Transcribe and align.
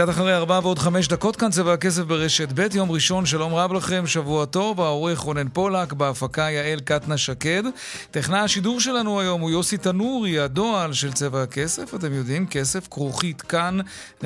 קצת 0.00 0.08
אחרי 0.08 0.34
ארבע 0.34 0.60
ועוד 0.62 0.78
חמש 0.78 1.08
דקות 1.08 1.36
כאן 1.36 1.50
צבע 1.50 1.72
הכסף 1.72 2.02
ברשת 2.02 2.48
ב', 2.54 2.66
יום 2.74 2.90
ראשון, 2.90 3.26
שלום 3.26 3.54
רב 3.54 3.72
לכם, 3.72 4.06
שבוע 4.06 4.44
טוב, 4.44 4.80
העורך 4.80 5.18
רונן 5.18 5.48
פולק, 5.48 5.92
בהפקה 5.92 6.42
יעל 6.42 6.80
קטנה 6.80 7.18
שקד. 7.18 7.62
טכנה 8.10 8.42
השידור 8.42 8.80
שלנו 8.80 9.20
היום 9.20 9.40
הוא 9.40 9.50
יוסי 9.50 9.76
תנורי, 9.76 10.38
הדועל 10.38 10.92
של 10.92 11.12
צבע 11.12 11.42
הכסף, 11.42 11.94
אתם 11.94 12.12
יודעים, 12.12 12.46
כסף 12.46 12.88
כרוכית 12.90 13.42
כאן.org.il. 13.42 14.22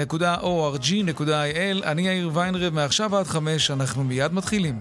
אני 1.84 2.06
יאיר 2.06 2.30
ויינרב, 2.34 2.74
מעכשיו 2.74 3.16
עד 3.16 3.26
חמש, 3.26 3.70
אנחנו 3.70 4.04
מיד 4.04 4.32
מתחילים. 4.32 4.74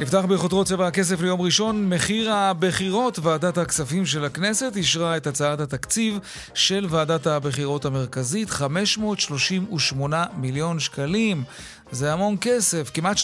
נפתח 0.00 0.24
בכותרות 0.28 0.66
צבע 0.66 0.86
הכסף 0.86 1.20
ליום 1.20 1.40
ראשון. 1.40 1.88
מחיר 1.88 2.32
הבחירות, 2.32 3.18
ועדת 3.18 3.58
הכספים 3.58 4.06
של 4.06 4.24
הכנסת 4.24 4.72
אישרה 4.76 5.16
את 5.16 5.26
הצעת 5.26 5.60
התקציב 5.60 6.18
של 6.54 6.86
ועדת 6.90 7.26
הבחירות 7.26 7.84
המרכזית, 7.84 8.50
538 8.50 10.24
מיליון 10.36 10.80
שקלים. 10.80 11.44
זה 11.92 12.12
המון 12.12 12.36
כסף. 12.40 12.90
כמעט 12.94 13.16
30% 13.16 13.20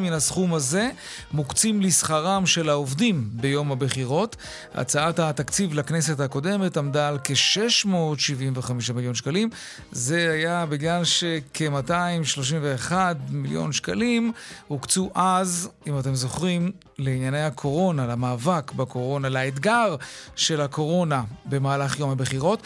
מן 0.00 0.12
הסכום 0.12 0.54
הזה 0.54 0.90
מוקצים 1.32 1.80
לשכרם 1.80 2.46
של 2.46 2.68
העובדים 2.68 3.28
ביום 3.32 3.72
הבחירות. 3.72 4.36
הצעת 4.74 5.18
התקציב 5.18 5.74
לכנסת 5.74 6.20
הקודמת 6.20 6.76
עמדה 6.76 7.08
על 7.08 7.18
כ-675 7.24 8.72
מיליון 8.94 9.14
שקלים. 9.14 9.50
זה 9.92 10.30
היה 10.32 10.66
בגלל 10.66 11.04
שכ-231 11.04 12.92
מיליון 13.30 13.72
שקלים 13.72 14.32
הוקצו 14.68 15.10
אז, 15.14 15.68
אם 15.86 15.98
אתם 15.98 16.14
זוכרים, 16.14 16.72
לענייני 16.98 17.42
הקורונה, 17.42 18.06
למאבק 18.06 18.72
בקורונה, 18.72 19.28
לאתגר 19.28 19.96
של 20.36 20.60
הקורונה 20.60 21.22
במהלך 21.44 21.98
יום 21.98 22.10
הבחירות. 22.10 22.62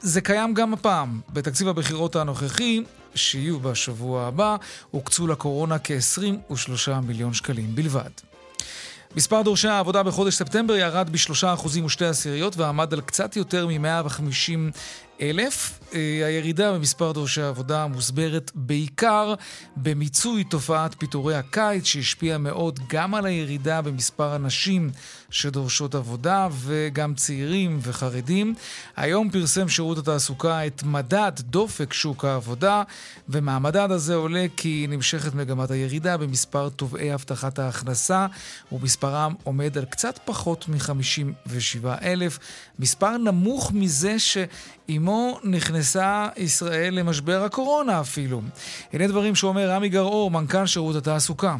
זה 0.00 0.20
קיים 0.20 0.54
גם 0.54 0.72
הפעם. 0.72 1.20
בתקציב 1.32 1.68
הבחירות 1.68 2.16
הנוכחי 2.16 2.82
שיהיו 3.16 3.60
בשבוע 3.60 4.26
הבא, 4.26 4.56
הוקצו 4.90 5.26
לקורונה 5.26 5.76
כ-23 5.84 6.92
מיליון 7.02 7.34
שקלים 7.34 7.74
בלבד. 7.74 8.10
מספר 9.16 9.42
דורשי 9.42 9.68
העבודה 9.68 10.02
בחודש 10.02 10.34
ספטמבר 10.34 10.76
ירד 10.76 11.10
ב-3% 11.10 11.84
ושתי 11.84 12.04
עשיריות 12.04 12.56
ועמד 12.56 12.92
על 12.92 13.00
קצת 13.00 13.36
יותר 13.36 13.66
מ-150 13.66 14.78
אלף. 15.20 15.78
אה, 15.94 16.26
הירידה 16.26 16.72
במספר 16.72 17.12
דורשי 17.12 17.42
העבודה 17.42 17.86
מוסברת 17.86 18.50
בעיקר 18.54 19.34
במיצוי 19.76 20.44
תופעת 20.44 20.94
פיטורי 20.98 21.34
הקיץ, 21.34 21.84
שהשפיעה 21.84 22.38
מאוד 22.38 22.80
גם 22.88 23.14
על 23.14 23.26
הירידה 23.26 23.82
במספר 23.82 24.32
הנשים 24.34 24.90
שדורשות 25.30 25.94
עבודה, 25.94 26.48
וגם 26.52 27.14
צעירים 27.14 27.78
וחרדים. 27.82 28.54
היום 28.96 29.30
פרסם 29.30 29.68
שירות 29.68 29.98
התעסוקה 29.98 30.66
את 30.66 30.82
מדד 30.82 31.32
דופק 31.40 31.92
שוק 31.92 32.24
העבודה, 32.24 32.82
ומהמדד 33.28 33.90
הזה 33.90 34.14
עולה 34.14 34.46
כי 34.56 34.86
נמשכת 34.88 35.34
מגמת 35.34 35.70
הירידה 35.70 36.16
במספר 36.16 36.68
תובעי 36.68 37.12
הבטחת 37.12 37.58
ההכנסה, 37.58 38.26
ומספרם 38.72 39.34
עומד 39.44 39.78
על 39.78 39.84
קצת 39.84 40.18
פחות 40.24 40.68
מ-57 40.68 41.86
אלף. 42.02 42.38
מספר 42.78 43.16
נמוך 43.16 43.72
מזה 43.72 44.16
שעימו 44.18 45.40
נכנסה 45.76 46.28
ישראל 46.36 46.94
למשבר 46.94 47.42
הקורונה 47.44 48.00
אפילו. 48.00 48.40
הנה 48.92 49.06
דברים 49.06 49.34
שאומר 49.34 49.70
רמי 49.70 49.88
גרעור, 49.88 50.30
מנכ"ל 50.30 50.66
שירות 50.66 50.96
התעסוקה. 50.96 51.56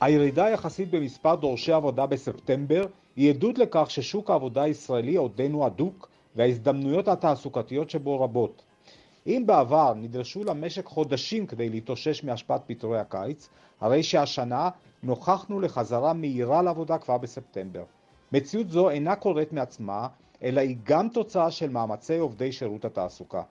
הירידה 0.00 0.50
יחסית 0.50 0.90
במספר 0.90 1.34
דורשי 1.34 1.72
עבודה 1.72 2.06
בספטמבר 2.06 2.86
היא 3.16 3.30
עדות 3.30 3.58
לכך 3.58 3.90
ששוק 3.90 4.30
העבודה 4.30 4.62
הישראלי 4.62 5.16
עודנו 5.16 5.66
הדוק 5.66 6.08
וההזדמנויות 6.36 7.08
התעסוקתיות 7.08 7.90
שבו 7.90 8.20
רבות. 8.20 8.62
אם 9.26 9.42
בעבר 9.46 9.94
נדרשו 9.96 10.44
למשק 10.44 10.86
חודשים 10.86 11.46
כדי 11.46 11.68
להתאושש 11.68 12.24
מהשפעת 12.24 12.62
פיטורי 12.66 12.98
הקיץ, 12.98 13.48
הרי 13.80 14.02
שהשנה 14.02 14.68
נוכחנו 15.02 15.60
לחזרה 15.60 16.12
מהירה 16.12 16.62
לעבודה 16.62 16.98
כבר 16.98 17.18
בספטמבר. 17.18 17.82
מציאות 18.32 18.70
זו 18.70 18.90
אינה 18.90 19.16
קורית 19.16 19.52
מעצמה, 19.52 20.08
אלא 20.42 20.60
היא 20.60 20.76
גם 20.84 21.08
תוצאה 21.08 21.50
של 21.50 21.70
מאמצי 21.70 22.18
עובדי 22.18 22.52
שירות 22.52 22.84
התעסוקה. 22.84 23.42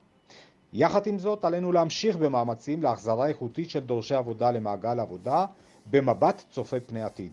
יחד 0.73 1.07
עם 1.07 1.19
זאת, 1.19 1.45
עלינו 1.45 1.71
להמשיך 1.71 2.15
במאמצים 2.15 2.83
להחזרה 2.83 3.27
איכותית 3.27 3.69
של 3.69 3.79
דורשי 3.79 4.15
עבודה 4.15 4.51
למעגל 4.51 4.99
עבודה, 4.99 5.45
במבט 5.85 6.43
צופה 6.51 6.77
פני 6.85 7.03
עתיד. 7.03 7.31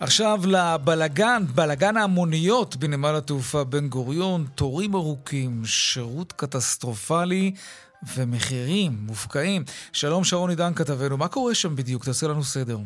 עכשיו 0.00 0.40
לבלגן, 0.46 1.42
בלגן 1.54 1.96
ההמוניות 1.96 2.76
בנמל 2.76 3.14
התעופה 3.16 3.64
בן 3.64 3.88
גוריון, 3.88 4.46
תורים 4.54 4.94
ארוכים, 4.94 5.62
שירות 5.64 6.32
קטסטרופלי 6.32 7.52
ומחירים 8.16 8.92
מופקעים. 9.00 9.64
שלום 9.92 10.24
שרון 10.24 10.50
עידן 10.50 10.74
כתבנו, 10.74 11.16
מה 11.16 11.28
קורה 11.28 11.54
שם 11.54 11.76
בדיוק? 11.76 12.04
תעשה 12.04 12.28
לנו 12.28 12.44
סדר. 12.44 12.78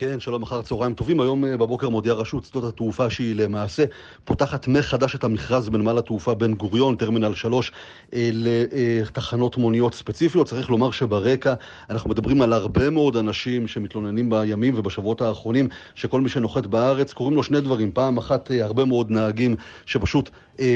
כן, 0.00 0.20
שלום 0.20 0.42
אחר 0.42 0.62
צהריים 0.62 0.94
טובים. 0.94 1.20
היום 1.20 1.44
אה, 1.44 1.56
בבוקר 1.56 1.88
מודיעה 1.88 2.16
רשות 2.16 2.44
שדות 2.44 2.64
התעופה 2.64 3.10
שהיא 3.10 3.36
למעשה 3.36 3.84
פותחת 4.24 4.68
מחדש 4.68 5.14
את 5.14 5.24
המכרז 5.24 5.68
בנמל 5.68 5.98
התעופה 5.98 6.34
בן 6.34 6.54
גוריון, 6.54 6.96
טרמינל 6.96 7.34
3, 7.34 7.72
אה, 8.14 8.30
לתחנות 8.32 9.56
מוניות 9.56 9.94
ספציפיות. 9.94 10.46
צריך 10.46 10.70
לומר 10.70 10.90
שברקע 10.90 11.54
אנחנו 11.90 12.10
מדברים 12.10 12.42
על 12.42 12.52
הרבה 12.52 12.90
מאוד 12.90 13.16
אנשים 13.16 13.68
שמתלוננים 13.68 14.30
בימים 14.30 14.74
ובשבועות 14.76 15.20
האחרונים, 15.20 15.68
שכל 15.94 16.20
מי 16.20 16.28
שנוחת 16.28 16.66
בארץ, 16.66 17.12
קוראים 17.12 17.36
לו 17.36 17.42
שני 17.42 17.60
דברים. 17.60 17.92
פעם 17.92 18.18
אחת, 18.18 18.50
אה, 18.50 18.64
הרבה 18.64 18.84
מאוד 18.84 19.10
נהגים 19.10 19.56
שפשוט 19.86 20.30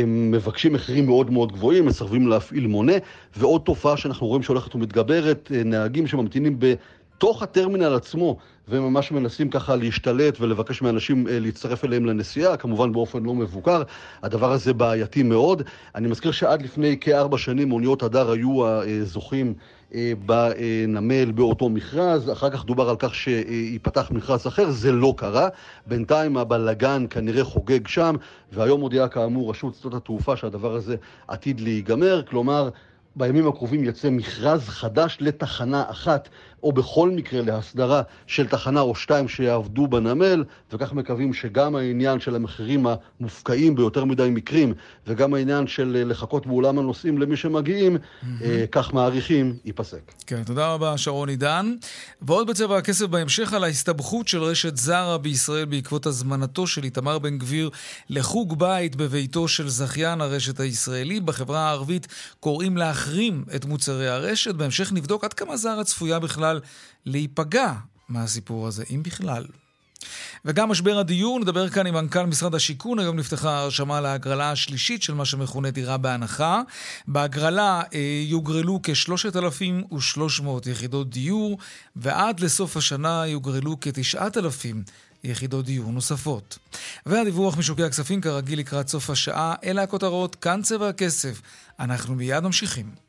מבקשים 0.07 0.73
מחירים 0.73 1.07
מאוד 1.07 1.31
מאוד 1.31 1.53
גבוהים, 1.53 1.87
מסרבים 1.87 2.29
להפעיל 2.29 2.67
מונה, 2.67 2.93
ועוד 3.37 3.61
תופעה 3.65 3.97
שאנחנו 3.97 4.27
רואים 4.27 4.43
שהולכת 4.43 4.75
ומתגברת, 4.75 5.51
נהגים 5.65 6.07
שממתינים 6.07 6.57
ב... 6.59 6.75
בתוך 7.17 7.43
הטרמינל 7.43 7.95
עצמו, 7.95 8.37
וממש 8.69 9.13
מנסים 9.13 9.51
ככה 9.51 9.77
להשתלט 9.77 10.41
ולבקש 10.41 10.83
מאנשים 10.83 11.29
אה, 11.29 11.39
להצטרף 11.39 11.85
אליהם 11.85 12.07
לנסיעה, 12.07 12.57
כמובן 12.57 12.93
באופן 12.93 13.23
לא 13.23 13.35
מבוקר. 13.35 13.83
הדבר 14.23 14.53
הזה 14.53 14.73
בעייתי 14.73 15.23
מאוד. 15.23 15.63
אני 15.95 16.09
מזכיר 16.09 16.33
שעד 16.33 16.63
לפני 16.63 16.97
כארבע 17.01 17.39
שנים 17.39 17.69
מוניות 17.69 18.03
הדר 18.03 18.31
היו 18.31 18.67
הזוכים 18.67 19.55
אה, 19.95 20.13
בנמל 20.27 21.31
באותו 21.33 21.69
מכרז, 21.69 22.33
אחר 22.33 22.51
כך 22.51 22.65
דובר 22.65 22.89
על 22.89 22.97
כך 22.99 23.15
שייפתח 23.15 24.11
מכרז 24.11 24.47
אחר, 24.47 24.71
זה 24.71 24.93
לא 24.93 25.15
קרה. 25.17 25.49
בינתיים 25.87 26.37
הבלגן 26.37 27.07
כנראה 27.11 27.45
חוגג 27.45 27.87
שם, 27.87 28.17
והיום 28.53 28.81
הודיעה 28.81 29.09
כאמור 29.09 29.51
רשות 29.51 29.75
שדות 29.75 29.95
התעופה 29.95 30.37
שהדבר 30.37 30.75
הזה 30.75 30.97
עתיד 31.29 31.61
להיגמר, 31.61 32.23
כלומר... 32.23 32.71
בימים 33.17 33.49
הקרובים 33.49 33.85
יצא 33.85 34.11
מכרז 34.11 34.69
חדש 34.69 35.19
לתחנה 35.21 35.85
אחת 35.91 36.29
או 36.65 36.73
בכל 36.73 37.11
מקרה 37.11 37.43
להסדרה 37.43 38.03
של 38.27 38.47
תחנה 38.47 38.81
או 38.81 38.95
שתיים 38.95 39.29
שיעבדו 39.29 39.87
בנמל, 39.87 40.45
וכך 40.73 40.93
מקווים 40.93 41.35
שגם 41.35 41.77
העניין 41.77 42.21
של 42.21 42.37
המחירים 42.37 42.87
המופקעים 43.21 43.75
ביותר 43.75 44.05
מדי 44.05 44.29
מקרים, 44.31 44.75
וגם 45.07 45.35
העניין 45.35 45.67
של 45.67 46.05
לחכות 46.07 46.47
באולם 46.47 46.79
הנוסעים 46.79 47.19
למי 47.19 47.37
שמגיעים, 47.37 47.97
mm-hmm. 47.97 48.45
אה, 48.45 48.65
כך 48.73 48.95
מעריכים, 48.95 49.57
ייפסק. 49.65 50.13
כן, 50.27 50.43
תודה 50.45 50.73
רבה, 50.73 50.99
שרון 50.99 51.29
עידן. 51.29 51.75
ועוד 52.23 52.47
בצבע 52.47 52.77
הכסף 52.77 53.07
בהמשך 53.07 53.53
על 53.53 53.65
ההסתבכות 53.65 54.29
של 54.29 54.43
רשת 54.43 54.77
זרה 54.77 55.19
בישראל 55.19 55.65
בעקבות 55.65 56.07
הזמנתו 56.07 56.67
של 56.67 56.85
איתמר 56.85 57.19
בן 57.19 57.39
גביר 57.39 57.71
לחוג 58.11 58.59
בית 58.59 58.97
בביתו 58.97 59.49
של 59.49 59.69
זכיין 59.69 60.21
הרשת 60.21 60.61
הישראלי. 60.61 61.21
בחברה 61.21 61.69
הערבית 61.69 62.07
קוראים 62.41 62.77
להחרים 62.77 63.45
את 63.57 63.65
מוצרי 63.65 64.09
הרשת. 64.09 64.55
בהמשך 64.55 64.93
נבדוק 64.93 65.25
עד 65.25 65.33
כמה 65.33 65.57
זרה 65.57 65.85
צפויה 65.85 66.19
בכלל 66.19 66.54
להיפגע 67.07 67.73
מהסיפור 68.09 68.67
הזה, 68.67 68.85
אם 68.91 69.03
בכלל. 69.03 69.47
וגם 70.45 70.69
משבר 70.69 70.99
הדיור, 70.99 71.41
נדבר 71.41 71.69
כאן 71.69 71.87
עם 71.87 71.95
מנכ"ל 71.95 72.27
משרד 72.27 72.55
השיכון, 72.55 72.99
היום 72.99 73.17
נפתחה 73.17 73.59
הרשמה 73.59 74.01
להגרלה 74.01 74.51
השלישית 74.51 75.03
של 75.03 75.15
מה 75.15 75.25
שמכונה 75.25 75.71
דירה 75.71 75.97
בהנחה. 75.97 76.63
בהגרלה 77.09 77.83
אה, 77.95 78.23
יוגרלו 78.27 78.81
כ-3,300 78.83 80.49
יחידות 80.71 81.11
דיור, 81.11 81.59
ועד 81.97 82.41
לסוף 82.41 82.77
השנה 82.77 83.27
יוגרלו 83.27 83.77
כ-9,000 83.81 84.77
יחידות 85.25 85.65
דיור 85.65 85.93
נוספות. 85.93 86.59
והדיווח 87.07 87.59
משוקי 87.59 87.83
הכספים 87.83 88.21
כרגיל 88.21 88.59
לקראת 88.59 88.89
סוף 88.89 89.11
השעה, 89.11 89.55
אלה 89.65 89.83
הכותרות, 89.83 90.35
כאן 90.35 90.63
צבע 90.63 90.89
הכסף. 90.89 91.43
אנחנו 91.81 92.15
מיד 92.15 92.41
ממשיכים. 92.41 93.04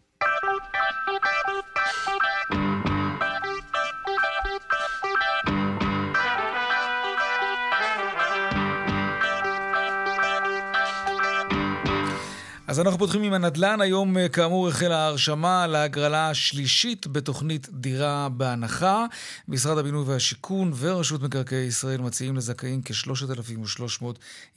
אז 12.75 12.79
אנחנו 12.79 12.99
פותחים 12.99 13.23
עם 13.23 13.33
הנדל"ן. 13.33 13.81
היום, 13.81 14.17
אה, 14.17 14.29
כאמור, 14.29 14.67
החלה 14.67 14.97
ההרשמה 14.97 15.67
להגרלה 15.67 16.29
השלישית 16.29 17.07
בתוכנית 17.07 17.67
דירה 17.71 18.29
בהנחה. 18.29 19.05
משרד 19.47 19.77
הבינוי 19.77 20.03
והשיכון 20.07 20.71
ורשות 20.75 21.21
מקרקעי 21.21 21.65
ישראל 21.65 22.01
מציעים 22.01 22.35
לזכאים 22.35 22.81
כ-3,300 22.85 24.05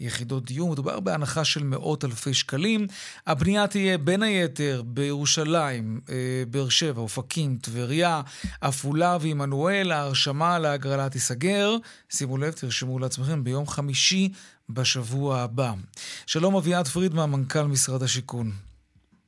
יחידות 0.00 0.44
דיור. 0.44 0.70
מדובר 0.70 1.00
בהנחה 1.00 1.44
של 1.44 1.62
מאות 1.62 2.04
אלפי 2.04 2.34
שקלים. 2.34 2.86
הבנייה 3.26 3.66
תהיה 3.66 3.98
בין 3.98 4.22
היתר 4.22 4.82
בירושלים, 4.86 6.00
אה, 6.10 6.14
באר 6.50 6.68
שבע, 6.68 7.00
אופקים, 7.00 7.58
טבריה, 7.60 8.20
עפולה 8.60 9.16
ועמנואל. 9.20 9.92
ההרשמה 9.92 10.58
להגרלה 10.58 11.08
תיסגר. 11.08 11.76
שימו 12.10 12.38
לב, 12.38 12.52
תרשמו 12.52 12.98
לעצמכם, 12.98 13.44
ביום 13.44 13.66
חמישי 13.66 14.32
בשבוע 14.70 15.36
הבא. 15.36 15.72
שלום 16.26 16.56
אביעד 16.56 16.86
פרידמן, 16.86 17.30
מנכ"ל 17.30 17.66
משרד 17.72 18.02
השיכון. 18.02 18.46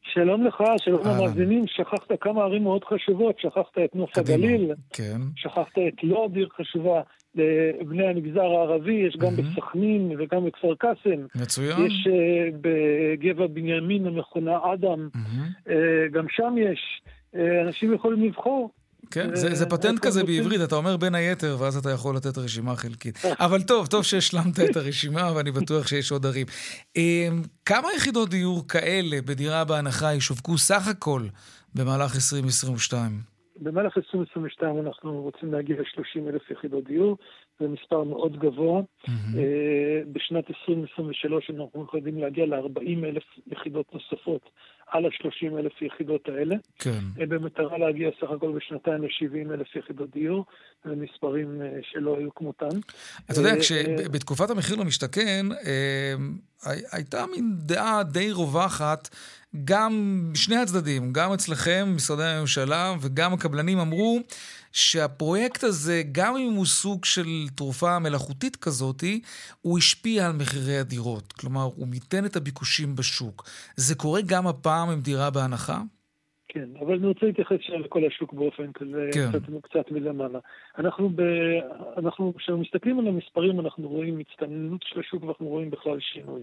שלום 0.02 0.46
לך, 0.46 0.56
שלום 0.78 1.00
למאזינים. 1.06 1.64
שכחת 1.66 2.12
כמה 2.20 2.42
ערים 2.42 2.62
מאוד 2.62 2.84
חשובות, 2.84 3.38
שכחת 3.38 3.78
את 3.84 3.94
נוף 3.94 4.19
הגליל, 4.19 4.72
כן. 4.92 5.20
שכחת 5.37 5.78
את 5.88 6.04
לוד, 6.04 6.37
עיר 6.37 6.48
חשובה 6.56 7.00
לבני 7.34 8.06
המגזר 8.06 8.40
הערבי, 8.40 8.92
יש 8.92 9.16
גם 9.16 9.28
mm-hmm. 9.28 9.42
בסכנין 9.42 10.12
וגם 10.19 10.44
בכפר 10.44 10.75
קאסם. 10.75 11.26
מצוין. 11.34 11.86
יש 11.86 12.06
uh, 12.06 12.56
בגבע 12.60 13.46
בנימין 13.46 14.06
המכונה 14.06 14.58
אדם, 14.75 15.08
mm-hmm. 15.14 15.69
uh, 15.69 15.70
גם 16.12 16.26
שם 16.31 16.54
יש. 16.58 17.02
Uh, 17.34 17.38
אנשים 17.66 17.94
יכולים 17.94 18.25
לבחור. 18.25 18.70
כן, 19.10 19.34
זה, 19.34 19.54
זה 19.54 19.66
פטנט 19.66 19.98
כזה 19.98 20.24
בעברית, 20.24 20.60
אתה 20.64 20.76
אומר 20.76 20.96
בין 20.96 21.14
היתר, 21.14 21.56
ואז 21.60 21.76
אתה 21.76 21.90
יכול 21.90 22.16
לתת 22.16 22.38
רשימה 22.38 22.76
חלקית. 22.76 23.18
אבל 23.40 23.62
טוב, 23.62 23.86
טוב 23.86 24.04
שהשלמת 24.04 24.60
את 24.70 24.76
הרשימה, 24.76 25.32
ואני 25.36 25.50
בטוח 25.50 25.86
שיש 25.86 26.12
עוד 26.12 26.26
ערים. 26.26 26.46
אמ, 26.96 27.42
כמה 27.64 27.88
יחידות 27.96 28.28
דיור 28.28 28.68
כאלה 28.68 29.16
בדירה 29.26 29.64
בהנחה 29.64 30.14
ישווקו 30.14 30.58
סך 30.58 30.88
הכל 30.88 31.22
במהלך 31.74 32.14
2022? 32.14 33.10
במהלך 33.60 33.96
2022 33.96 34.78
אנחנו 34.78 35.22
רוצים 35.22 35.52
להגיע 35.52 35.76
ל-30 35.76 36.28
אלף 36.28 36.50
יחידות 36.50 36.84
דיור, 36.84 37.16
זה 37.60 37.68
מספר 37.68 38.04
מאוד 38.04 38.38
גבוה. 38.38 38.80
Mm-hmm. 38.80 39.10
בשנת 40.12 40.44
2023 40.50 41.50
אנחנו 41.50 41.84
יכולים 41.84 42.18
להגיע 42.18 42.46
ל-40 42.46 43.04
אלף 43.04 43.24
יחידות 43.46 43.86
נוספות 43.94 44.50
על 44.90 45.06
ה-30 45.06 45.58
אלף 45.58 45.82
יחידות 45.82 46.28
האלה. 46.28 46.56
כן. 46.78 47.00
אה, 47.20 47.26
במטרה 47.26 47.78
להגיע 47.78 48.10
סך 48.20 48.31
הכל 48.31 48.52
בשנתיים 48.56 49.02
ל-70 49.02 49.54
אלף 49.54 49.76
יחידות 49.76 50.10
דיור, 50.10 50.44
זה 50.84 50.90
מספרים 50.96 51.62
אה, 51.62 51.69
שלא 51.82 52.16
היו 52.19 52.34
כמותן. 52.34 52.78
אתה 53.31 53.40
יודע, 53.40 53.60
כשבתקופת 53.60 54.50
המחיר 54.50 54.76
למשתכן, 54.76 55.46
הייתה 56.92 57.25
מין 57.26 57.52
דעה 57.56 58.02
די 58.02 58.32
רווחת 58.32 59.08
גם 59.64 60.25
שני 60.34 60.56
הצדדים, 60.56 61.12
גם 61.12 61.32
אצלכם, 61.32 61.93
משרדי 61.96 62.25
הממשלה, 62.25 62.94
וגם 63.00 63.32
הקבלנים 63.32 63.78
אמרו 63.78 64.20
שהפרויקט 64.72 65.64
הזה, 65.64 66.02
גם 66.12 66.37
אם 66.37 66.52
הוא 66.52 66.67
סוג 66.67 67.05
של 67.05 67.49
תרופה 67.56 67.99
מלאכותית 67.99 68.56
כזאתי, 68.56 69.20
הוא 69.61 69.78
השפיע 69.78 70.26
על 70.26 70.32
מחירי 70.32 70.78
הדירות. 70.78 71.32
כלומר, 71.32 71.62
הוא 71.76 71.88
מיתן 71.88 72.25
את 72.26 72.37
הביקושים 72.37 72.96
בשוק. 72.96 73.44
זה 73.76 73.94
קורה 73.94 74.20
גם 74.26 74.46
הפעם 74.46 74.90
עם 74.90 75.00
דירה 75.00 75.31
בהנחה? 75.31 75.78
כן, 76.52 76.69
אבל 76.81 76.94
אני 76.94 77.06
רוצה 77.06 77.26
להתייחס 77.26 77.58
לכל 77.69 78.06
השוק 78.06 78.32
באופן 78.32 78.72
כזה, 78.72 79.08
כן. 79.14 79.28
קצת, 79.28 79.43
קצת 79.62 79.90
מלמעלה. 79.90 80.38
אנחנו, 80.78 81.08
ב, 81.08 81.22
אנחנו, 81.96 82.34
כשאנחנו 82.37 82.62
מסתכלים 82.62 82.99
על 82.99 83.06
המספרים, 83.06 83.61
אנחנו 83.61 83.88
רואים 83.88 84.19
הצטננות 84.19 84.81
של 84.84 85.00
השוק 85.00 85.25
ואנחנו 85.25 85.46
רואים 85.46 85.70
בכלל 85.70 86.00
שינוי. 86.00 86.43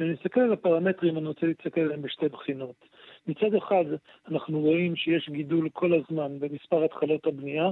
אם 0.00 0.04
אני 0.04 0.12
מסתכל 0.12 0.40
על 0.40 0.52
הפרמטרים, 0.52 1.18
אני 1.18 1.26
רוצה 1.26 1.46
להסתכל 1.46 1.80
עליהם 1.80 2.02
בשתי 2.02 2.28
בחינות. 2.28 2.84
מצד 3.26 3.54
אחד, 3.54 3.84
אנחנו 4.30 4.60
רואים 4.60 4.96
שיש 4.96 5.30
גידול 5.30 5.68
כל 5.68 5.92
הזמן 5.94 6.38
במספר 6.40 6.84
התחלות 6.84 7.26
הבנייה. 7.26 7.70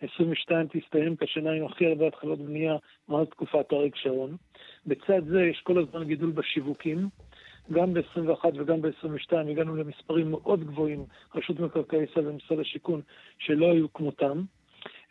22 0.00 0.66
תסתיים 0.66 1.16
כשנה 1.16 1.52
עם 1.52 1.64
הכי 1.64 1.86
הרבה 1.86 2.06
התחלות 2.06 2.38
בנייה 2.38 2.76
מאז 3.08 3.26
תקופת 3.28 3.72
אריק 3.72 3.96
שרון. 3.96 4.36
בצד 4.86 5.24
זה 5.26 5.42
יש 5.42 5.60
כל 5.60 5.78
הזמן 5.78 6.04
גידול 6.04 6.30
בשיווקים. 6.30 7.08
גם 7.72 7.94
ב-21 7.94 8.44
וגם 8.54 8.82
ב-22 8.82 9.36
הגענו 9.50 9.76
למספרים 9.76 10.30
מאוד 10.30 10.64
גבוהים, 10.64 11.04
רשות 11.34 11.60
מקרקעי 11.60 12.02
ישראל 12.02 12.28
ומשרד 12.28 12.58
השיכון, 12.58 13.00
שלא 13.38 13.72
היו 13.72 13.92
כמותם. 13.92 14.42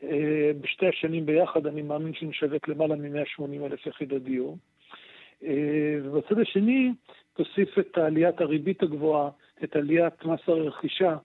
אה, 0.04 0.52
בשתי 0.62 0.88
השנים 0.88 1.26
ביחד 1.26 1.68
אני 1.68 1.82
מאמין 1.82 2.14
שנשווק 2.14 2.68
למעלה 2.68 2.96
מ-180 2.96 3.66
אלף 3.66 3.88
יחידות 3.88 4.24
דיור. 4.24 4.58
אה, 5.44 5.98
ובצד 6.04 6.40
השני, 6.40 6.92
תוסיף 7.34 7.80
את 7.80 7.98
עליית 7.98 8.42
הריבית 8.42 8.84
הגבוהה, 8.84 9.30
את 9.64 9.76
עליית 9.76 10.26
מס 10.26 10.40
הרכישה 10.48 11.16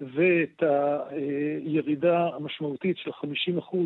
ואת 0.00 0.62
הירידה 1.10 2.28
המשמעותית 2.34 2.96
של 2.98 3.10
50% 3.10 3.76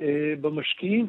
אה, 0.00 0.34
במשקיעים, 0.40 1.06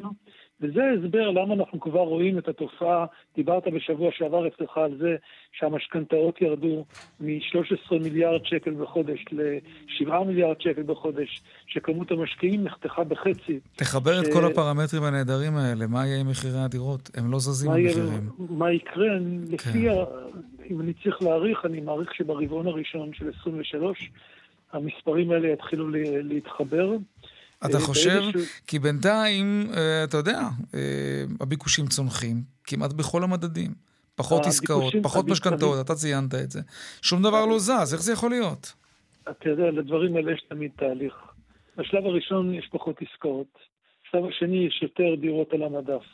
וזה 0.60 0.80
הסבר 0.98 1.30
למה 1.30 1.54
אנחנו 1.54 1.80
כבר 1.80 2.00
רואים 2.00 2.38
את 2.38 2.48
התופעה, 2.48 3.06
דיברת 3.36 3.62
בשבוע 3.68 4.10
שעבר 4.12 4.48
אצלך 4.48 4.76
על 4.78 4.98
זה 4.98 5.16
שהמשכנתאות 5.52 6.40
ירדו 6.40 6.84
מ-13 7.20 7.98
מיליארד 8.02 8.40
שקל 8.44 8.74
בחודש 8.74 9.24
ל-7 9.32 10.24
מיליארד 10.26 10.60
שקל 10.60 10.82
בחודש, 10.82 11.42
שכמות 11.66 12.10
המשקיעים 12.10 12.64
נחתכה 12.64 13.04
בחצי. 13.04 13.60
תחבר 13.76 14.20
את 14.20 14.26
כל 14.32 14.44
הפרמטרים 14.44 15.02
הנהדרים 15.02 15.56
האלה, 15.56 15.86
מה 15.86 16.06
יהיה 16.06 16.20
עם 16.20 16.30
מחירי 16.30 16.58
הדירות? 16.58 17.10
הם 17.16 17.32
לא 17.32 17.38
זזים 17.38 17.70
במחירים. 17.72 18.30
מה 18.38 18.72
יקרה? 18.72 19.06
לפי, 19.50 19.72
כן. 19.72 19.88
ה... 19.88 20.04
אם 20.70 20.80
אני 20.80 20.92
צריך 20.92 21.22
להעריך, 21.22 21.64
אני 21.64 21.80
מעריך 21.80 22.14
שברבעון 22.14 22.66
הראשון 22.66 23.10
של 23.14 23.30
23 23.40 24.10
המספרים 24.72 25.30
האלה 25.30 25.48
יתחילו 25.48 25.88
להתחבר. 26.22 26.96
אתה 27.64 27.76
אה, 27.76 27.80
חושב? 27.80 28.22
כי 28.66 28.78
בינתיים, 28.78 29.66
אה, 29.76 30.04
אתה 30.04 30.16
יודע, 30.16 30.40
אה, 30.74 31.24
הביקושים 31.40 31.86
צונחים 31.86 32.36
כמעט 32.64 32.92
בכל 32.92 33.24
המדדים. 33.24 33.70
פחות 34.14 34.46
עסקאות, 34.46 34.94
פחות 35.02 35.26
משכנתאות, 35.28 35.86
אתה 35.86 35.94
ציינת 35.94 36.34
את 36.34 36.50
זה. 36.50 36.60
שום 37.02 37.22
דבר 37.22 37.46
לא 37.46 37.58
זז, 37.58 37.94
איך 37.94 38.02
זה 38.02 38.12
יכול 38.12 38.30
להיות? 38.30 38.74
אתה 39.30 39.48
יודע, 39.48 39.70
לדברים 39.70 40.16
האלה 40.16 40.32
יש 40.32 40.42
תמיד 40.48 40.70
תהליך. 40.76 41.14
בשלב 41.76 42.06
הראשון 42.06 42.54
יש 42.54 42.68
פחות 42.72 42.96
עסקאות. 43.02 43.58
בשלב 44.04 44.24
השני 44.24 44.66
יש 44.66 44.82
יותר 44.82 45.14
דירות 45.20 45.52
על 45.52 45.62
המדף. 45.62 46.04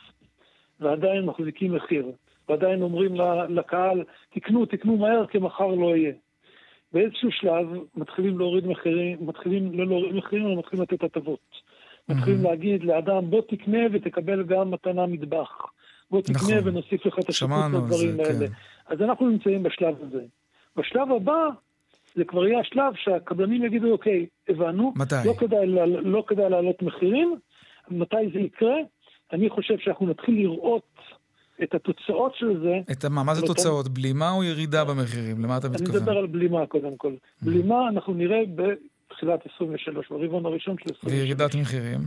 ועדיין 0.79 1.25
מחזיקים 1.25 1.75
מחיר. 1.75 2.11
ועדיין 2.49 2.81
אומרים 2.81 3.15
לקהל, 3.49 4.03
תקנו, 4.33 4.65
תקנו 4.65 4.97
מהר, 4.97 5.27
כי 5.27 5.37
מחר 5.37 5.67
לא 5.67 5.95
יהיה. 5.95 6.13
באיזשהו 6.93 7.31
שלב 7.31 7.67
מתחילים 7.95 8.39
להוריד 8.39 8.67
מחירים, 8.67 9.17
מתחילים 9.21 9.79
לא 9.79 9.87
להוריד 9.87 10.15
מחירים, 10.15 10.47
אלא 10.47 10.57
מתחילים 10.57 10.83
לתת 10.83 11.03
הטבות. 11.03 11.73
מתחילים 12.09 12.43
להגיד 12.43 12.83
לאדם, 12.83 13.29
בוא 13.29 13.41
תקנה 13.41 13.79
ותקבל 13.91 14.43
גם 14.43 14.71
מתנה 14.71 15.05
מטבח. 15.05 15.65
בוא 16.11 16.21
תקנה 16.21 16.35
נכון. 16.35 16.57
ונוסיף 16.63 17.05
לך 17.05 17.19
את 17.19 17.29
השיפוט 17.29 17.55
לדברים 17.73 18.19
האלה. 18.19 18.47
כן. 18.47 18.53
אז 18.87 19.01
אנחנו 19.01 19.29
נמצאים 19.29 19.63
בשלב 19.63 19.95
הזה. 20.01 20.23
בשלב 20.75 21.11
הבא, 21.11 21.47
זה 22.15 22.23
כבר 22.25 22.47
יהיה 22.47 22.59
השלב 22.59 22.93
שהקבלנים 22.95 23.65
יגידו, 23.65 23.91
אוקיי, 23.91 24.25
הבנו. 24.49 24.93
מתי? 24.95 25.15
לא 25.25 25.33
כדאי, 25.33 25.67
לא 25.87 26.23
כדאי 26.27 26.49
להעלות 26.49 26.81
מחירים. 26.81 27.35
מתי 27.91 28.15
זה 28.33 28.39
יקרה? 28.39 28.75
אני 29.33 29.49
חושב 29.49 29.77
שאנחנו 29.77 30.07
נתחיל 30.07 30.35
לראות 30.35 30.92
את 31.63 31.75
התוצאות 31.75 32.35
של 32.35 32.59
זה... 32.63 32.91
את 32.91 33.05
מה, 33.05 33.23
מה 33.23 33.35
זה 33.35 33.41
תוצאות? 33.41 33.87
בלימה 33.87 34.31
או 34.31 34.43
ירידה 34.43 34.85
במחירים? 34.85 35.43
למה 35.43 35.57
אתה 35.57 35.69
מתכוון? 35.69 35.91
אני 35.91 35.99
מדבר 35.99 36.17
על 36.17 36.27
בלימה 36.27 36.65
קודם 36.65 36.97
כל. 36.97 37.13
Mm. 37.13 37.45
בלימה 37.45 37.89
אנחנו 37.89 38.13
נראה 38.13 38.41
בתחילת 38.55 39.39
23, 39.55 40.09
ברבעון 40.09 40.45
הראשון 40.45 40.75
של 40.77 40.89
23. 40.97 41.13
וירידת 41.13 41.55
מחירים? 41.55 41.99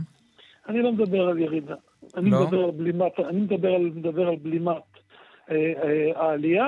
אני 0.69 0.81
לא 0.81 0.91
מדבר 0.91 1.21
על 1.21 1.39
ירידה. 1.39 1.75
אני 2.17 2.29
לא? 2.29 2.43
מדבר 2.43 2.63
על 2.63 2.71
בלימת, 2.71 3.19
אני 3.19 3.39
מדבר 3.39 3.73
על, 3.73 3.81
מדבר 3.95 4.27
על 4.27 4.35
בלימת 4.35 4.83
אה, 5.51 5.55
אה, 5.83 6.11
העלייה. 6.15 6.67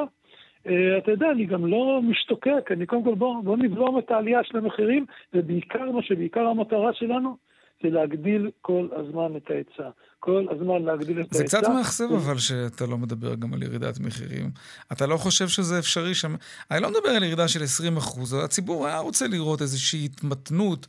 אה, 0.67 0.98
אתה 0.98 1.12
יודע, 1.12 1.31
אני 1.31 1.46
גם 1.46 1.65
לא 1.65 2.01
משתוקק, 2.03 2.69
אני 2.72 2.86
קודם 2.86 3.03
כל 3.03 3.15
בוא, 3.15 3.43
בוא 3.43 3.58
נבלום 3.58 4.00
את 4.00 4.12
העלייה 4.12 4.43
של 4.43 4.58
המחירים, 4.58 5.05
ובעיקר 5.34 5.91
מה 5.91 6.03
שבעיקר 6.03 6.41
המטרה 6.41 6.93
שלנו, 6.93 7.38
זה 7.83 7.89
להגדיל 7.89 8.51
כל 8.62 8.88
הזמן 8.91 9.38
את 9.38 9.51
ההיצע. 9.51 9.89
כל 10.19 10.45
הזמן 10.51 10.83
להגדיל 10.83 11.21
את 11.21 11.25
ההיצע. 11.33 11.38
זה 11.38 11.43
קצת 11.43 11.62
מאכזב 11.67 12.12
אבל 12.12 12.38
שאתה 12.38 12.86
לא 12.86 12.98
מדבר 12.98 13.36
גם 13.36 13.53
על 13.53 13.63
ירידת 13.63 14.00
מחירים. 14.00 14.51
אתה 14.91 15.07
לא 15.07 15.17
חושב 15.17 15.48
שזה 15.48 15.79
אפשרי 15.79 16.15
שם? 16.15 16.36
אני 16.71 16.81
לא 16.81 16.89
מדבר 16.89 17.09
על 17.09 17.24
ירידה 17.24 17.48
של 17.48 17.63
20 17.63 17.98
אחוז, 17.98 18.33
הציבור 18.33 18.88
היה 18.88 19.00
רוצה 19.00 19.27
לראות 19.27 19.62
איזושהי 19.62 20.05
התמתנות, 20.05 20.88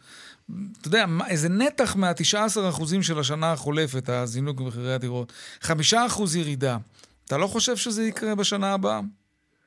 אתה 0.81 0.89
יודע, 0.89 1.05
איזה 1.29 1.49
נתח 1.49 1.97
מה-19 1.97 2.69
אחוזים 2.69 3.03
של 3.03 3.19
השנה 3.19 3.53
החולפת, 3.53 4.09
הזינוק 4.09 4.61
במחירי 4.61 4.95
הדירות. 4.95 5.33
5 5.61 5.95
אחוז 5.95 6.37
ירידה. 6.37 6.77
אתה 7.25 7.39
לא 7.39 7.47
חושב 7.47 7.77
שזה 7.77 8.05
יקרה 8.05 8.35
בשנה 8.35 8.75
הבאה? 8.75 9.01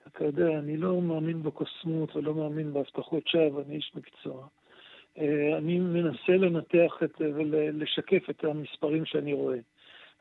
אתה 0.07 0.25
יודע, 0.25 0.59
אני 0.59 0.77
לא 0.77 1.01
מאמין 1.01 1.43
בקוסמות 1.43 2.15
ולא 2.15 2.33
מאמין 2.33 2.73
בהבטחות 2.73 3.27
שווא, 3.27 3.61
אני 3.67 3.75
איש 3.75 3.91
מקצוע. 3.95 4.47
אה, 5.19 5.57
אני 5.57 5.79
מנסה 5.79 6.31
לנתח 6.31 6.93
את, 7.03 7.21
ולשקף 7.21 8.29
את 8.29 8.43
המספרים 8.43 9.05
שאני 9.05 9.33
רואה. 9.33 9.57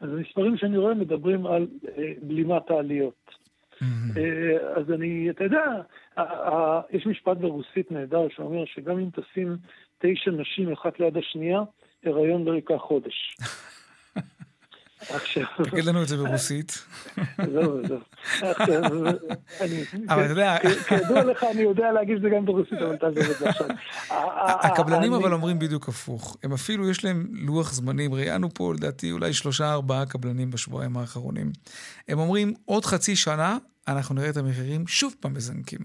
אז 0.01 0.11
המספרים 0.11 0.57
שאני 0.57 0.79
רואה 0.79 0.95
מדברים 0.95 1.47
על 1.47 1.67
אה, 1.99 2.13
בלימת 2.23 2.71
העליות. 2.71 3.31
Mm-hmm. 3.31 4.19
אה, 4.19 4.77
אז 4.77 4.91
אני, 4.93 5.31
אתה 5.31 5.45
יודע, 5.45 5.65
יש 6.91 7.07
משפט 7.07 7.37
ברוסית 7.37 7.91
נהדר 7.91 8.29
שאומר 8.29 8.65
שגם 8.65 8.99
אם 8.99 9.09
תשים 9.13 9.57
תשע 9.99 10.31
נשים 10.31 10.73
אחת 10.73 11.01
ליד 11.01 11.17
השנייה, 11.17 11.63
הריון 12.05 12.45
לא 12.45 12.53
ייקח 12.53 12.77
חודש. 12.77 13.37
עכשיו... 15.11 15.45
תגיד 15.71 15.85
לנו 15.85 16.03
את 16.03 16.09
זה 16.09 16.17
ברוסית. 16.17 16.85
זהו, 17.53 17.87
זהו. 17.87 17.99
עכשיו, 18.41 18.83
אני... 19.61 19.85
אבל 20.09 20.25
אתה 20.25 20.33
יודע... 20.33 20.57
כידוע 20.89 21.25
לך, 21.25 21.45
אני 21.45 21.63
יודע 21.63 21.93
להגיד 21.93 22.17
את 22.17 22.23
זה 22.23 22.29
גם 22.31 22.45
ברוסית, 22.45 22.79
אבל 22.79 22.97
תעזוב 22.97 23.31
את 23.31 23.39
זה 23.39 23.49
עכשיו. 23.49 23.67
הקבלנים 24.41 25.13
אבל 25.13 25.33
אומרים 25.33 25.59
בדיוק 25.59 25.89
הפוך. 25.89 26.37
הם 26.43 26.53
אפילו, 26.53 26.91
יש 26.91 27.05
להם 27.05 27.27
לוח 27.33 27.73
זמנים. 27.73 28.15
ראיינו 28.15 28.49
פה, 28.55 28.73
לדעתי, 28.75 29.13
אולי 29.13 29.33
שלושה, 29.33 29.73
ארבעה 29.73 30.07
קבלנים 30.07 30.51
בשבועיים 30.51 30.97
האחרונים. 30.97 31.53
הם 32.09 32.19
אומרים, 32.19 32.55
עוד 32.65 32.85
חצי 32.85 33.17
שנה, 33.17 33.59
אנחנו 33.89 34.15
נראה 34.15 34.31
את 34.31 34.37
המחירים 34.37 34.87
שוב 34.87 35.15
פעם 35.21 35.35
מזנקים. 35.35 35.81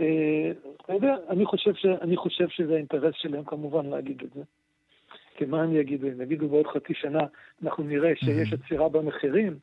אה, 0.00 0.52
אתה 0.84 0.92
יודע, 0.92 1.14
אני 2.00 2.16
חושב 2.16 2.48
שזה 2.48 2.72
האינטרס 2.72 3.14
שלהם 3.16 3.44
כמובן 3.44 3.86
להגיד 3.86 4.22
את 4.24 4.30
זה. 4.34 4.40
כי 5.40 5.46
מה 5.46 5.62
הם 5.62 5.76
יגידו? 5.76 6.06
הם 6.06 6.20
יגידו 6.20 6.48
בעוד 6.48 6.66
חצי 6.66 6.94
שנה 6.94 7.20
אנחנו 7.64 7.84
נראה 7.84 8.12
שיש 8.16 8.52
עצירה 8.52 8.88
במחירים, 8.88 9.56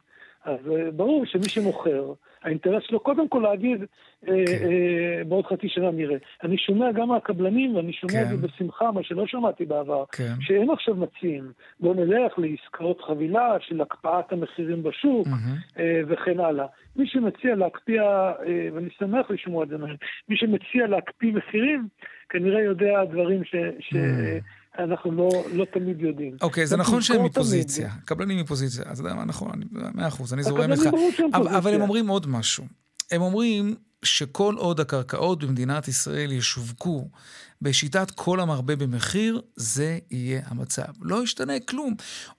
אז 0.46 0.60
uh, 0.65 0.91
ברור 0.96 1.25
שמי 1.25 1.50
שמוכר, 1.50 2.13
האינטרס 2.43 2.84
שלו 2.84 3.00
קודם 3.00 3.27
כל 3.27 3.39
להגיד, 3.39 3.81
uh, 3.81 4.25
כן. 4.25 4.31
uh, 4.34 5.27
בעוד 5.27 5.46
חצי 5.46 5.69
שנה 5.69 5.91
נראה. 5.91 6.17
אני 6.43 6.57
שומע 6.57 6.91
גם 6.91 7.07
מהקבלנים, 7.07 7.75
ואני 7.75 7.93
שומע 7.93 8.13
כן. 8.13 8.22
את 8.22 8.27
זה 8.27 8.48
בשמחה, 8.48 8.91
מה 8.91 9.03
שלא 9.03 9.27
שמעתי 9.27 9.65
בעבר, 9.65 10.03
כן. 10.12 10.34
שהם 10.39 10.72
עכשיו 10.72 10.96
מציעים, 10.96 11.51
בואו 11.79 11.93
נלך 11.93 12.34
לעסקאות 12.38 13.01
חבילה 13.01 13.57
של 13.60 13.81
הקפאת 13.81 14.31
המחירים 14.31 14.84
בשוק 14.84 15.27
mm-hmm. 15.27 15.79
וכן 16.07 16.39
הלאה. 16.39 16.65
מי 16.96 17.07
שמציע 17.07 17.55
להקפיא, 17.55 18.01
ואני 18.74 18.89
שמח 19.00 19.31
לשמוע 19.31 19.63
את 19.63 19.69
זה, 19.69 19.75
מי 20.29 20.38
שמציע 20.38 20.88
להקפיא 20.88 21.34
מחירים, 21.34 21.88
כנראה 22.29 22.62
יודע 22.62 23.03
דברים 23.05 23.43
ש... 23.43 23.55
ש 23.79 23.93
mm-hmm. 23.93 24.56
אנחנו 24.79 25.12
לא, 25.12 25.29
לא 25.53 25.65
תמיד 25.74 26.01
יודעים. 26.01 26.38
אוקיי, 26.41 26.67
זה 26.67 26.77
נכון 26.77 27.01
שהם 27.01 27.24
מפוזיציה. 27.24 27.89
קבלנים 28.05 28.39
מפוזיציה, 28.39 28.84
אתה 28.91 29.00
יודע 29.00 29.13
מה, 29.13 29.25
נכון, 29.25 29.62
מאה 29.72 30.07
אחוז, 30.07 30.34
אני 30.34 30.43
זורם 30.43 30.69
לך. 30.69 30.79
אבל, 31.34 31.48
אבל 31.48 31.74
הם 31.74 31.81
אומרים 31.81 32.07
עוד 32.07 32.27
משהו. 32.27 32.63
הם 33.11 33.21
אומרים 33.21 33.75
שכל 34.05 34.55
עוד 34.57 34.79
הקרקעות 34.79 35.43
במדינת 35.43 35.87
ישראל 35.87 36.31
ישווקו 36.31 37.09
בשיטת 37.61 38.11
כל 38.11 38.39
המרבה 38.39 38.75
במחיר, 38.75 39.41
זה 39.55 39.99
יהיה 40.11 40.41
המצב. 40.45 40.91
לא 41.01 41.23
ישתנה 41.23 41.59
כלום. 41.59 41.95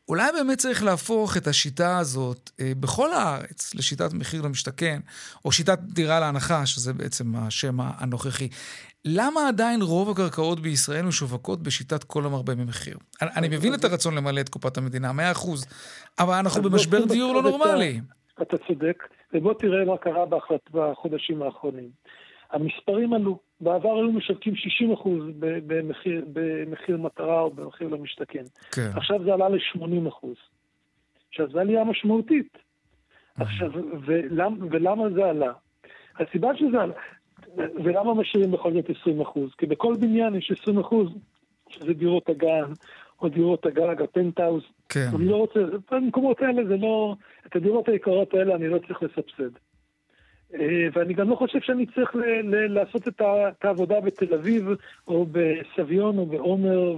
אולי 0.08 0.32
באמת 0.32 0.58
צריך 0.58 0.82
להפוך 0.82 1.37
את 1.37 1.46
השיטה 1.46 1.98
הזאת 1.98 2.50
אה, 2.60 2.72
בכל 2.80 3.12
הארץ 3.12 3.75
לשיטת 3.75 4.12
מחיר 4.12 4.42
למשתכן, 4.42 5.00
או 5.44 5.52
שיטת 5.52 5.78
דירה 5.78 6.20
להנחה, 6.20 6.66
שזה 6.66 6.92
בעצם 6.92 7.37
השם 7.37 7.76
הנוכחי. 7.80 8.48
למה 9.04 9.48
עדיין 9.48 9.82
רוב 9.82 10.10
הקרקעות 10.10 10.60
בישראל 10.60 11.04
משווקות 11.04 11.62
בשיטת 11.62 12.04
כל 12.04 12.26
המרבה 12.26 12.54
ממחיר? 12.54 12.98
אני, 13.22 13.30
אני 13.37 13.48
מבין 13.48 13.75
את 13.75 13.84
הרצון 13.84 14.14
למלא 14.14 14.40
את 14.40 14.48
קופת 14.48 14.76
המדינה, 14.78 15.12
מאה 15.12 15.32
אחוז, 15.32 15.66
אבל 16.18 16.34
אנחנו 16.34 16.62
במשבר 16.62 17.04
דיור 17.04 17.34
לא 17.34 17.42
נורמלי. 17.42 18.00
אתה 18.42 18.56
צודק, 18.68 18.98
ובוא 19.35 19.54
תראה 19.54 19.85
מה 19.85 19.97
קרה 19.97 20.25
בחודשים 20.73 21.42
האחרונים. 21.42 21.88
המספרים 22.50 23.12
עלו. 23.12 23.38
בעבר 23.61 23.97
היו 23.97 24.12
משווקים 24.12 24.56
60 24.56 24.92
אחוז 24.92 25.23
במחיר, 25.38 26.25
במחיר 26.32 26.97
מטרה 26.97 27.40
או 27.40 27.50
במחיר 27.50 27.88
למשתכן. 27.88 28.44
כן. 28.73 28.90
עכשיו 28.97 29.25
זה 29.25 29.35
עלה 29.35 29.49
ל-80 29.49 30.08
אחוז. 30.08 30.37
עכשיו, 31.28 31.50
זו 31.50 31.58
עלייה 31.58 31.85
משמעותית. 31.85 32.58
עכשיו, 33.37 33.70
ולמ, 34.06 34.58
ולמה 34.70 35.11
זה 35.11 35.25
עלה? 35.25 35.52
הסיבה 36.18 36.56
שזה 36.56 36.80
עלה, 36.80 36.94
ולמה 37.56 38.14
משאירים 38.14 38.50
בכל 38.50 38.73
זאת 38.73 38.90
20 39.00 39.20
אחוז? 39.20 39.50
כי 39.58 39.66
בכל 39.66 39.94
בניין 40.00 40.35
יש 40.35 40.50
20 40.50 40.78
אחוז, 40.78 41.08
שזה 41.68 41.92
דירות 41.92 42.28
הגן, 42.28 42.73
או 43.23 43.28
דירות 43.28 43.66
הגג, 43.66 44.02
הפנטהאוז. 44.02 44.62
כן. 44.88 45.09
אני 45.14 45.25
לא 45.25 45.37
רוצה, 45.37 45.61
במקומות 45.90 46.42
האלה 46.42 46.64
זה 46.64 46.76
לא, 46.76 47.16
את 47.47 47.57
הדירות 47.57 47.88
היקרות 47.88 48.35
האלה 48.35 48.54
אני 48.54 48.68
לא 48.68 48.78
צריך 48.78 49.02
לסבסד. 49.02 49.50
אה, 50.54 50.88
ואני 50.92 51.14
גם 51.14 51.30
לא 51.30 51.35
חושב 51.35 51.61
שאני 51.61 51.87
צריך 51.87 52.16
ל- 52.16 52.54
ל- 52.54 52.73
לעשות 52.73 53.09
את, 53.09 53.21
ה- 53.21 53.49
את 53.49 53.64
העבודה 53.64 54.00
בתל 54.00 54.35
אביב, 54.35 54.68
או 55.09 55.26
בסביון, 55.33 56.18
או 56.18 56.26
בעומר 56.26 56.97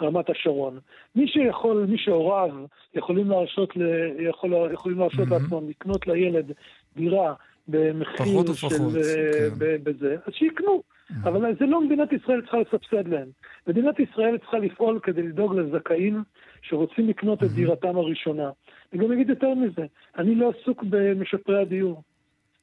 ורמת 0.00 0.30
השרון. 0.30 0.78
מי 1.16 1.28
שיכול, 1.28 1.86
מי 1.88 1.98
שהוריו 1.98 2.50
יכולים 2.94 3.30
להרשות, 3.30 3.76
ל- 3.76 4.20
יכול, 4.20 4.52
יכולים 4.72 4.98
להרשות 4.98 5.28
mm-hmm. 5.28 5.30
לעצמם 5.30 5.68
לקנות 5.68 6.06
לילד 6.06 6.52
דירה 6.96 7.34
במחיר 7.68 8.16
של... 8.54 8.66
ופחות, 8.66 8.96
אה, 8.96 9.50
כן. 9.60 9.76
בזה, 9.82 10.16
אז 10.26 10.32
שיקנו. 10.34 10.82
Mm-hmm. 10.82 11.28
אבל 11.28 11.54
זה 11.60 11.66
לא 11.66 11.80
מדינת 11.80 12.12
ישראל 12.12 12.40
צריכה 12.40 12.58
לסבסד 12.58 13.08
להם. 13.08 13.28
מדינת 13.66 14.00
ישראל 14.00 14.38
צריכה 14.38 14.58
לפעול 14.58 15.00
כדי 15.02 15.22
לדאוג 15.22 15.54
לזכאים 15.54 16.22
שרוצים 16.62 17.08
לקנות. 17.08 17.42
את 17.42 17.50
דירתם 17.50 17.96
הראשונה. 17.96 18.50
אני 18.92 19.04
גם 19.04 19.12
אגיד 19.12 19.28
יותר 19.28 19.54
מזה, 19.54 19.86
אני 20.18 20.34
לא 20.34 20.52
עסוק 20.60 20.84
במשפרי 20.90 21.60
הדיור. 21.60 22.02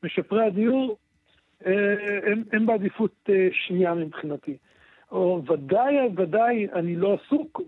משפרי 0.03 0.45
הדיור 0.45 0.97
אה, 1.65 1.71
הם, 2.31 2.43
הם 2.53 2.65
בעדיפות 2.65 3.15
אה, 3.29 3.47
שנייה 3.51 3.93
מבחינתי. 3.93 4.57
או 5.11 5.41
ודאי, 5.49 5.95
ודאי, 6.17 6.67
אני 6.73 6.95
לא 6.95 7.17
עסוק 7.25 7.61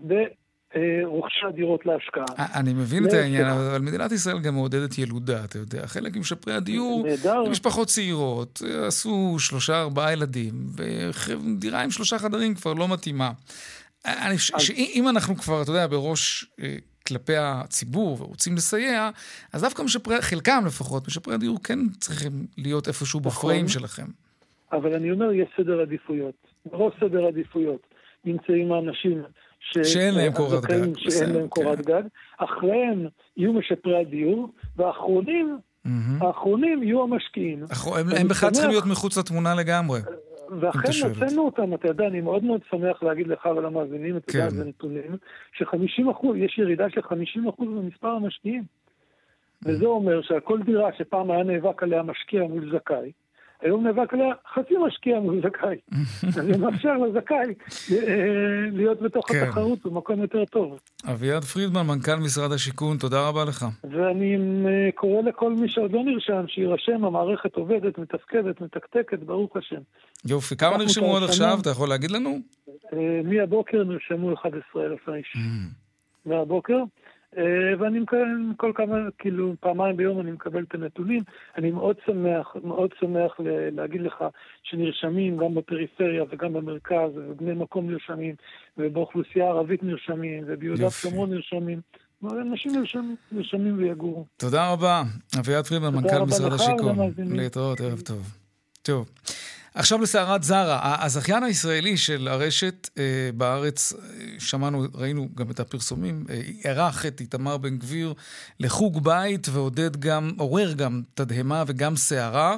רוכשי 1.04 1.46
הדירות 1.46 1.86
להשקעה. 1.86 2.24
אה, 2.38 2.60
אני 2.60 2.72
מבין 2.72 3.06
את 3.06 3.12
העניין, 3.12 3.46
אבל 3.46 3.78
מדינת 3.80 4.12
ישראל 4.12 4.38
גם 4.38 4.54
מעודדת 4.54 4.98
ילודה, 4.98 5.44
אתה 5.44 5.58
יודע. 5.58 5.86
חלק 5.86 6.16
ממשפרי 6.16 6.54
הדיור, 6.54 7.06
משפחות 7.50 7.88
צעירות, 7.88 8.62
עשו 8.86 9.36
שלושה, 9.38 9.80
ארבעה 9.80 10.12
ילדים, 10.12 10.52
ודירה 10.76 11.82
עם 11.82 11.90
שלושה 11.90 12.18
חדרים 12.18 12.54
כבר 12.54 12.72
לא 12.72 12.88
מתאימה. 12.88 13.30
אני 14.04 14.36
חושב 14.36 14.58
שאם 14.58 15.08
אנחנו 15.08 15.36
כבר, 15.36 15.62
אתה 15.62 15.70
יודע, 15.70 15.86
בראש 15.86 16.44
אה, 16.60 16.76
כלפי 17.06 17.36
הציבור 17.36 18.22
ורוצים 18.22 18.54
לסייע, 18.54 19.10
אז 19.52 19.62
דווקא 19.62 19.82
משפרי, 19.82 20.22
חלקם 20.22 20.62
לפחות, 20.66 21.06
משפרי 21.06 21.34
הדיור 21.34 21.62
כן 21.62 21.78
צריכים 22.00 22.46
להיות 22.58 22.88
איפשהו 22.88 23.20
נכון. 23.20 23.32
בפריים 23.32 23.68
שלכם. 23.68 24.06
אבל 24.72 24.94
אני 24.94 25.10
אומר, 25.10 25.32
יש 25.32 25.48
סדר 25.56 25.80
עדיפויות. 25.80 26.34
בראש 26.66 26.94
סדר 27.00 27.26
עדיפויות 27.26 27.80
נמצאים 28.24 28.72
האנשים 28.72 29.22
ש... 29.60 29.78
שאין 29.92 30.14
להם 30.14 30.32
קורת 30.32 30.64
גג. 30.64 30.98
שאין 30.98 31.30
להם 31.30 31.48
קורת 31.48 31.78
כן. 31.78 31.84
גג. 31.84 32.02
אחריהם 32.38 33.06
יהיו 33.36 33.52
משפרי 33.52 34.00
הדיור, 34.00 34.52
והאחרונים, 34.76 35.58
האחרונים 36.20 36.82
יהיו 36.82 37.02
המשקיעים. 37.02 37.64
הם, 37.96 38.06
הם 38.20 38.28
בכלל 38.28 38.50
צריכים 38.50 38.70
להיות 38.70 38.86
מחוץ 38.86 39.18
לתמונה 39.18 39.54
לגמרי. 39.54 40.00
ואכן 40.60 40.90
מצאנו 41.10 41.44
אותם, 41.44 41.74
אתה 41.74 41.88
יודע, 41.88 42.06
אני 42.06 42.20
מאוד 42.20 42.44
מאוד 42.44 42.60
שמח 42.70 43.02
להגיד 43.02 43.26
לך 43.26 43.46
ולמאזינים, 43.46 44.16
אתה 44.16 44.36
יודע, 44.36 44.50
כן. 44.50 44.56
זה 44.56 44.64
נתונים, 44.64 45.16
ש-50 45.52 46.10
אחוז, 46.10 46.36
יש 46.36 46.58
ירידה 46.58 46.90
של 46.90 47.02
50 47.02 47.48
אחוז 47.48 47.68
במספר 47.68 48.08
המשקיעים. 48.08 48.62
וזה 49.62 49.86
אומר 49.86 50.22
שעל 50.22 50.40
כל 50.40 50.62
דירה 50.62 50.90
שפעם 50.98 51.30
היה 51.30 51.42
נאבק 51.44 51.82
עליה 51.82 52.02
משקיע 52.02 52.42
מול 52.42 52.78
זכאי, 52.78 53.12
היום 53.62 53.86
נאבק 53.86 54.14
עליה 54.14 54.34
חצי 54.54 54.74
משקיע 54.86 55.20
מול 55.20 55.40
זכאי. 55.42 55.76
אז 56.28 56.34
זה 56.34 56.58
מאפשר 56.58 56.96
לזכאי 56.96 57.54
אה, 57.92 58.70
להיות 58.72 59.02
בתוך 59.02 59.32
כן. 59.32 59.42
התחרות 59.42 59.86
במקום 59.86 60.20
יותר 60.20 60.44
טוב. 60.44 60.80
אביעד 61.04 61.44
פרידמן, 61.44 61.86
מנכ"ל 61.86 62.16
משרד 62.16 62.52
השיכון, 62.52 62.96
תודה 62.96 63.28
רבה 63.28 63.44
לך. 63.44 63.66
ואני 63.90 64.36
אה, 64.36 64.92
קורא 64.94 65.22
לכל 65.22 65.52
מי 65.52 65.68
שעוד 65.68 65.92
לא 65.92 66.02
נרשם, 66.04 66.44
שיירשם, 66.48 67.04
המערכת 67.04 67.54
עובדת, 67.56 67.98
מתפקדת, 67.98 68.60
מתקתקת, 68.60 69.18
ברוך 69.18 69.56
השם. 69.56 69.80
יופי, 70.24 70.56
כמה 70.56 70.76
נרשמו 70.76 71.16
עד 71.16 71.22
עכשיו? 71.22 71.58
אתה 71.62 71.70
יכול 71.70 71.88
להגיד 71.88 72.10
לנו? 72.10 72.38
אה, 72.92 73.20
מהבוקר 73.24 73.84
נרשמו 73.84 74.34
11,000 74.34 75.08
איש. 75.08 75.36
Mm. 75.36 75.38
מהבוקר. 76.26 76.82
אה, 77.36 77.42
ואני 77.78 77.98
מקבל 77.98 78.26
כל 78.56 78.72
כמה, 78.74 78.96
כאילו, 79.18 79.54
פעמיים 79.60 79.96
ביום 79.96 80.20
אני 80.20 80.30
מקבל 80.30 80.62
את 80.62 80.74
הנתונים. 80.74 81.22
אני 81.56 81.70
מאוד 81.70 81.96
שמח, 82.06 82.56
מאוד 82.64 82.90
שמח 83.00 83.32
להגיד 83.72 84.00
לך 84.00 84.24
שנרשמים 84.62 85.36
גם 85.36 85.54
בפריפריה 85.54 86.24
וגם 86.30 86.52
במרכז, 86.52 87.10
ובני 87.14 87.54
מקום 87.54 87.90
נרשמים, 87.90 88.34
ובאוכלוסייה 88.78 89.44
הערבית 89.44 89.82
נרשמים, 89.82 90.44
וביהודה 90.46 90.86
ושומרון 90.86 91.30
נרשמים. 91.30 91.80
אנשים 92.24 92.72
נרשמים, 92.72 93.16
נרשמים 93.32 93.78
ויגורו. 93.78 94.26
תודה 94.36 94.72
רבה. 94.72 95.02
אביעד 95.38 95.66
פרידמן, 95.66 95.94
מנכ"ל 95.94 96.22
משרד 96.22 96.52
השיכון. 96.52 96.96
להתראות, 97.18 97.80
ערב 97.80 98.00
טוב. 98.00 98.34
טוב. 98.82 99.08
עכשיו 99.74 100.00
לסערת 100.00 100.42
זרה. 100.42 101.04
הזכיין 101.04 101.42
הישראלי 101.42 101.96
של 101.96 102.28
הרשת 102.28 102.88
אה, 102.98 103.02
בארץ, 103.34 103.92
אה, 103.92 103.98
שמענו, 104.38 104.86
ראינו 104.94 105.28
גם 105.34 105.50
את 105.50 105.60
הפרסומים, 105.60 106.24
אה, 106.30 106.40
אירח 106.64 107.06
את 107.06 107.20
איתמר 107.20 107.56
בן 107.56 107.78
גביר 107.78 108.14
לחוג 108.60 109.04
בית 109.04 109.48
ועודד 109.52 109.96
גם, 109.96 110.32
עורר 110.38 110.72
גם 110.72 111.02
תדהמה 111.14 111.64
וגם 111.66 111.96
סערה 111.96 112.56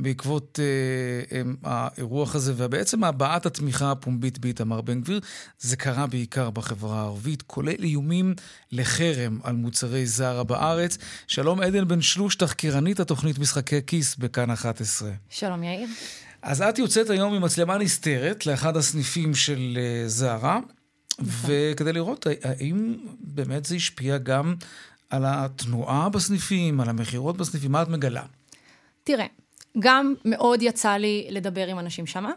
בעקבות 0.00 0.58
אה, 0.62 1.36
אה, 1.36 1.42
האירוח 1.64 2.34
הזה, 2.34 2.52
ובעצם 2.56 3.04
הבעת 3.04 3.46
התמיכה 3.46 3.90
הפומבית 3.90 4.38
באיתמר 4.38 4.80
בן 4.80 5.00
גביר. 5.00 5.20
זה 5.58 5.76
קרה 5.76 6.06
בעיקר 6.06 6.50
בחברה 6.50 7.00
הערבית, 7.00 7.42
כולל 7.42 7.82
איומים 7.82 8.34
לחרם 8.72 9.38
על 9.42 9.56
מוצרי 9.56 10.06
זרה 10.06 10.44
בארץ. 10.44 10.98
שלום 11.26 11.60
עדן 11.60 11.88
בן 11.88 12.00
שלוש, 12.00 12.36
תחקירנית 12.36 13.00
התוכנית 13.00 13.38
משחקי 13.38 13.80
כיס 13.86 14.16
בכאן 14.16 14.50
11. 14.50 15.10
שלום 15.30 15.62
יאיר. 15.62 15.88
אז 16.42 16.62
את 16.62 16.78
יוצאת 16.78 17.10
היום 17.10 17.34
עם 17.34 17.42
מצלמה 17.42 17.78
נסתרת 17.78 18.46
לאחד 18.46 18.76
הסניפים 18.76 19.34
של 19.34 19.78
uh, 19.78 20.08
זרה, 20.08 20.60
נכון. 21.18 21.50
וכדי 21.50 21.92
לראות 21.92 22.26
האם 22.42 22.94
באמת 23.20 23.64
זה 23.64 23.74
השפיע 23.74 24.18
גם 24.18 24.54
על 25.10 25.22
התנועה 25.26 26.08
בסניפים, 26.08 26.80
על 26.80 26.88
המכירות 26.88 27.36
בסניפים, 27.36 27.72
מה 27.72 27.82
את 27.82 27.88
מגלה? 27.88 28.22
תראה, 29.04 29.26
גם 29.78 30.14
מאוד 30.24 30.62
יצא 30.62 30.92
לי 30.92 31.26
לדבר 31.30 31.66
עם 31.66 31.78
אנשים 31.78 32.06
שמה, 32.06 32.32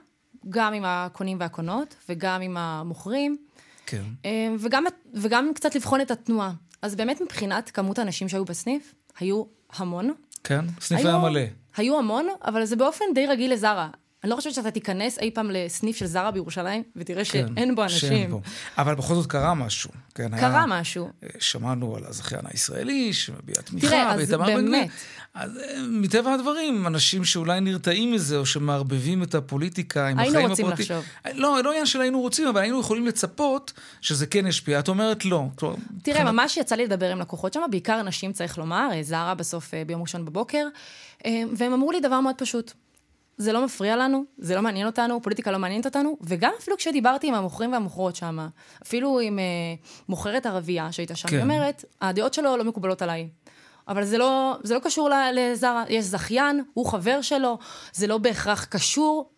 גם 0.50 0.74
עם 0.74 0.84
הקונים 0.86 1.38
והקונות, 1.40 1.96
וגם 2.10 2.42
עם 2.42 2.58
המוכרים. 2.58 3.38
כן. 3.86 4.04
אה, 4.26 4.48
וגם, 4.60 4.84
וגם 5.14 5.52
קצת 5.56 5.76
לבחון 5.76 6.02
את 6.02 6.12
התנועה. 6.12 6.52
אז 6.82 6.96
באמת 6.96 7.22
מבחינת 7.22 7.70
כמות 7.70 8.00
האנשים 8.00 8.30
שהיו 8.30 8.46
בסניף, 8.46 8.94
היו 9.20 9.44
המון. 9.76 10.14
כן, 10.44 10.66
סניף 10.82 11.06
היה 11.06 11.18
מלא. 11.18 11.42
היו 11.78 12.00
המון, 12.00 12.28
אבל 12.46 12.66
זה 12.66 12.76
באופן 12.76 13.06
די 13.14 13.28
רגיל 13.28 13.54
לזרה. 13.54 13.90
אני 14.26 14.32
לא 14.32 14.36
חושבת 14.36 14.54
שאתה 14.54 14.72
תיכנס 14.72 15.20
אי 15.20 15.32
פעם 15.32 15.52
לסניף 15.52 15.98
של 15.98 16.06
זרה 16.06 16.32
בירושלים, 16.32 16.84
ותראה 16.96 17.26
כן, 17.26 17.48
שאין 17.56 17.76
בו 17.76 17.84
אנשים. 17.84 18.10
שאין 18.10 18.32
בו. 18.32 18.42
אבל 18.78 18.96
בכל 18.96 19.16
זאת 19.16 19.26
קרה 19.26 19.54
משהו. 19.54 19.90
כן, 20.16 20.38
קרה 20.40 20.58
היה, 20.58 20.66
משהו. 20.68 21.10
אה, 21.24 21.30
שמענו 21.40 21.96
על 21.96 22.04
הזכיין 22.08 22.42
הישראלי, 22.48 23.14
שמביע 23.14 23.56
תמיכה. 23.56 23.88
תראה, 23.88 24.14
אז 24.14 24.30
באמת. 24.30 24.90
אז 25.34 25.58
אה, 25.58 25.82
מטבע 25.90 26.34
הדברים, 26.34 26.88
אנשים 26.88 27.26
שאולי 27.26 27.62
נרתעים 27.62 28.12
מזה, 28.12 28.38
או 28.38 28.46
שמערבבים 28.46 29.24
את 29.24 29.36
הפוליטיקה 29.36 30.08
עם 30.08 30.20
החיים 30.20 30.36
הפרטיים. 30.36 30.68
היינו 30.68 30.70
רוצים 30.70 30.70
לחשוב. 30.70 31.06
אה, 31.26 31.32
לא, 31.34 31.64
לא 31.64 31.70
עניין 31.70 31.86
של 31.86 32.02
היינו 32.02 32.22
רוצים, 32.22 32.48
אבל 32.48 32.62
היינו 32.62 32.80
יכולים 32.80 33.08
לצפות 33.08 33.74
שזה 34.02 34.26
כן 34.26 34.48
ישפיע. 34.48 34.80
את 34.80 34.88
אומרת 34.88 35.26
לא. 35.26 35.44
תראה, 36.04 36.32
ממש 36.32 36.58
יצא 36.58 36.76
לי 36.76 36.86
לדבר 36.86 37.12
עם 37.12 37.20
לקוחות 37.20 37.54
שם, 37.54 37.62
בעיקר 37.72 38.04
נשים, 38.04 38.34
צריך 38.34 38.58
לומר, 38.58 38.90
זרה 39.02 39.36
בסוף 39.36 39.74
ביום 39.88 40.02
ראשון 40.02 40.26
בבוקר, 40.26 40.68
והם 41.56 41.74
אמרו 41.74 41.92
לי 41.92 42.00
דבר 42.00 42.20
מאוד 42.20 42.36
פשוט. 42.38 42.74
זה 43.38 43.54
לא 43.54 43.66
מפריע 43.66 43.96
לנו, 43.96 44.24
זה 44.38 44.56
לא 44.56 44.62
מעניין 44.62 44.88
אותנו, 44.88 45.22
פוליטיקה 45.22 45.52
לא 45.52 45.58
מעניינת 45.60 45.86
אותנו, 45.86 46.18
וגם 46.22 46.52
אפילו 46.60 46.78
כשדיברתי 46.78 47.28
עם 47.28 47.34
המוכרים 47.34 47.74
והמוכרות 47.74 48.16
שם, 48.16 48.48
אפילו 48.84 49.20
עם 49.20 49.40
uh, 49.40 50.06
מוכרת 50.10 50.46
ערבייה 50.46 50.92
שהייתה 50.92 51.16
שם, 51.16 51.28
כן. 51.28 51.36
היא 51.36 51.44
אומרת, 51.44 51.86
הדעות 52.02 52.34
שלו 52.34 52.58
לא 52.58 52.64
מקובלות 52.64 53.02
עליי. 53.02 53.30
אבל 53.88 54.04
זה 54.06 54.18
לא, 54.18 54.58
זה 54.64 54.74
לא 54.74 54.80
קשור 54.80 55.10
לזרה, 55.34 55.84
יש 55.90 56.06
זכיין, 56.06 56.64
הוא 56.74 56.86
חבר 56.86 57.22
שלו, 57.22 57.58
זה 57.94 58.08
לא 58.08 58.18
בהכרח 58.18 58.66
קשור 58.66 59.30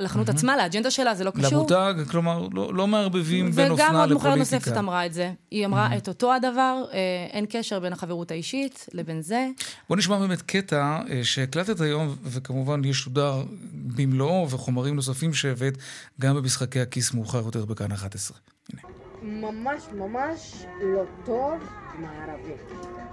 לחנות 0.00 0.28
mm-hmm. 0.28 0.32
עצמה, 0.32 0.56
לאג'נדה 0.56 0.90
שלה, 0.90 1.14
זה 1.14 1.24
לא 1.24 1.30
קשור. 1.30 1.52
למותג, 1.52 1.94
כלומר, 2.10 2.48
לא, 2.52 2.74
לא 2.74 2.86
מערבבים 2.86 3.50
בין 3.50 3.70
אופנה 3.70 3.86
לפוליטיקה. 3.86 3.90
וגם 3.90 4.00
עוד 4.00 4.12
מוכרת 4.12 4.38
נוספת 4.38 4.76
אמרה 4.76 5.06
את 5.06 5.12
זה. 5.12 5.32
היא 5.50 5.66
אמרה 5.66 5.88
mm-hmm. 5.92 5.96
את 5.96 6.08
אותו 6.08 6.34
הדבר, 6.34 6.84
אה, 6.92 6.98
אין 7.30 7.46
קשר 7.50 7.80
בין 7.80 7.92
החברות 7.92 8.30
האישית 8.30 8.86
לבין 8.92 9.22
זה. 9.22 9.48
בוא 9.88 9.96
נשמע 9.96 10.18
באמת 10.18 10.42
קטע 10.42 11.00
אה, 11.10 11.20
שהקלטת 11.24 11.80
היום, 11.80 12.16
וכמובן 12.24 12.84
ישודר 12.84 13.42
במלואו, 13.72 14.50
וחומרים 14.50 14.96
נוספים 14.96 15.34
שהבאת 15.34 15.78
גם 16.20 16.36
במשחקי 16.36 16.80
הכיס 16.80 17.14
מאוחר 17.14 17.38
יותר 17.38 17.64
בכאן 17.64 17.92
11. 17.92 18.38
הנה. 18.72 18.82
ממש 19.22 19.82
ממש 19.94 20.64
לא 20.82 21.02
טוב 21.24 21.85
מערבי. 21.98 22.52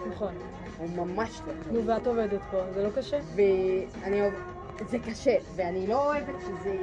נכון. 0.10 0.34
הוא 0.78 0.90
ממש 0.90 1.42
לא 1.48 1.54
טוב. 1.54 1.74
נו, 1.74 1.86
ואת 1.86 2.08
עובדת 2.08 2.42
פה, 2.52 2.58
זה 2.74 2.84
לא 2.84 2.90
קשה? 2.90 3.20
ואני 3.36 4.22
אוהב... 4.22 4.34
זה 4.90 5.00
קשה, 5.00 5.38
ואני 5.56 5.88
לא 5.88 6.06
אוהבת 6.06 6.42
שזה 6.42 6.78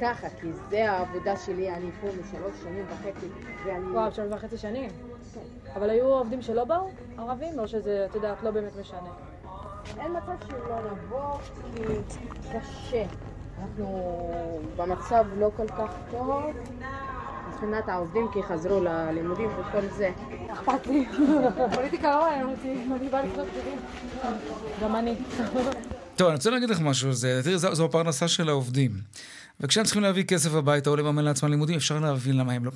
ככה, 0.00 0.28
כי 0.40 0.52
זה 0.52 0.90
העבודה 0.90 1.36
שלי, 1.36 1.70
אני 1.70 1.90
פה 2.00 2.06
משלוש 2.06 2.62
שנים 2.62 2.84
וחצי, 2.88 3.26
ואני... 3.64 3.86
וואו, 3.86 4.12
שלוש 4.12 4.32
וחצי 4.32 4.58
שנים? 4.58 4.90
כן. 5.34 5.40
אבל 5.76 5.90
היו 5.90 6.06
עובדים 6.06 6.42
שלא 6.42 6.64
באו, 6.64 6.88
ערבים, 7.18 7.58
או 7.58 7.68
שזה, 7.68 8.06
את 8.10 8.14
יודעת, 8.14 8.42
לא 8.42 8.50
באמת 8.50 8.76
משנה? 8.80 9.10
אין 9.98 10.16
מצב 10.16 10.46
שלא 10.48 10.76
נבוא, 10.92 11.38
כי 11.74 11.82
קשה. 12.52 13.04
אנחנו 13.60 14.30
במצב 14.76 15.24
לא 15.36 15.50
כל 15.56 15.68
כך 15.68 15.94
טוב. 16.10 16.44
מבחינת 17.62 17.88
העובדים 17.88 18.26
כי 18.32 18.42
חזרו 18.42 18.80
ללימודים 18.80 19.48
וכל 19.48 19.88
זה. 19.96 20.10
אכפת 20.52 20.86
לי. 20.86 21.06
פוליטיקה 21.74 22.10
לא 22.10 22.20
מעניין 22.20 22.46
אותי, 22.46 22.68
אני 23.00 23.08
באה 23.08 23.22
לקנות 23.22 23.48
פקידים. 23.48 23.78
גם 24.82 24.96
אני. 24.96 25.14
טוב, 26.16 26.28
אני 26.28 26.36
רוצה 26.36 26.50
להגיד 26.50 26.70
לך 26.70 26.80
משהו, 26.80 27.10
תראי, 27.42 27.58
זו 27.58 27.84
הפרנסה 27.84 28.28
של 28.28 28.48
העובדים. 28.48 28.90
וכשהם 29.60 29.84
צריכים 29.84 30.02
להביא 30.02 30.24
כסף 30.24 30.54
הביתה 30.54 30.90
או 30.90 30.96
לממן 30.96 31.24
לעצמם 31.24 31.50
לימודים, 31.50 31.76
אפשר 31.76 31.98
להבין 31.98 32.36
למה 32.36 32.52
הם 32.52 32.64
לא. 32.64 32.70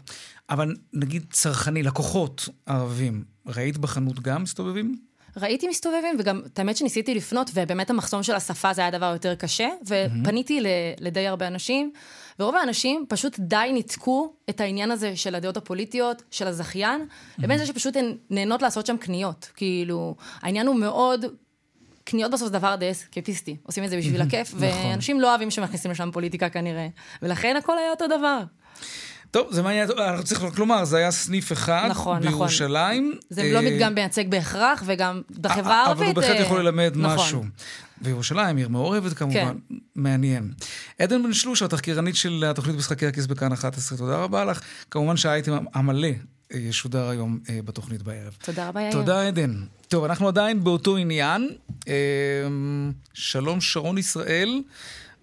אבל 0.51 0.75
נגיד 0.93 1.25
צרכני, 1.31 1.83
לקוחות 1.83 2.49
ערבים, 2.67 3.25
ראית 3.47 3.79
בחנות 3.79 4.21
גם 4.21 4.43
מסתובבים? 4.43 4.97
ראיתי 5.37 5.69
מסתובבים, 5.69 6.17
וגם, 6.19 6.43
את 6.47 6.59
האמת 6.59 6.77
שניסיתי 6.77 7.15
לפנות, 7.15 7.51
ובאמת 7.55 7.91
המחסום 7.91 8.23
של 8.23 8.35
השפה 8.35 8.73
זה 8.73 8.81
היה 8.81 8.89
הדבר 8.89 9.13
יותר 9.13 9.35
קשה, 9.35 9.69
ופניתי 9.83 10.61
לדי 11.01 11.27
הרבה 11.27 11.47
אנשים. 11.47 11.93
ורוב 12.39 12.57
האנשים 12.57 13.05
פשוט 13.09 13.39
די 13.39 13.71
ניתקו 13.73 14.33
את 14.51 14.61
העניין 14.61 14.91
הזה 14.91 15.17
של 15.17 15.35
הדעות 15.35 15.57
הפוליטיות, 15.57 16.23
של 16.31 16.47
הזכיין, 16.47 17.01
mm-hmm. 17.01 17.43
לבין 17.43 17.59
זה 17.59 17.67
שפשוט 17.67 17.97
הן 17.97 18.17
נהנות 18.31 18.63
לעשות 18.63 18.87
שם 18.87 18.97
קניות. 18.97 19.51
כאילו, 19.57 20.15
העניין 20.43 20.67
הוא 20.67 20.77
מאוד... 20.77 21.25
קניות 22.05 22.31
בסוף 22.33 22.47
זה 22.49 22.59
דבר 22.59 22.77
די 22.77 22.91
אסקפיסטי, 22.91 23.57
עושים 23.63 23.85
את 23.85 23.91
זה 23.91 23.97
בשביל 23.97 24.21
הכיף, 24.21 24.55
נכון. 24.55 24.69
ואנשים 24.69 25.21
לא 25.21 25.31
אוהבים 25.31 25.51
שמכניסים 25.51 25.91
לשם 25.91 26.11
פוליטיקה 26.13 26.49
כנראה, 26.49 26.89
ולכן 27.23 27.57
הכל 27.57 27.79
היה 27.79 27.91
אותו 27.91 28.07
דבר. 28.07 28.41
טוב, 29.31 29.47
זה 29.51 29.63
מעניין, 29.63 29.89
אנחנו 29.99 30.25
צריכים 30.25 30.51
כלומר, 30.51 30.85
זה 30.85 30.97
היה 30.97 31.11
סניף 31.11 31.53
אחד 31.53 31.87
נכון, 31.91 32.17
נכון. 32.19 32.31
בירושלים. 32.31 33.09
נכון. 33.09 33.21
זה 33.31 33.53
לא 33.53 33.63
מדגם 33.63 33.95
מייצג 33.95 34.29
בהכרח, 34.29 34.83
וגם 34.87 35.23
בחברה 35.41 35.83
הערבית... 35.83 35.99
אבל 35.99 36.07
הוא 36.07 36.15
בהחלט 36.15 36.41
יכול 36.41 36.61
ללמד 36.61 36.93
נכון. 36.97 37.15
משהו. 37.15 37.45
וירושלים, 38.05 38.57
עיר 38.57 38.69
מעורבת 38.69 39.13
כמובן, 39.13 39.55
כן. 39.69 39.77
מעניין. 39.95 40.53
עדן 40.99 41.23
בן 41.23 41.33
שלוש, 41.33 41.63
התחקירנית 41.63 42.17
של 42.17 42.45
התוכנית 42.47 42.77
משחקי 42.77 43.07
הכיס 43.07 43.27
בכאן 43.27 43.53
11, 43.53 43.99
תודה 43.99 44.17
רבה 44.17 44.45
לך. 44.45 44.61
כמובן 44.91 45.17
שהאייטם 45.17 45.57
המלא 45.75 46.09
אה, 46.55 46.59
ישודר 46.59 47.09
היום 47.09 47.39
אה, 47.49 47.59
בתוכנית 47.65 48.03
בערב. 48.03 48.37
תודה 48.45 48.69
רבה, 48.69 48.81
יאיר. 48.81 48.93
תודה, 48.93 49.27
עדן. 49.27 49.55
טוב, 49.89 50.05
אנחנו 50.05 50.29
עדיין 50.29 50.65
באותו 50.65 50.97
עניין. 50.97 51.51
אה, 51.89 51.95
שלום, 53.15 53.61
שרון 53.61 53.99
ישראל, 53.99 54.63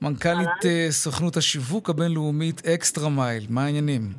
מנכ"לית 0.01 0.89
סוכנות 0.89 1.37
השיווק 1.37 1.89
הבינלאומית 1.89 2.67
אקסטרה 2.67 3.09
מייל. 3.09 3.45
מה 3.49 3.65
העניינים? 3.65 4.13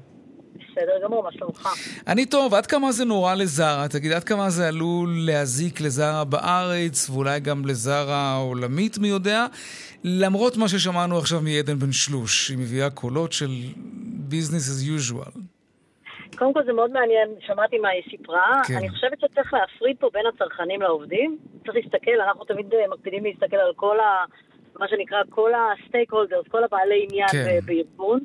בסדר 0.73 0.93
גמור, 1.05 1.23
מה 1.23 1.33
שלומך? 1.33 1.69
אני 2.07 2.27
טוב, 2.27 2.55
עד 2.55 2.67
כמה 2.67 2.93
זה 2.93 3.05
נורא 3.05 3.35
לזרה? 3.35 3.87
תגיד, 3.91 4.13
עד 4.13 4.25
כמה 4.25 4.51
זה 4.51 4.69
עלול 4.69 5.09
להזיק 5.27 5.81
לזרה 5.81 6.25
בארץ, 6.25 7.11
ואולי 7.11 7.41
גם 7.41 7.67
לזרה 7.67 8.33
העולמית, 8.33 8.99
מי 8.99 9.09
יודע? 9.09 9.47
למרות 10.05 10.57
מה 10.57 10.69
ששמענו 10.69 11.19
עכשיו 11.19 11.41
מעדן 11.41 11.79
בן 11.79 11.93
שלוש, 11.93 12.49
היא 12.49 12.59
מביאה 12.59 12.91
קולות 12.91 13.33
של 13.33 13.51
business 14.31 14.67
as 14.73 15.01
usual. 15.01 15.39
קודם 16.39 16.55
כל 16.55 16.65
זה 16.65 16.73
מאוד 16.73 16.91
מעניין, 16.91 17.29
שמעתי 17.47 17.79
מה 17.79 17.89
היא 17.89 18.03
סיפרה. 18.11 18.63
כן. 18.69 18.75
אני 18.77 18.89
חושבת 18.89 19.21
שצריך 19.21 19.55
להפריד 19.55 19.97
פה 20.01 20.11
בין 20.13 20.23
הצרכנים 20.27 20.83
לעובדים. 20.83 21.39
צריך 21.65 21.77
להסתכל, 21.77 22.21
אנחנו 22.27 22.45
תמיד 22.45 22.75
אה, 22.75 22.89
מקפידים 22.93 23.25
להסתכל 23.25 23.57
על 23.57 23.73
כל 23.77 24.01
ה... 24.01 24.25
מה 24.81 24.89
שנקרא, 24.89 25.19
כל 25.31 25.51
הסטייק 25.55 26.13
הולדרס, 26.13 26.49
כל 26.49 26.65
הבעלי 26.65 27.07
עניין 27.09 27.29
כן. 27.29 27.61
בארגון. 27.65 28.21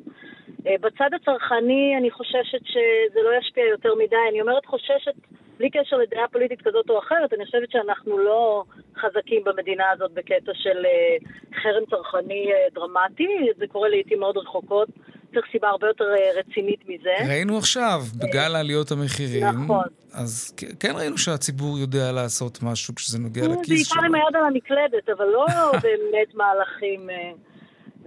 אה, 0.66 0.74
בצד 0.80 1.10
הצרכני 1.14 1.94
אני 1.98 2.10
חוששת 2.10 2.64
שזה 2.64 3.20
לא 3.24 3.30
ישפיע 3.38 3.64
יותר 3.64 3.94
מדי. 3.94 4.16
אני 4.30 4.40
אומרת 4.40 4.66
חוששת 4.66 5.14
בלי 5.58 5.70
קשר 5.70 5.96
לדעה 5.96 6.28
פוליטית 6.32 6.62
כזאת 6.62 6.90
או 6.90 6.98
אחרת, 6.98 7.32
אני 7.32 7.44
חושבת 7.44 7.70
שאנחנו 7.70 8.18
לא 8.18 8.64
חזקים 8.96 9.44
במדינה 9.44 9.84
הזאת 9.90 10.10
בקטע 10.12 10.52
של 10.54 10.86
אה, 10.86 11.16
חרם 11.62 11.84
צרכני 11.90 12.52
אה, 12.52 12.66
דרמטי, 12.74 13.28
זה 13.58 13.66
קורה 13.66 13.88
לעיתים 13.88 14.20
מאוד 14.20 14.36
רחוקות. 14.36 14.88
צריך 15.34 15.46
סיבה 15.52 15.68
הרבה 15.68 15.86
יותר 15.86 16.04
רצינית 16.38 16.80
מזה. 16.88 17.28
ראינו 17.28 17.58
עכשיו, 17.58 18.00
בגל 18.16 18.56
עליות 18.56 18.90
המחירים, 18.90 19.44
נכון. 19.44 19.84
אז 20.12 20.54
כן 20.80 20.92
ראינו 20.96 21.18
שהציבור 21.18 21.78
יודע 21.78 22.12
לעשות 22.12 22.58
משהו 22.62 22.94
כשזה 22.94 23.18
נוגע 23.18 23.42
לכיס 23.42 23.88
שלו. 23.88 24.00
בעיקר 24.02 24.06
עם 24.06 24.14
היד 24.14 24.36
על 24.36 24.44
המקלדת, 24.44 25.08
אבל 25.08 25.26
לא 25.26 25.46
באמת 25.82 26.34
מהלכים... 26.34 27.10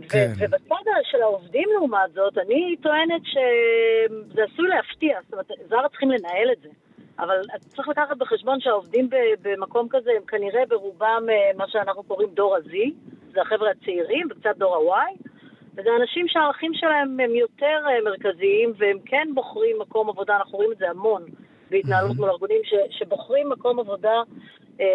כן. 0.10 0.32
ובצד 0.38 0.76
של 1.04 1.22
העובדים 1.22 1.70
לעומת 1.74 2.14
זאת, 2.14 2.38
אני 2.38 2.76
טוענת 2.82 3.22
שזה 3.26 4.44
עשוי 4.44 4.68
להפתיע, 4.68 5.20
זאת 5.24 5.34
אומרת, 5.34 5.52
זרה 5.70 5.90
צריכים 5.90 6.12
לנהל 6.12 6.52
את 6.52 6.62
זה. 6.62 6.70
אבל 7.20 7.42
צריך 7.58 7.88
לקחת 7.88 8.18
בחשבון 8.18 8.60
שהעובדים 8.60 9.10
במקום 9.42 9.88
כזה 9.90 10.12
הם 10.18 10.26
כנראה 10.28 10.66
ברובם 10.70 11.24
אה, 11.30 11.52
מה 11.58 11.66
שאנחנו 11.68 12.04
קוראים 12.04 12.30
דור 12.34 12.56
ה-Z, 12.56 12.74
זה 13.34 13.42
החבר'ה 13.42 13.72
הצעירים 13.72 14.28
וקצת 14.32 14.58
דור 14.58 14.96
ה-Y, 14.96 15.28
וזה 15.76 15.90
אנשים 16.02 16.28
שהערכים 16.28 16.74
שלהם 16.74 17.20
הם 17.20 17.36
יותר 17.36 17.80
אה, 17.88 18.02
מרכזיים 18.06 18.74
והם 18.78 18.98
כן 19.06 19.28
בוחרים 19.34 19.80
מקום 19.80 20.10
עבודה, 20.10 20.36
אנחנו 20.36 20.58
רואים 20.58 20.72
את 20.72 20.78
זה 20.78 20.90
המון 20.90 21.26
בהתנהלות 21.72 22.18
מול 22.18 22.30
ארגונים 22.30 22.62
שבוחרים 22.90 23.50
מקום 23.50 23.80
עבודה 23.80 24.22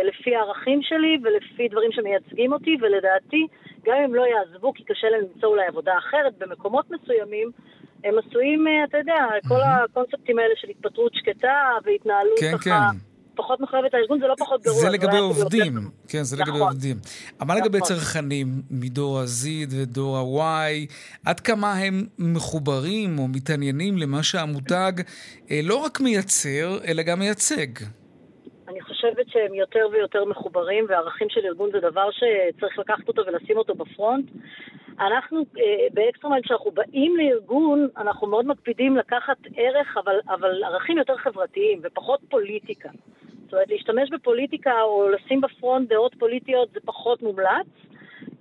לפי 0.09 0.37
הערכים 0.37 0.83
שלי 0.83 1.19
ולפי 1.23 1.69
דברים 1.69 1.93
שמייצגים 1.93 2.53
אותי, 2.53 2.77
ולדעתי, 2.81 3.47
גם 3.87 3.97
אם 4.05 4.15
לא 4.15 4.23
יעזבו, 4.27 4.73
כי 4.73 4.85
קשה 4.85 5.09
להם 5.09 5.21
למצוא 5.21 5.49
אולי 5.49 5.67
עבודה 5.67 5.93
אחרת 5.99 6.39
במקומות 6.39 6.87
מסוימים, 6.91 7.51
הם 8.05 8.15
עשויים, 8.19 8.69
אה, 8.69 8.85
אתה 8.85 8.99
יודע, 8.99 9.27
כל 9.49 9.61
הקונספטים 9.63 10.39
האלה 10.39 10.55
של 10.57 10.69
התפטרות 10.69 11.13
שקטה 11.15 11.57
והתנהלות 11.85 12.39
כן, 12.41 12.53
ככה... 12.59 12.89
כן. 12.93 12.99
פחות 13.37 13.61
מחויבת 13.61 13.95
הארגון, 13.95 14.21
זה 14.21 14.27
לא 14.27 14.35
פחות 14.39 14.63
גרוע. 14.63 14.81
זה 14.81 14.89
לגבי 14.89 15.19
עובדים, 15.19 15.91
כן, 16.09 16.23
זה 16.23 16.37
לגבי 16.37 16.51
נכון. 16.51 16.61
עובדים. 16.61 16.97
אבל 17.41 17.55
מה 17.55 17.61
לגבי 17.61 17.79
נכון. 17.79 17.97
צרכנים 17.97 18.47
מדור 18.71 19.21
ה-Z 19.21 19.47
ודור 19.71 20.43
ה-Y, 20.43 20.93
עד 21.25 21.41
כמה 21.41 21.73
הם 21.73 22.07
מחוברים 22.19 23.19
או 23.19 23.29
מתעניינים 23.29 23.99
למה 23.99 24.23
שהמותג 24.23 24.93
אה, 25.51 25.61
לא 25.65 25.77
רק 25.77 26.01
מייצר, 26.01 26.79
אלא 26.87 27.03
גם 27.03 27.19
מייצג? 27.19 27.67
אני 28.69 28.81
חושבת 28.81 29.29
שהם 29.29 29.55
יותר 29.55 29.89
ויותר 29.93 30.25
מחוברים, 30.25 30.87
וערכים 30.89 31.29
של 31.29 31.41
ארגון 31.45 31.71
זה 31.73 31.81
דבר 31.81 32.09
שצריך 32.11 32.79
לקחת 32.79 33.09
אותו 33.09 33.23
ולשים 33.27 33.57
אותו 33.57 33.75
ב 33.75 33.83
front. 33.83 34.31
אנחנו 35.01 35.39
אה, 35.59 35.87
ב 35.95 36.00
Xtra 36.00 36.19
Mile, 36.19 36.43
כשאנחנו 36.43 36.71
באים 36.71 37.17
לארגון, 37.17 37.89
אנחנו 37.97 38.27
מאוד 38.27 38.47
מקפידים 38.47 38.97
לקחת 38.97 39.37
ערך, 39.57 39.97
אבל, 39.97 40.21
אבל 40.29 40.65
ערכים 40.65 40.99
יותר 40.99 41.17
חברתיים 41.17 41.81
ופחות 41.83 42.21
פוליטיקה. 42.29 42.89
זאת 43.45 43.53
אומרת, 43.53 43.69
להשתמש 43.69 44.11
בפוליטיקה 44.11 44.83
או 44.83 45.09
לשים 45.09 45.41
בפרונט 45.41 45.89
דעות 45.89 46.15
פוליטיות 46.19 46.69
זה 46.73 46.81
פחות 46.85 47.23
מומלץ. 47.23 47.67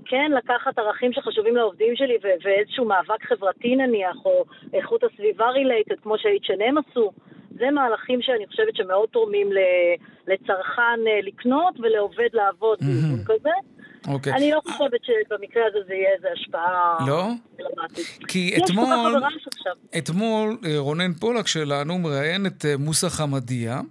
כן, 0.06 0.32
לקחת 0.38 0.80
ערכים 0.80 1.14
שחשובים 1.14 1.56
לעובדים 1.56 1.96
שלי 1.96 2.18
ואיזשהו 2.44 2.86
מאבק 2.86 3.24
חברתי 3.24 3.76
נניח, 3.76 4.26
או 4.26 4.44
איכות 4.74 5.04
הסביבה 5.04 5.50
רילייטד, 5.50 6.00
כמו 6.00 6.18
שה-H&M 6.18 6.80
עשו. 6.90 7.12
זה 7.60 7.72
מהלכים 7.72 8.22
שאני 8.22 8.48
חושבת 8.48 8.76
שמאוד 8.76 9.10
תורמים 9.10 9.50
לצרכן 10.28 11.00
אה, 11.08 11.22
לקנות 11.24 11.80
ולעובד 11.80 12.30
לעבוד 12.34 12.80
בארגון 12.82 13.24
כזה. 13.26 13.50
אוקיי. 14.08 14.34
אני 14.34 14.52
לא 14.52 14.62
חושבת 14.68 15.00
שבמקרה 15.04 15.64
הזה 15.68 15.80
זה 15.88 15.94
יהיה 15.94 16.10
איזו 16.18 16.28
השפעה 16.34 16.98
לא? 17.08 17.28
דרמטית. 17.58 18.20
כי 18.28 18.58
אתמול, 18.64 19.24
אתמול 19.98 20.58
אה, 20.66 20.80
רונן 20.80 21.14
פולק 21.14 21.48
שלנו 21.48 21.98
מראיין 22.00 22.46
את 22.46 22.66
אה, 22.66 22.78
מוסא 22.80 23.10
חמדיה. 23.10 23.82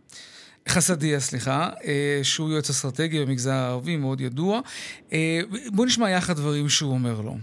חסדיה, 0.69 1.21
סליחה, 1.21 1.71
שהוא 2.23 2.51
יועץ 2.51 2.71
אסטרטגי 2.71 3.25
במגזר 3.25 3.53
הערבי, 3.53 3.97
מאוד 3.97 4.21
ידוע. 4.21 4.61
בואו 5.73 5.87
נשמע 5.87 6.11
יחד 6.11 6.33
דברים 6.33 6.69
שהוא 6.69 6.93
אומר 6.93 7.21
לו. 7.25 7.35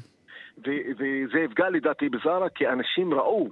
וזה 1.00 1.40
יפגע 1.46 1.70
לדעתי 1.70 2.10
בזארה, 2.10 2.50
כי 2.56 2.68
אנשים 2.68 3.14
ראו 3.14 3.50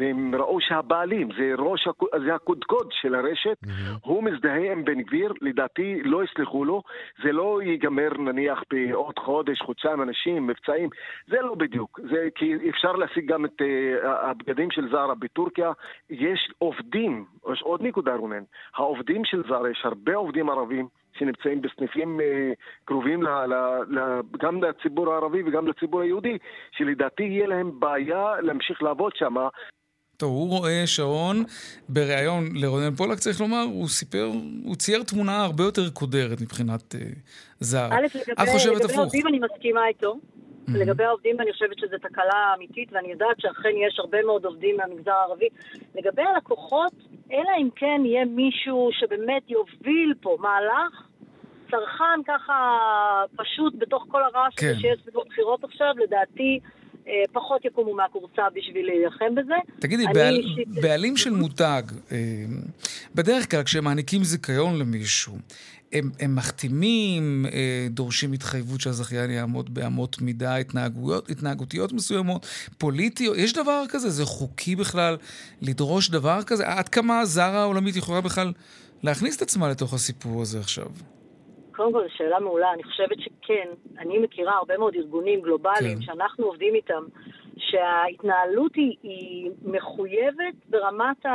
והם 0.00 0.34
ראו 0.34 0.60
שהבעלים, 0.60 1.28
זה 1.38 1.52
ראש, 1.58 1.88
זה 2.26 2.34
הקודקוד 2.34 2.88
של 2.90 3.14
הרשת, 3.14 3.56
mm-hmm. 3.64 3.98
הוא 4.02 4.24
מזדהה 4.24 4.72
עם 4.72 4.84
בן 4.84 5.00
גביר, 5.00 5.32
לדעתי 5.40 6.00
לא 6.04 6.24
יסלחו 6.24 6.64
לו, 6.64 6.82
זה 7.22 7.32
לא 7.32 7.60
ייגמר 7.62 8.08
נניח 8.18 8.62
בעוד 8.72 9.18
חודש, 9.18 9.60
חודשיים, 9.60 10.02
אנשים, 10.02 10.46
מבצעים, 10.46 10.88
זה 11.28 11.36
לא 11.40 11.54
בדיוק, 11.54 12.00
זה 12.10 12.28
כי 12.34 12.54
אפשר 12.70 12.92
להשיג 12.92 13.26
גם 13.26 13.44
את 13.44 13.60
uh, 13.60 14.06
הבגדים 14.06 14.70
של 14.70 14.90
זרה 14.90 15.14
בטורקיה, 15.14 15.72
יש 16.10 16.52
עובדים, 16.58 17.24
יש 17.52 17.62
עוד 17.62 17.82
נקודה 17.82 18.14
רונן, 18.14 18.42
העובדים 18.74 19.24
של 19.24 19.42
זרה, 19.48 19.70
יש 19.70 19.80
הרבה 19.84 20.14
עובדים 20.14 20.50
ערבים, 20.50 20.88
שנמצאים 21.18 21.62
בסניפים 21.62 22.20
uh, 22.20 22.54
קרובים 22.84 23.22
ל, 23.22 23.28
ל, 23.28 23.54
ל, 23.88 24.20
גם 24.38 24.62
לציבור 24.62 25.12
הערבי 25.12 25.42
וגם 25.46 25.68
לציבור 25.68 26.00
היהודי, 26.00 26.38
שלדעתי 26.70 27.22
יהיה 27.22 27.46
להם 27.46 27.80
בעיה 27.80 28.40
להמשיך 28.40 28.82
לעבוד 28.82 29.16
שם, 29.16 29.34
טוב, 30.20 30.30
הוא 30.30 30.58
רואה 30.58 30.82
שעון 30.86 31.44
בריאיון 31.88 32.44
לרונן 32.54 32.94
פולק, 32.96 33.18
צריך 33.18 33.40
לומר, 33.40 33.62
הוא 33.62 33.88
סיפר, 33.88 34.30
הוא 34.64 34.76
צייר 34.76 35.02
תמונה 35.02 35.44
הרבה 35.44 35.64
יותר 35.64 35.90
קודרת 35.90 36.40
מבחינת 36.40 36.94
uh, 36.94 36.98
זר. 37.60 37.88
א', 37.90 38.06
לגבי, 38.28 38.74
לגבי 38.74 38.94
העובדים 38.94 39.26
אני 39.26 39.38
מסכימה 39.38 39.88
איתו. 39.88 40.14
Mm-hmm. 40.14 40.72
לגבי 40.78 41.04
העובדים 41.04 41.40
אני 41.40 41.52
חושבת 41.52 41.78
שזו 41.78 41.96
תקלה 42.02 42.54
אמיתית, 42.56 42.92
ואני 42.92 43.10
יודעת 43.10 43.40
שאכן 43.40 43.68
יש 43.88 43.98
הרבה 43.98 44.22
מאוד 44.22 44.44
עובדים 44.44 44.76
מהמגזר 44.76 45.10
הערבי. 45.10 45.48
לגבי 45.94 46.22
הלקוחות, 46.22 46.92
אלא 47.32 47.50
אם 47.62 47.68
כן 47.76 48.00
יהיה 48.04 48.24
מישהו 48.24 48.90
שבאמת 48.92 49.50
יוביל 49.50 50.14
פה 50.20 50.36
מהלך, 50.40 51.06
צרכן 51.70 52.20
ככה 52.26 52.54
פשוט 53.36 53.74
בתוך 53.78 54.06
כל 54.08 54.22
הרעש 54.22 54.54
כן. 54.56 54.74
שיש 54.80 55.00
סביבות 55.02 55.28
בחירות 55.28 55.64
עכשיו, 55.64 55.94
לדעתי... 56.04 56.60
אה, 57.08 57.12
פחות 57.32 57.64
יקומו 57.64 57.94
מהכורסה 57.94 58.42
בשביל 58.54 58.86
להילחם 58.86 59.34
בזה. 59.34 59.54
תגידי, 59.78 60.04
בעל, 60.14 60.34
אישית... 60.36 60.68
בעלים 60.68 61.16
של 61.16 61.30
מותג, 61.30 61.82
אה, 62.12 62.18
בדרך 63.14 63.50
כלל 63.50 63.62
כשהם 63.62 63.84
מעניקים 63.84 64.24
זיכיון 64.24 64.78
למישהו, 64.78 65.36
הם, 65.92 66.10
הם 66.20 66.36
מחתימים, 66.36 67.46
אה, 67.52 67.86
דורשים 67.90 68.32
התחייבות 68.32 68.80
שהזכיין 68.80 69.30
יעמוד 69.30 69.74
באמות 69.74 70.20
מידה 70.20 70.56
התנהגויות, 70.56 71.30
התנהגותיות 71.30 71.92
מסוימות, 71.92 72.46
פוליטיות, 72.78 73.36
יש 73.36 73.52
דבר 73.52 73.84
כזה? 73.88 74.10
זה 74.10 74.24
חוקי 74.24 74.76
בכלל 74.76 75.16
לדרוש 75.62 76.10
דבר 76.10 76.42
כזה? 76.42 76.68
עד 76.68 76.88
כמה 76.88 77.24
זרה 77.24 77.60
העולמית 77.60 77.96
יכולה 77.96 78.20
בכלל 78.20 78.52
להכניס 79.02 79.36
את 79.36 79.42
עצמה 79.42 79.68
לתוך 79.68 79.94
הסיפור 79.94 80.42
הזה 80.42 80.60
עכשיו? 80.60 80.86
קודם 81.80 81.92
כל, 81.92 82.02
זו 82.02 82.14
שאלה 82.16 82.40
מעולה. 82.40 82.72
אני 82.74 82.82
חושבת 82.82 83.16
שכן, 83.20 83.68
אני 83.98 84.18
מכירה 84.18 84.52
הרבה 84.52 84.78
מאוד 84.78 84.94
ארגונים 84.94 85.40
גלובליים 85.40 85.96
כן. 85.96 86.02
שאנחנו 86.02 86.44
עובדים 86.44 86.74
איתם, 86.74 87.02
שההתנהלות 87.56 88.74
היא, 88.74 88.96
היא 89.02 89.50
מחויבת 89.62 90.54
ברמת 90.68 91.26
ה... 91.26 91.30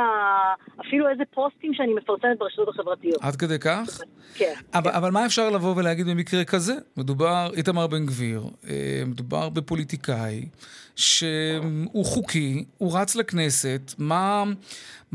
אפילו 0.80 1.08
איזה 1.08 1.22
פוסטים 1.34 1.74
שאני 1.74 1.94
מפרסמת 1.94 2.38
ברשתות 2.38 2.68
החברתיות. 2.68 3.18
עד 3.20 3.36
כדי 3.36 3.58
כך? 3.58 4.00
כן. 4.34 4.54
אבל, 4.74 4.90
כן. 4.90 4.96
אבל 4.96 5.10
מה 5.10 5.26
אפשר 5.26 5.50
לבוא 5.50 5.74
ולהגיד 5.76 6.06
במקרה 6.06 6.44
כזה? 6.44 6.74
מדובר, 6.96 7.50
איתמר 7.56 7.86
בן 7.86 8.06
גביר, 8.06 8.40
אה, 8.68 9.02
מדובר 9.06 9.48
בפוליטיקאי 9.48 10.48
שהוא 10.96 12.04
חוקי, 12.04 12.64
הוא 12.78 12.98
רץ 12.98 13.16
לכנסת, 13.16 13.94
מה... 13.98 14.44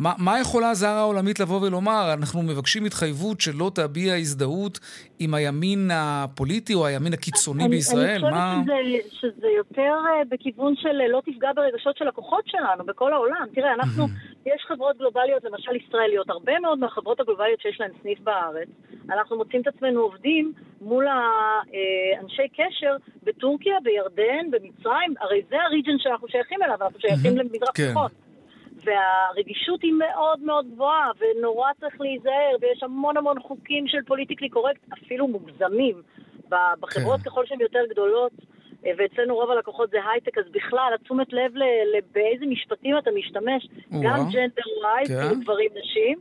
מה, 0.01 0.13
מה 0.17 0.39
יכולה 0.39 0.69
הזרה 0.69 0.99
העולמית 0.99 1.39
לבוא 1.39 1.61
ולומר? 1.61 2.13
אנחנו 2.13 2.41
מבקשים 2.41 2.85
התחייבות 2.85 3.41
שלא 3.41 3.71
תביע 3.75 4.15
הזדהות 4.15 4.79
עם 5.19 5.33
הימין 5.33 5.89
הפוליטי 5.93 6.73
או 6.73 6.85
הימין 6.85 7.13
הקיצוני 7.13 7.63
אני, 7.63 7.69
בישראל? 7.69 8.25
אני 8.25 8.31
מה... 8.31 8.61
חושבת 8.61 8.75
שזה, 9.11 9.19
שזה 9.19 9.47
יותר 9.57 9.93
uh, 9.93 10.27
בכיוון 10.29 10.75
של 10.75 11.01
uh, 11.01 11.11
לא 11.11 11.21
תפגע 11.25 11.49
ברגשות 11.55 11.97
של 11.97 12.05
לקוחות 12.05 12.43
שלנו 12.47 12.85
בכל 12.85 13.13
העולם. 13.13 13.45
תראה, 13.55 13.73
אנחנו, 13.73 14.05
יש 14.45 14.65
חברות 14.67 14.97
גלובליות, 14.97 15.43
למשל 15.43 15.71
ישראליות, 15.75 16.29
הרבה 16.29 16.59
מאוד 16.59 16.79
מהחברות 16.79 17.19
הגלובליות 17.19 17.61
שיש 17.61 17.79
להן 17.79 17.91
סניף 18.01 18.19
בארץ, 18.19 18.69
אנחנו 19.09 19.37
מוצאים 19.37 19.61
את 19.61 19.67
עצמנו 19.67 20.01
עובדים 20.01 20.53
מול 20.81 21.07
אה, 21.07 22.47
קשר 22.57 22.95
בטורקיה, 23.23 23.75
בירדן, 23.83 24.51
במצרים, 24.51 25.13
הרי 25.19 25.41
זה 25.49 25.55
ה 25.67 25.71
region 25.71 25.97
שאנחנו 25.97 26.27
שייכים 26.27 26.63
אליו, 26.63 26.77
אנחנו 26.81 26.99
שייכים 26.99 27.37
למזרח 27.37 27.69
כן. 27.73 27.87
תיכון. 27.87 28.07
כן. 28.07 28.30
והרגישות 28.83 29.81
היא 29.81 29.93
מאוד 29.93 30.39
מאוד 30.39 30.65
גבוהה, 30.73 31.11
ונורא 31.19 31.69
צריך 31.79 32.01
להיזהר, 32.01 32.55
ויש 32.61 32.83
המון 32.83 33.17
המון 33.17 33.39
חוקים 33.39 33.87
של 33.87 34.03
politically 34.07 34.49
correct, 34.49 34.79
אפילו 34.93 35.27
מוגזמים, 35.27 36.01
בחברות 36.49 37.19
כן. 37.19 37.29
ככל 37.29 37.45
שהן 37.45 37.61
יותר 37.61 37.79
גדולות. 37.89 38.31
ואצלנו 38.97 39.35
רוב 39.35 39.51
הלקוחות 39.51 39.89
זה 39.89 39.97
הייטק, 40.11 40.37
אז 40.37 40.45
בכלל, 40.51 40.91
התשומת 40.95 41.33
לב 41.33 41.53
באיזה 42.11 42.45
משפטים 42.45 42.97
אתה 42.97 43.09
משתמש, 43.15 43.67
וואו. 43.91 44.03
גם 44.03 44.17
gender 44.31 44.63
wise, 44.81 45.07
כן. 45.07 45.41
גברים 45.41 45.71
נשים, 45.83 46.19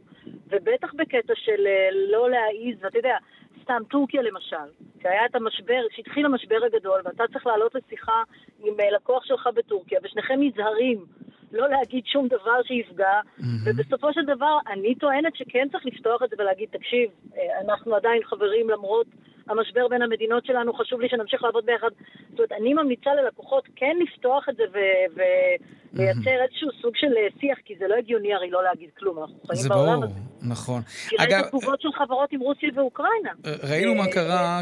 ובטח 0.51 0.94
בקטע 0.94 1.33
של 1.37 1.66
אה, 1.66 1.88
לא 2.11 2.31
להעיז, 2.31 2.77
ואתה 2.81 2.99
יודע, 2.99 3.16
סתם 3.62 3.83
טורקיה 3.90 4.23
למשל, 4.23 4.68
שהיה 5.03 5.27
את 5.27 5.35
המשבר, 5.35 5.83
שהתחיל 5.90 6.27
המשבר 6.27 6.59
הגדול, 6.66 7.01
ואתה 7.05 7.25
צריך 7.33 7.46
לעלות 7.46 7.75
לשיחה 7.75 8.23
עם 8.64 8.75
אה, 8.81 8.90
לקוח 8.90 9.25
שלך 9.25 9.49
בטורקיה, 9.57 9.99
ושניכם 10.05 10.38
נזהרים 10.40 11.05
לא 11.53 11.68
להגיד 11.68 12.05
שום 12.07 12.29
דבר 12.29 12.62
שיפגע, 12.62 13.20
mm-hmm. 13.20 13.44
ובסופו 13.64 14.12
של 14.12 14.25
דבר 14.25 14.59
אני 14.73 14.94
טוענת 14.94 15.37
שכן 15.37 15.68
צריך 15.73 15.87
לפתוח 15.87 16.23
את 16.23 16.31
זה 16.31 16.37
ולהגיד, 16.38 16.68
תקשיב, 16.70 17.11
אה, 17.37 17.61
אנחנו 17.64 17.94
עדיין 17.94 18.23
חברים 18.25 18.70
למרות 18.70 19.07
המשבר 19.51 19.88
בין 19.88 20.03
המדינות 20.03 20.46
שלנו, 20.46 20.75
חשוב 20.75 21.01
לי 21.01 21.09
שנמשיך 21.09 21.42
לעבוד 21.42 21.66
ביחד. 21.66 21.88
זאת 22.31 22.38
אומרת, 22.38 22.53
אני 22.53 22.75
ממליצה 22.75 23.11
ללקוחות 23.14 23.68
כן 23.77 23.96
לפתוח 24.03 24.49
את 24.49 24.57
זה 24.57 24.62
ולייצר 24.73 26.42
איזשהו 26.44 26.68
סוג 26.83 26.96
של 26.96 27.12
שיח, 27.40 27.59
כי 27.64 27.75
זה 27.79 27.85
לא 27.88 27.94
הגיוני 27.94 28.35
הרי 28.35 28.51
לא 28.51 28.64
להגיד 28.64 28.90
כלום, 28.99 29.18
אנחנו 29.18 29.35
חיים 29.46 29.68
בעולם 29.68 30.03
הזה. 30.03 30.14
זה 30.14 30.20
ברור, 30.20 30.53
נכון. 30.53 30.83
תראה 31.11 31.25
את 31.25 31.44
התגובות 31.44 31.81
של 31.81 31.88
חברות 31.92 32.33
עם 32.33 32.40
רוסיה 32.40 32.68
ואוקראינה. 32.75 33.31
ראינו 33.70 33.94
מה 33.94 34.07
קרה 34.07 34.61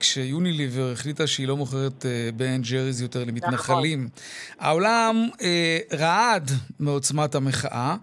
כשיוניליבר 0.00 0.92
החליטה 0.92 1.26
שהיא 1.26 1.48
לא 1.48 1.56
מוכרת 1.56 2.04
בן 2.36 2.60
ג'ריז 2.70 3.02
יותר 3.02 3.24
למתנחלים. 3.44 4.04
נכון. 4.04 4.66
העולם 4.68 5.28
רעד 5.98 6.50
מעוצמת 6.80 7.34
המחאה. 7.34 7.96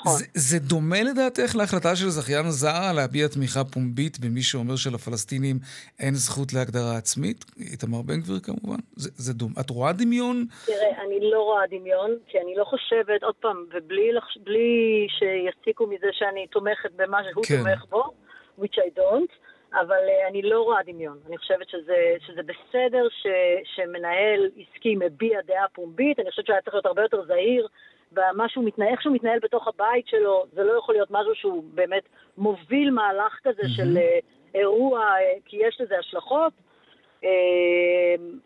נכון. 0.00 0.20
זה 0.34 0.58
דומה 0.58 1.02
לדעתך 1.02 1.56
להחלטה 1.56 1.96
של 1.96 2.08
זכיין 2.08 2.50
זרה 2.50 2.92
להביע 2.92 3.28
תמיכה 3.28 3.64
פומבית 3.64 4.18
במי 4.18 4.42
שאומר 4.42 4.76
שלפלסטינים 4.76 5.58
אין 6.00 6.14
זכות 6.14 6.52
להגדרה 6.52 6.96
עצמית? 6.96 7.44
איתמר 7.60 8.02
בן 8.02 8.20
גביר 8.20 8.40
כמובן. 8.40 8.78
זה, 8.96 9.10
זה 9.16 9.32
דומה. 9.32 9.54
את 9.60 9.70
רואה 9.70 9.92
דמיון? 9.92 10.46
תראה, 10.66 11.04
אני 11.06 11.30
לא 11.32 11.42
רואה 11.42 11.62
דמיון, 11.70 12.10
כי 12.28 12.38
אני 12.38 12.54
לא 12.56 12.64
חושבת, 12.64 13.22
עוד 13.22 13.34
פעם, 13.34 13.64
ובלי 13.74 14.10
בלי 14.44 15.06
שיסיקו 15.18 15.86
מזה 15.86 16.06
שאני 16.12 16.46
תומכת 16.46 16.90
במה 16.96 17.18
שהוא 17.30 17.44
כן. 17.44 17.56
תומך 17.56 17.84
בו, 17.90 18.12
which 18.60 18.76
I 18.76 18.98
don't, 18.98 19.32
אבל 19.80 19.96
uh, 19.96 20.28
אני 20.28 20.42
לא 20.42 20.62
רואה 20.62 20.82
דמיון. 20.86 21.18
אני 21.26 21.38
חושבת 21.38 21.68
שזה, 21.68 22.16
שזה 22.26 22.40
בסדר 22.42 23.08
ש, 23.10 23.26
שמנהל 23.64 24.50
עסקי 24.56 24.96
מביע 24.98 25.40
דעה 25.46 25.68
פומבית, 25.72 26.20
אני 26.20 26.30
חושבת 26.30 26.46
שהוא 26.46 26.54
היה 26.54 26.62
צריך 26.62 26.74
להיות 26.74 26.86
הרבה 26.86 27.02
יותר 27.02 27.24
זהיר. 27.24 27.68
במה 28.12 28.48
שהוא 28.48 28.64
מתנהל, 28.64 28.88
איך 28.88 29.02
שהוא 29.02 29.14
מתנהל 29.14 29.38
בתוך 29.42 29.68
הבית 29.68 30.08
שלו, 30.08 30.44
זה 30.52 30.64
לא 30.64 30.72
יכול 30.78 30.94
להיות 30.94 31.10
משהו 31.10 31.34
שהוא 31.34 31.64
באמת 31.74 32.02
מוביל 32.38 32.90
מהלך 32.90 33.38
כזה 33.42 33.62
mm-hmm. 33.62 33.76
של 33.76 33.96
uh, 33.96 34.24
אירוע, 34.54 35.00
uh, 35.00 35.40
כי 35.44 35.56
יש 35.56 35.80
לזה 35.80 35.98
השלכות, 35.98 36.52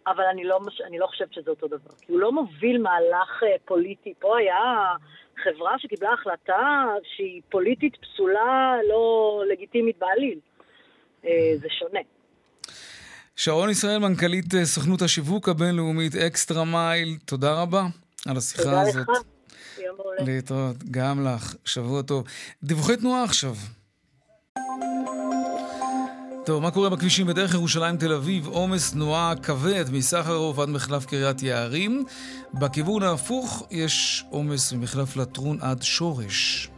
אבל 0.06 0.24
אני 0.24 0.44
לא, 0.44 0.58
אני 0.84 0.98
לא 0.98 1.06
חושבת 1.06 1.32
שזה 1.32 1.50
אותו 1.50 1.66
דבר. 1.68 1.90
כי 2.00 2.12
הוא 2.12 2.20
לא 2.20 2.32
מוביל 2.32 2.82
מהלך 2.82 3.42
פוליטי. 3.64 4.14
פה 4.18 4.38
היה 4.38 4.92
חברה 5.42 5.78
שקיבלה 5.78 6.12
החלטה 6.12 6.86
שהיא 7.02 7.42
פוליטית 7.48 7.96
פסולה, 7.96 8.78
לא 8.88 9.42
לגיטימית 9.48 9.98
בעליל. 9.98 10.38
Uh, 11.24 11.28
זה 11.60 11.68
שונה. 11.78 12.00
שרון 13.36 13.70
ישראל, 13.70 13.98
מנכ"לית 13.98 14.44
סוכנות 14.64 15.02
השיווק 15.02 15.48
הבינלאומית 15.48 16.14
אקסטרה 16.14 16.64
מייל, 16.64 17.16
תודה 17.24 17.62
רבה 17.62 17.86
על 18.26 18.36
השיחה 18.36 18.62
תודה 18.62 18.80
הזאת. 18.80 19.06
תודה 19.06 19.18
לך. 19.18 19.24
יום 19.86 19.96
מעולה. 19.96 20.22
להתראות, 20.24 20.76
גם 20.90 21.26
לך, 21.26 21.54
שבוע 21.64 22.02
טוב. 22.02 22.24
דיווחי 22.62 22.96
תנועה 22.96 23.24
עכשיו. 23.24 23.54
טוב, 26.46 26.62
מה 26.62 26.70
קורה 26.70 26.90
בכבישים 26.90 27.26
בדרך 27.26 27.54
ירושלים 27.54 27.96
תל 27.96 28.12
אביב? 28.12 28.46
עומס 28.46 28.92
תנועה 28.92 29.34
כבד 29.42 29.84
מסחרוב 29.92 30.60
עד 30.60 30.68
מחלף 30.68 31.06
קריית 31.06 31.42
יערים. 31.42 32.04
בכיוון 32.54 33.02
ההפוך 33.02 33.66
יש 33.70 34.24
עומס 34.30 34.72
ממחלף 34.72 35.16
לטרון 35.16 35.58
עד 35.60 35.82
שורש. 35.82 36.68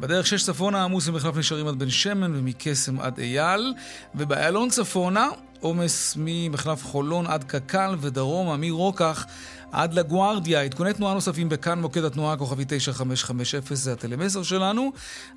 בדרך 0.00 0.26
שש 0.26 0.42
צפונה 0.42 0.84
עמוס 0.84 1.08
ממחלף 1.08 1.36
נשארים 1.36 1.68
עד 1.68 1.78
בן 1.78 1.90
שמן 1.90 2.36
ומקסם 2.36 3.00
עד 3.00 3.18
אייל. 3.18 3.74
ובאיילון 4.14 4.68
צפונה 4.68 5.28
עומס 5.60 6.14
ממחלף 6.20 6.84
חולון 6.84 7.26
עד 7.26 7.44
קק"ל 7.44 7.96
ודרומה 8.00 8.56
מרוקח 8.56 9.26
עד 9.72 9.94
לגוארדיה. 9.94 10.62
עדכוני 10.62 10.92
תנועה 10.92 11.14
נוספים 11.14 11.48
בכאן 11.48 11.80
מוקד 11.80 12.04
התנועה 12.04 12.36
כוכבי 12.36 12.64
9550 12.68 13.76
זה 13.76 13.92
הטלמסר 13.92 14.42
שלנו, 14.42 14.92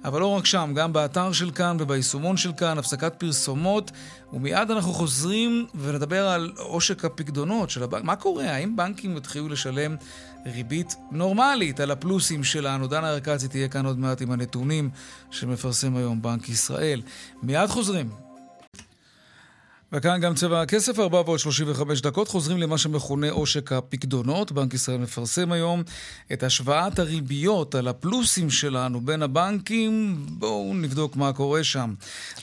אבל 0.06 0.20
לא 0.20 0.28
רק 0.28 0.46
שם, 0.46 0.72
גם 0.76 0.94
באתר 0.94 1.32
של 1.32 1.52
כאן 1.52 1.78
וביישומון 1.80 2.38
של 2.38 2.54
כאן, 2.54 2.78
הפסקת 2.78 3.14
פרסומות, 3.18 3.92
ומיד 4.34 4.72
אנחנו 4.72 4.94
חוזרים 4.94 5.66
ונדבר 5.76 6.28
על 6.28 6.52
עושק 6.58 7.06
הפקדונות 7.06 7.70
של 7.70 7.84
הבנק. 7.84 8.04
מה 8.04 8.16
קורה? 8.16 8.52
האם 8.52 8.76
בנקים 8.76 9.18
יתחילו 9.18 9.50
לשלם 9.50 9.96
ריבית 10.46 10.96
נורמלית 11.12 11.80
על 11.80 11.92
הפלוסים 11.92 12.44
שלנו? 12.44 12.88
דנה 12.88 13.10
ארקצי 13.10 13.48
תהיה 13.48 13.68
כאן 13.68 13.86
עוד 13.86 14.00
מעט 14.00 14.22
עם 14.22 14.32
הנתונים 14.32 14.90
שמפרסם 15.32 15.96
היום 15.96 16.22
בנק 16.22 16.50
ישראל. 16.50 17.02
מיד 17.44 17.68
חוזרים. 17.68 18.31
וכאן 19.94 20.20
גם 20.22 20.36
צבע 20.36 20.62
הכסף, 20.62 21.00
4 21.00 21.22
ועוד 21.26 21.40
35 21.40 22.02
דקות. 22.02 22.28
חוזרים 22.28 22.58
למה 22.58 22.78
שמכונה 22.78 23.30
עושק 23.30 23.72
הפקדונות. 23.72 24.52
בנק 24.52 24.74
ישראל 24.74 24.98
מפרסם 24.98 25.52
היום 25.52 25.84
את 26.34 26.44
השוואת 26.44 27.00
הריביות 27.00 27.76
על 27.76 27.88
הפלוסים 27.88 28.50
שלנו 28.50 29.02
בין 29.02 29.24
הבנקים. 29.24 30.26
בואו 30.30 30.74
נבדוק 30.74 31.16
מה 31.16 31.34
קורה 31.34 31.64
שם. 31.64 31.94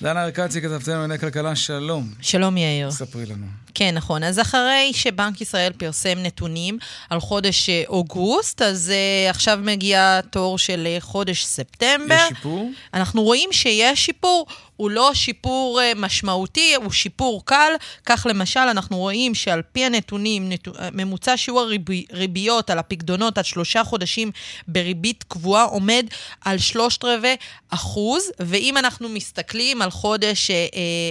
דנה 0.02 0.24
ארקצי, 0.24 0.60
כתבתנו 0.60 0.94
לענייני 0.94 1.18
כלכלה, 1.18 1.56
שלום. 1.56 2.12
שלום 2.20 2.56
יאיר. 2.56 2.90
ספרי 2.90 3.26
לנו. 3.26 3.46
כן, 3.74 3.94
נכון. 3.94 4.24
אז 4.24 4.40
אחרי 4.40 4.90
שבנק 4.94 5.40
ישראל 5.40 5.72
פרסם 5.72 6.18
נתונים 6.18 6.78
על 7.10 7.20
חודש 7.20 7.68
אה, 7.68 7.82
אוגוסט, 7.88 8.62
אז 8.62 8.92
uh, 8.92 9.30
עכשיו 9.30 9.58
מגיע 9.62 10.20
תור 10.20 10.58
של 10.58 10.88
uh, 10.98 11.04
חודש 11.04 11.44
ספטמבר. 11.44 12.14
יש 12.14 12.28
שיפור? 12.28 12.70
אנחנו 12.94 13.22
רואים 13.22 13.48
שיש 13.52 14.06
שיפור. 14.06 14.46
הוא 14.78 14.90
לא 14.90 15.14
שיפור 15.14 15.80
uh, 15.80 15.98
משמעותי, 15.98 16.74
הוא 16.74 16.92
שיפור 16.92 17.44
קל. 17.44 17.72
כך 18.06 18.26
למשל, 18.30 18.60
אנחנו 18.60 18.96
רואים 18.96 19.34
שעל 19.34 19.62
פי 19.72 19.84
הנתונים, 19.84 20.48
נת... 20.48 20.68
ממוצע 20.92 21.36
שיעור 21.36 21.68
הריביות 22.10 22.70
על 22.70 22.78
הפקדונות 22.78 23.38
עד 23.38 23.44
שלושה 23.44 23.84
חודשים 23.84 24.30
בריבית 24.68 25.24
קבועה 25.28 25.62
עומד 25.64 26.06
על 26.44 26.58
שלושת 26.58 27.04
רבעי 27.04 27.36
אחוז, 27.70 28.30
ואם 28.40 28.76
אנחנו 28.76 29.08
מסתכלים 29.08 29.82
על 29.82 29.90
חודש 29.90 30.50
uh, 30.50 30.54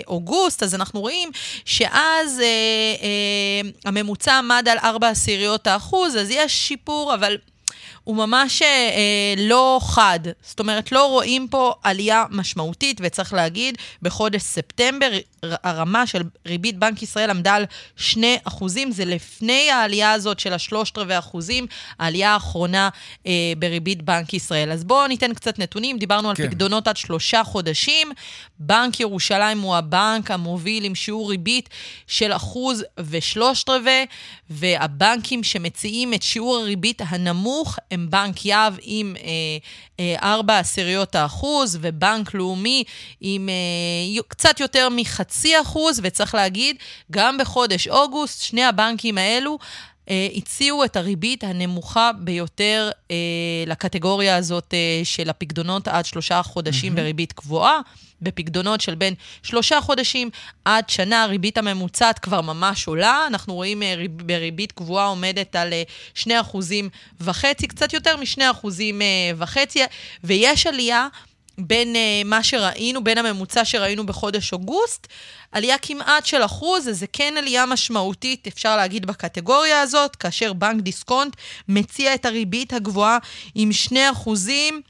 אוגוסט, 0.08 0.64
אז 0.64 0.76
אנחנו 0.76 1.02
רואים 1.02 1.30
שאז... 1.66 2.40
Uh, 2.40 3.04
אה, 3.04 3.70
הממוצע 3.86 4.38
עמד 4.38 4.68
על 4.72 4.78
4 4.84 5.10
עשיריות 5.10 5.68
האחוז, 5.68 6.16
אז 6.16 6.28
יש 6.30 6.68
שיפור, 6.68 7.14
אבל... 7.14 7.38
הוא 8.08 8.16
ממש 8.16 8.62
אה, 8.62 9.34
לא 9.38 9.80
חד. 9.84 10.20
זאת 10.42 10.60
אומרת, 10.60 10.92
לא 10.92 11.06
רואים 11.06 11.48
פה 11.48 11.74
עלייה 11.84 12.24
משמעותית, 12.32 13.02
וצריך 13.04 13.34
להגיד, 13.34 13.78
בחודש 14.02 14.42
ספטמבר 14.42 15.12
הרמה 15.44 16.08
של 16.08 16.22
ריבית 16.46 16.78
בנק 16.78 17.04
ישראל 17.04 17.30
עמדה 17.30 17.56
על 17.56 17.66
2 17.96 18.40
אחוזים, 18.44 18.92
זה 18.92 19.06
לפני 19.06 19.70
העלייה 19.72 20.12
הזאת 20.12 20.40
של 20.40 20.54
השלושת 20.54 20.98
רבעי 20.98 21.20
אחוזים, 21.20 21.68
העלייה 22.00 22.34
האחרונה 22.34 22.90
אה, 23.28 23.32
בריבית 23.58 24.02
בנק 24.02 24.34
ישראל. 24.34 24.72
אז 24.72 24.84
בואו 24.84 25.08
ניתן 25.08 25.34
קצת 25.34 25.60
נתונים, 25.60 25.98
דיברנו 25.98 26.36
כן. 26.36 26.44
על 26.44 26.50
פקדונות 26.50 26.88
עד 26.88 26.98
שלושה 26.98 27.44
חודשים. 27.44 28.12
בנק 28.60 29.00
ירושלים 29.00 29.62
הוא 29.62 29.76
הבנק 29.76 30.32
המוביל 30.32 30.84
עם 30.84 30.96
שיעור 30.96 31.30
ריבית 31.30 31.70
של 32.08 32.32
אחוז 32.32 32.84
ושלושת 33.00 33.70
רבעי, 33.70 34.06
והבנקים 34.50 35.44
שמציעים 35.44 36.14
את 36.14 36.24
שיעור 36.24 36.58
הריבית 36.58 37.02
הנמוך 37.08 37.78
הם 37.98 38.10
בנק 38.10 38.46
יהב 38.46 38.74
עם 38.82 39.16
אה, 39.24 39.58
אה, 40.00 40.34
4 40.34 40.60
עשיריות 40.60 41.16
האחוז, 41.16 41.78
ובנק 41.82 42.34
לאומי 42.34 42.84
עם 43.22 43.50
אה, 43.50 44.22
קצת 44.28 44.60
יותר 44.60 44.88
מחצי 44.92 45.62
אחוז, 45.62 46.00
וצריך 46.04 46.36
להגיד, 46.36 46.76
גם 47.12 47.38
בחודש 47.38 47.88
אוגוסט, 47.88 48.42
שני 48.42 48.64
הבנקים 48.64 49.18
האלו, 49.18 49.58
הציעו 50.36 50.84
את 50.84 50.96
הריבית 50.96 51.44
הנמוכה 51.44 52.12
ביותר 52.20 52.90
אה, 53.12 53.16
לקטגוריה 53.68 54.36
הזאת 54.36 54.74
אה, 54.74 55.02
של 55.04 55.30
הפקדונות 55.30 55.88
עד 55.88 56.06
שלושה 56.06 56.44
חודשים 56.44 56.94
mm-hmm. 56.94 56.96
בריבית 56.96 57.34
קבועה. 57.34 57.82
בפקדונות 58.22 58.82
של 58.82 58.96
בין 58.96 59.14
שלושה 59.44 59.82
חודשים 59.82 60.30
עד 60.66 60.90
שנה, 60.90 61.24
הריבית 61.24 61.58
הממוצעת 61.58 62.20
כבר 62.20 62.42
ממש 62.42 62.88
עולה. 62.88 63.24
אנחנו 63.28 63.54
רואים 63.54 63.84
אה, 63.84 63.96
בריבית 64.10 64.72
קבועה 64.72 65.06
עומדת 65.06 65.56
על 65.56 65.74
2 66.14 66.36
אה, 66.36 66.42
אחוזים 66.42 66.90
וחצי, 67.22 67.68
קצת 67.68 67.94
יותר 67.94 68.18
מ-2 68.18 68.42
אחוזים 68.52 69.02
אה, 69.02 69.08
וחצי, 69.38 69.80
ויש 70.24 70.68
עלייה 70.68 71.08
בין 71.58 71.96
uh, 71.96 72.28
מה 72.28 72.44
שראינו, 72.44 73.04
בין 73.04 73.18
הממוצע 73.18 73.66
שראינו 73.66 74.06
בחודש 74.06 74.54
אוגוסט, 74.54 75.08
עלייה 75.52 75.78
כמעט 75.78 76.26
של 76.26 76.46
אחוז, 76.46 76.90
אז 76.90 77.00
זה 77.00 77.06
כן 77.14 77.34
עלייה 77.38 77.66
משמעותית, 77.66 78.48
אפשר 78.48 78.78
להגיד, 78.78 79.06
בקטגוריה 79.06 79.82
הזאת, 79.82 80.16
כאשר 80.16 80.54
בנק 80.54 80.82
דיסקונט 80.82 81.36
מציע 81.68 82.14
את 82.14 82.26
הריבית 82.26 82.74
הגבוהה 82.74 83.18
עם 83.56 83.74
2 83.74 84.12
אחוזים. 84.12 84.82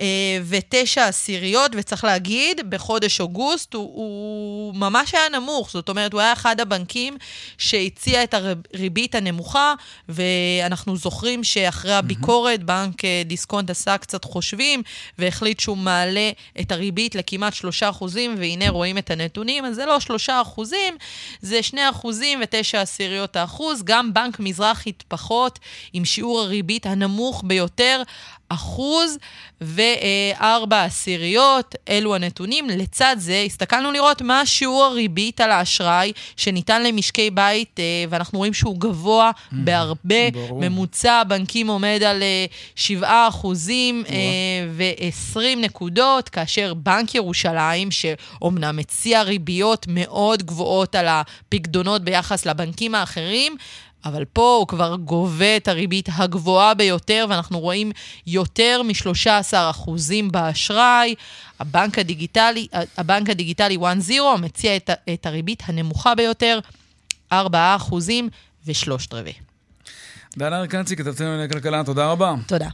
אה, 0.00 0.38
ותשע 0.48 1.06
עשיריות, 1.06 1.72
וצריך 1.74 2.04
להגיד, 2.04 2.70
בחודש 2.70 3.20
אוגוסט 3.20 3.74
הוא, 3.74 3.82
הוא 3.94 4.74
ממש 4.74 5.14
היה 5.14 5.40
נמוך, 5.40 5.70
זאת 5.70 5.88
אומרת, 5.88 6.12
הוא 6.12 6.20
היה 6.20 6.32
אחד 6.32 6.60
הבנקים 6.60 7.16
שהציע 7.58 8.24
את 8.24 8.34
הריבית 8.34 9.14
הנמוכה, 9.14 9.74
ואנחנו 10.08 10.96
זוכרים 10.96 11.44
שאחרי 11.44 11.94
הביקורת, 11.94 12.62
בנק 12.64 13.04
אה, 13.04 13.22
דיסקונט 13.24 13.70
עשה 13.70 13.98
קצת 13.98 14.24
חושבים, 14.24 14.82
והחליט 15.18 15.60
שהוא 15.60 15.76
מעלה 15.76 16.30
את 16.60 16.72
הריבית 16.72 17.14
לכמעט 17.14 17.54
שלושה 17.54 17.88
אחוזים, 17.88 18.34
והנה 18.38 18.68
רואים 18.68 18.98
את 18.98 19.10
הנתונים, 19.10 19.64
אז 19.64 19.74
זה 19.74 19.86
לא 19.86 19.96
שלושה 20.06 20.40
אחוזים, 20.42 20.96
זה 21.40 21.62
שני 21.62 21.90
אחוזים 21.90 22.38
ותשע 22.42 22.80
עשיריות 22.80 23.36
האחוז. 23.36 23.82
גם 23.84 24.14
בנק 24.14 24.40
מזרחית 24.40 25.04
פחות, 25.08 25.58
עם 25.92 26.04
שיעור 26.04 26.40
הריבית 26.40 26.86
הנמוך 26.86 27.42
ביותר, 27.46 28.02
אחוז 28.48 29.18
וארבע 29.60 30.84
עשיריות, 30.84 31.74
אלו 31.88 32.14
הנתונים. 32.14 32.68
לצד 32.70 33.16
זה, 33.18 33.42
הסתכלנו 33.46 33.92
לראות 33.92 34.22
מה 34.22 34.46
שיעור 34.46 34.84
הריבית 34.84 35.40
על 35.40 35.50
האשראי 35.50 36.12
שניתן 36.36 36.82
למשקי 36.82 37.30
בית, 37.30 37.80
אה, 37.80 37.84
ואנחנו 38.08 38.38
רואים 38.38 38.54
שהוא 38.54 38.80
גבוה 38.80 39.30
mm, 39.30 39.54
בהרבה. 39.64 40.30
ברור. 40.32 40.60
ממוצע 40.60 41.12
הבנקים 41.12 41.68
עומד 41.68 42.02
על 42.06 42.22
7 42.74 43.08
אה, 43.08 43.28
אחוזים 43.28 44.04
ו-20 44.70 45.40
נקודות, 45.56 46.28
כאשר 46.28 46.74
בנק 46.74 47.14
ירושלים, 47.14 47.90
שאומנם 47.90 48.76
מציע 48.76 49.22
ריביות 49.22 49.86
מאוד 49.88 50.42
גבוהות 50.42 50.94
על 50.94 51.06
הפקדונות 51.08 52.02
ביחס 52.02 52.46
לבנקים 52.46 52.94
האחרים, 52.94 53.56
אבל 54.08 54.24
פה 54.24 54.56
הוא 54.58 54.68
כבר 54.68 54.96
גובה 54.96 55.56
את 55.56 55.68
הריבית 55.68 56.08
הגבוהה 56.12 56.74
ביותר, 56.74 57.26
ואנחנו 57.28 57.60
רואים 57.60 57.92
יותר 58.26 58.82
מ-13% 58.82 59.90
באשראי. 60.30 61.14
הבנק 61.60 61.98
הדיגיטלי, 61.98 62.66
הבנק 62.96 63.30
הדיגיטלי 63.30 63.76
1-0 63.76 63.80
מציע 64.38 64.76
את, 64.76 64.90
את 65.14 65.26
הריבית 65.26 65.62
הנמוכה 65.66 66.14
ביותר, 66.14 66.58
4% 67.32 67.34
ושלושת 68.66 69.14
רבעי. 69.14 69.32
דנה 70.36 70.60
ארקנצי, 70.60 70.96
כתבתנו 70.96 71.26
לענייני 71.26 71.52
כלכלה, 71.52 71.84
תודה 71.84 72.06
רבה. 72.06 72.34
תודה. 72.46 72.68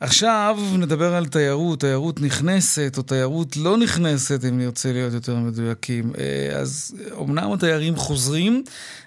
עכשיו 0.00 0.58
נדבר 0.78 1.14
על 1.14 1.26
תיירות, 1.26 1.80
תיירות 1.80 2.20
נכנסת 2.20 2.94
או 2.98 3.02
תיירות 3.02 3.56
לא 3.56 3.76
נכנסת, 3.76 4.44
אם 4.44 4.58
נרצה 4.58 4.92
להיות 4.92 5.12
יותר 5.12 5.36
מדויקים. 5.36 6.12
אה, 6.18 6.58
אז 6.58 6.96
אמנם 7.20 7.52
התיירים 7.52 7.96
חוזרים, 7.96 8.62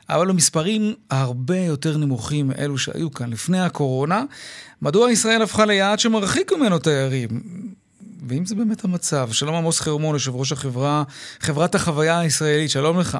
אבל 0.10 0.30
המספרים 0.30 0.94
הרבה 1.10 1.58
יותר 1.58 1.98
נמוכים 1.98 2.48
מאלו 2.48 2.78
שהיו 2.78 3.12
כאן 3.12 3.30
לפני 3.30 3.60
הקורונה. 3.60 4.24
מדוע 4.82 5.12
ישראל 5.12 5.42
הפכה 5.42 5.66
ליעד 5.66 6.00
שמרחיק 6.00 6.52
ממנו 6.54 6.80
תיירים? 6.80 7.30
ואם 8.28 8.46
זה 8.46 8.56
באמת 8.56 8.84
המצב. 8.86 9.30
שלום 9.32 9.56
עמוס 9.56 9.80
חרמון, 9.80 10.16
יושב 10.16 10.36
ראש 10.36 10.52
החברה, 10.52 11.04
חברת 11.40 11.76
החוויה 11.76 12.20
הישראלית, 12.20 12.70
שלום 12.70 13.00
לך. 13.00 13.18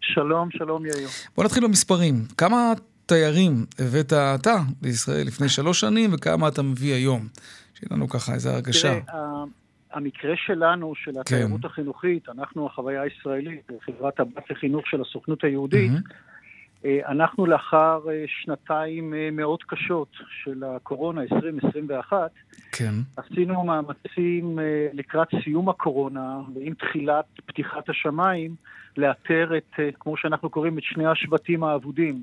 שלום, 0.00 0.48
שלום 0.58 0.86
יאיר. 0.86 1.08
בוא 1.36 1.44
נתחיל 1.44 1.64
במספרים. 1.64 2.24
כמה 2.38 2.72
תיירים 3.06 3.66
הבאת 3.78 4.12
אתה 4.12 4.56
לישראל 4.82 5.26
לפני 5.26 5.48
שלוש 5.48 5.80
שנים, 5.80 6.10
וכמה 6.14 6.48
אתה 6.48 6.62
מביא 6.62 6.94
היום? 6.94 7.28
שיהיה 7.74 7.96
לנו 7.96 8.08
ככה 8.08 8.34
איזו 8.34 8.50
הרגשה. 8.50 9.00
תראה, 9.00 9.44
המקרה 9.92 10.34
שלנו, 10.36 10.94
של 10.94 11.12
כן. 11.12 11.20
התיירות 11.20 11.60
כן. 11.60 11.66
החינוכית, 11.66 12.28
אנחנו 12.28 12.66
החוויה 12.66 13.02
הישראלית, 13.02 13.70
חברת 13.80 14.20
הבת 14.20 14.50
לחינוך 14.50 14.86
של 14.86 15.00
הסוכנות 15.00 15.44
היהודית, 15.44 15.90
mm-hmm. 15.92 16.86
אנחנו 17.08 17.46
לאחר 17.46 18.00
אה, 18.10 18.24
שנתיים 18.26 19.14
אה, 19.14 19.28
מאוד 19.32 19.62
קשות 19.62 20.08
של 20.44 20.64
הקורונה, 20.64 21.22
2021, 21.22 22.30
כן. 22.72 22.94
עשינו 23.16 23.64
מאמצים 23.64 24.58
לקראת 24.92 25.28
סיום 25.44 25.68
הקורונה 25.68 26.40
ועם 26.54 26.74
תחילת 26.74 27.24
פתיחת 27.46 27.88
השמיים, 27.88 28.54
לאתר 28.96 29.50
את, 29.56 29.80
כמו 30.00 30.16
שאנחנו 30.16 30.50
קוראים, 30.50 30.78
את 30.78 30.82
שני 30.82 31.06
השבטים 31.06 31.64
האבודים. 31.64 32.22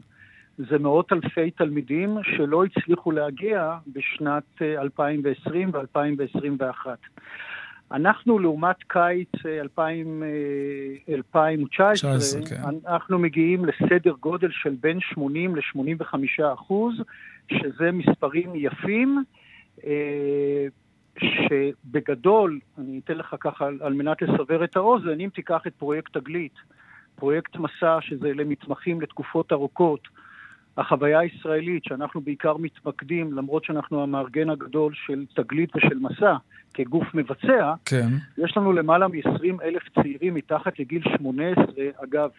זה 0.57 0.79
מאות 0.79 1.13
אלפי 1.13 1.51
תלמידים 1.51 2.17
שלא 2.23 2.63
הצליחו 2.65 3.11
להגיע 3.11 3.77
בשנת 3.87 4.61
2020 4.61 5.71
ו-2021. 5.73 6.87
אנחנו 7.91 8.39
לעומת 8.39 8.75
קיץ 8.87 9.29
2000, 9.45 10.23
אה, 10.23 11.15
2019, 11.15 12.17
19, 12.17 12.41
כן. 12.45 12.77
אנחנו 12.87 13.19
מגיעים 13.19 13.65
לסדר 13.65 14.13
גודל 14.19 14.49
של 14.51 14.75
בין 14.81 14.99
80 14.99 15.55
ל-85 15.55 16.53
אחוז, 16.53 16.95
שזה 17.51 17.91
מספרים 17.91 18.51
יפים, 18.55 19.23
אה, 19.85 20.67
שבגדול, 21.19 22.59
אני 22.77 22.99
אתן 23.03 23.17
לך 23.17 23.35
ככה 23.39 23.67
על 23.81 23.93
מנת 23.93 24.21
לסבר 24.21 24.63
את 24.63 24.75
האוזן, 24.75 25.19
אם 25.19 25.29
תיקח 25.35 25.61
את 25.67 25.73
פרויקט 25.77 26.17
תגלית, 26.17 26.55
פרויקט 27.15 27.55
מסע 27.55 27.97
שזה 28.01 28.33
למתמחים 28.33 29.01
לתקופות 29.01 29.51
ארוכות, 29.51 30.07
החוויה 30.77 31.19
הישראלית, 31.19 31.83
שאנחנו 31.83 32.21
בעיקר 32.21 32.57
מתמקדים, 32.57 33.33
למרות 33.33 33.63
שאנחנו 33.63 34.03
המארגן 34.03 34.49
הגדול 34.49 34.93
של 35.05 35.25
תגלית 35.35 35.75
ושל 35.75 35.99
מסע, 35.99 36.35
כגוף 36.73 37.13
מבצע, 37.13 37.73
כן. 37.85 38.07
יש 38.37 38.57
לנו 38.57 38.73
למעלה 38.73 39.07
מ-20 39.07 39.63
אלף 39.63 39.83
צעירים 39.95 40.33
מתחת 40.33 40.79
לגיל 40.79 41.01
18, 41.17 41.65
אגב, 42.03 42.29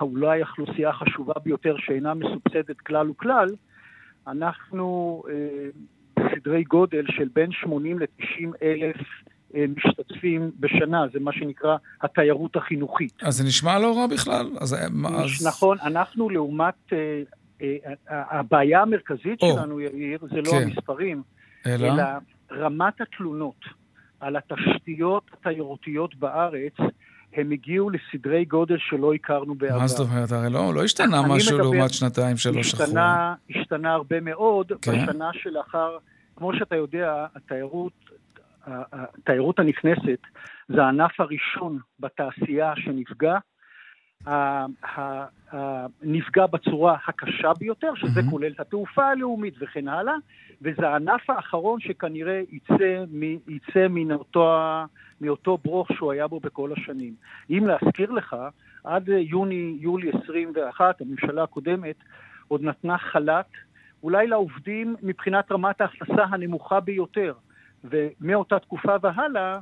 אולי 0.00 0.42
האוכלוסייה 0.42 0.90
החשובה 0.90 1.34
ביותר 1.44 1.76
שאינה 1.78 2.14
מסובסדת 2.14 2.80
כלל 2.80 3.10
וכלל, 3.10 3.48
אנחנו 4.26 5.22
אה, 5.28 5.68
בסדרי 6.16 6.64
גודל 6.64 7.04
של 7.08 7.28
בין 7.34 7.52
80 7.52 7.98
ל-90 7.98 8.48
אלף 8.62 8.96
אה, 9.54 9.64
משתתפים 9.76 10.50
בשנה, 10.60 11.04
זה 11.12 11.20
מה 11.20 11.32
שנקרא 11.32 11.76
התיירות 12.02 12.56
החינוכית. 12.56 13.12
אז 13.22 13.36
זה 13.36 13.44
נשמע 13.44 13.78
לא 13.78 13.98
רע 13.98 14.06
בכלל. 14.06 14.46
אז, 14.60 14.74
אז... 14.74 15.46
נכון, 15.46 15.78
אנחנו 15.82 16.30
לעומת 16.30 16.74
אה, 16.92 16.98
אה, 16.98 17.22
הבעיה 18.08 18.82
המרכזית 18.82 19.40
שלנו, 19.40 19.80
יאיר, 19.80 20.18
זה 20.30 20.36
לא 20.36 20.50
כן. 20.50 20.62
המספרים, 20.62 21.22
אלא 21.66 22.02
רמת 22.52 23.00
התלונות 23.00 23.64
על 24.20 24.36
התשתיות 24.36 25.30
התיירותיות 25.32 26.14
בארץ. 26.14 26.74
הם 27.32 27.50
הגיעו 27.50 27.90
לסדרי 27.90 28.44
גודל 28.44 28.76
שלא 28.78 29.14
הכרנו 29.14 29.54
בעבר. 29.54 29.78
מה 29.78 29.86
זאת 29.86 30.08
אומרת? 30.08 30.32
הרי 30.32 30.50
לא, 30.50 30.74
לא 30.74 30.84
השתנה 30.84 31.22
משהו 31.28 31.58
מדבר, 31.58 31.70
לעומת 31.70 31.92
שנתיים, 31.92 32.36
שלוש 32.36 32.74
אחורה. 32.74 33.34
השתנה 33.50 33.92
הרבה 33.92 34.20
מאוד 34.20 34.72
כן? 34.82 34.92
בשנה 34.92 35.30
שלאחר, 35.32 35.96
כמו 36.36 36.52
שאתה 36.58 36.76
יודע, 36.76 37.26
התיירות, 37.36 37.92
התיירות 38.66 39.58
הנכנסת 39.58 40.20
זה 40.68 40.82
הענף 40.82 41.20
הראשון 41.20 41.78
בתעשייה 42.00 42.72
שנפגע. 42.76 43.38
נפגע 46.02 46.46
בצורה 46.46 46.96
הקשה 47.08 47.52
ביותר, 47.58 47.94
שזה 47.94 48.20
mm-hmm. 48.20 48.30
כולל 48.30 48.52
את 48.52 48.60
התעופה 48.60 49.06
הלאומית 49.06 49.54
וכן 49.60 49.88
הלאה, 49.88 50.14
וזה 50.62 50.88
הענף 50.88 51.30
האחרון 51.30 51.80
שכנראה 51.80 52.42
יצא, 52.50 53.04
מ, 53.12 53.22
יצא 53.48 53.88
מן 53.90 54.12
אותו, 54.12 54.52
מאותו 55.20 55.58
ברוך 55.64 55.88
שהוא 55.92 56.12
היה 56.12 56.26
בו 56.28 56.40
בכל 56.40 56.72
השנים. 56.72 57.14
אם 57.50 57.66
להזכיר 57.66 58.10
לך, 58.10 58.36
עד 58.84 59.08
יוני, 59.08 59.76
יולי 59.80 60.10
21, 60.24 61.00
הממשלה 61.00 61.42
הקודמת 61.42 61.96
עוד 62.48 62.62
נתנה 62.62 62.98
חל"ת, 62.98 63.50
אולי 64.02 64.26
לעובדים 64.26 64.96
מבחינת 65.02 65.52
רמת 65.52 65.80
ההכנסה 65.80 66.24
הנמוכה 66.24 66.80
ביותר. 66.80 67.34
ומאותה 67.84 68.58
תקופה 68.58 68.94
והלאה, 69.02 69.58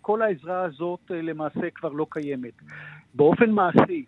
כל 0.00 0.22
העזרה 0.22 0.62
הזאת 0.64 1.00
אה, 1.10 1.22
למעשה 1.22 1.70
כבר 1.74 1.88
לא 1.88 2.06
קיימת. 2.10 2.54
באופן 3.14 3.50
מעשי, 3.50 4.04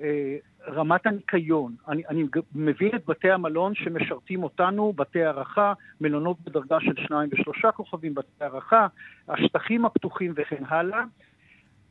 אה, 0.00 0.36
רמת 0.68 1.06
הניקיון, 1.06 1.74
אני, 1.88 2.02
אני 2.08 2.24
מבין 2.54 2.90
את 2.94 3.06
בתי 3.06 3.30
המלון 3.30 3.74
שמשרתים 3.74 4.42
אותנו, 4.42 4.92
בתי 4.96 5.24
הערכה, 5.24 5.72
מלונות 6.00 6.40
בדרגה 6.40 6.80
של 6.80 6.94
שניים 7.06 7.30
ושלושה 7.32 7.72
כוכבים, 7.72 8.14
בתי 8.14 8.28
הערכה, 8.40 8.86
השטחים 9.28 9.84
הפתוחים 9.84 10.32
וכן 10.36 10.62
הלאה. 10.68 11.04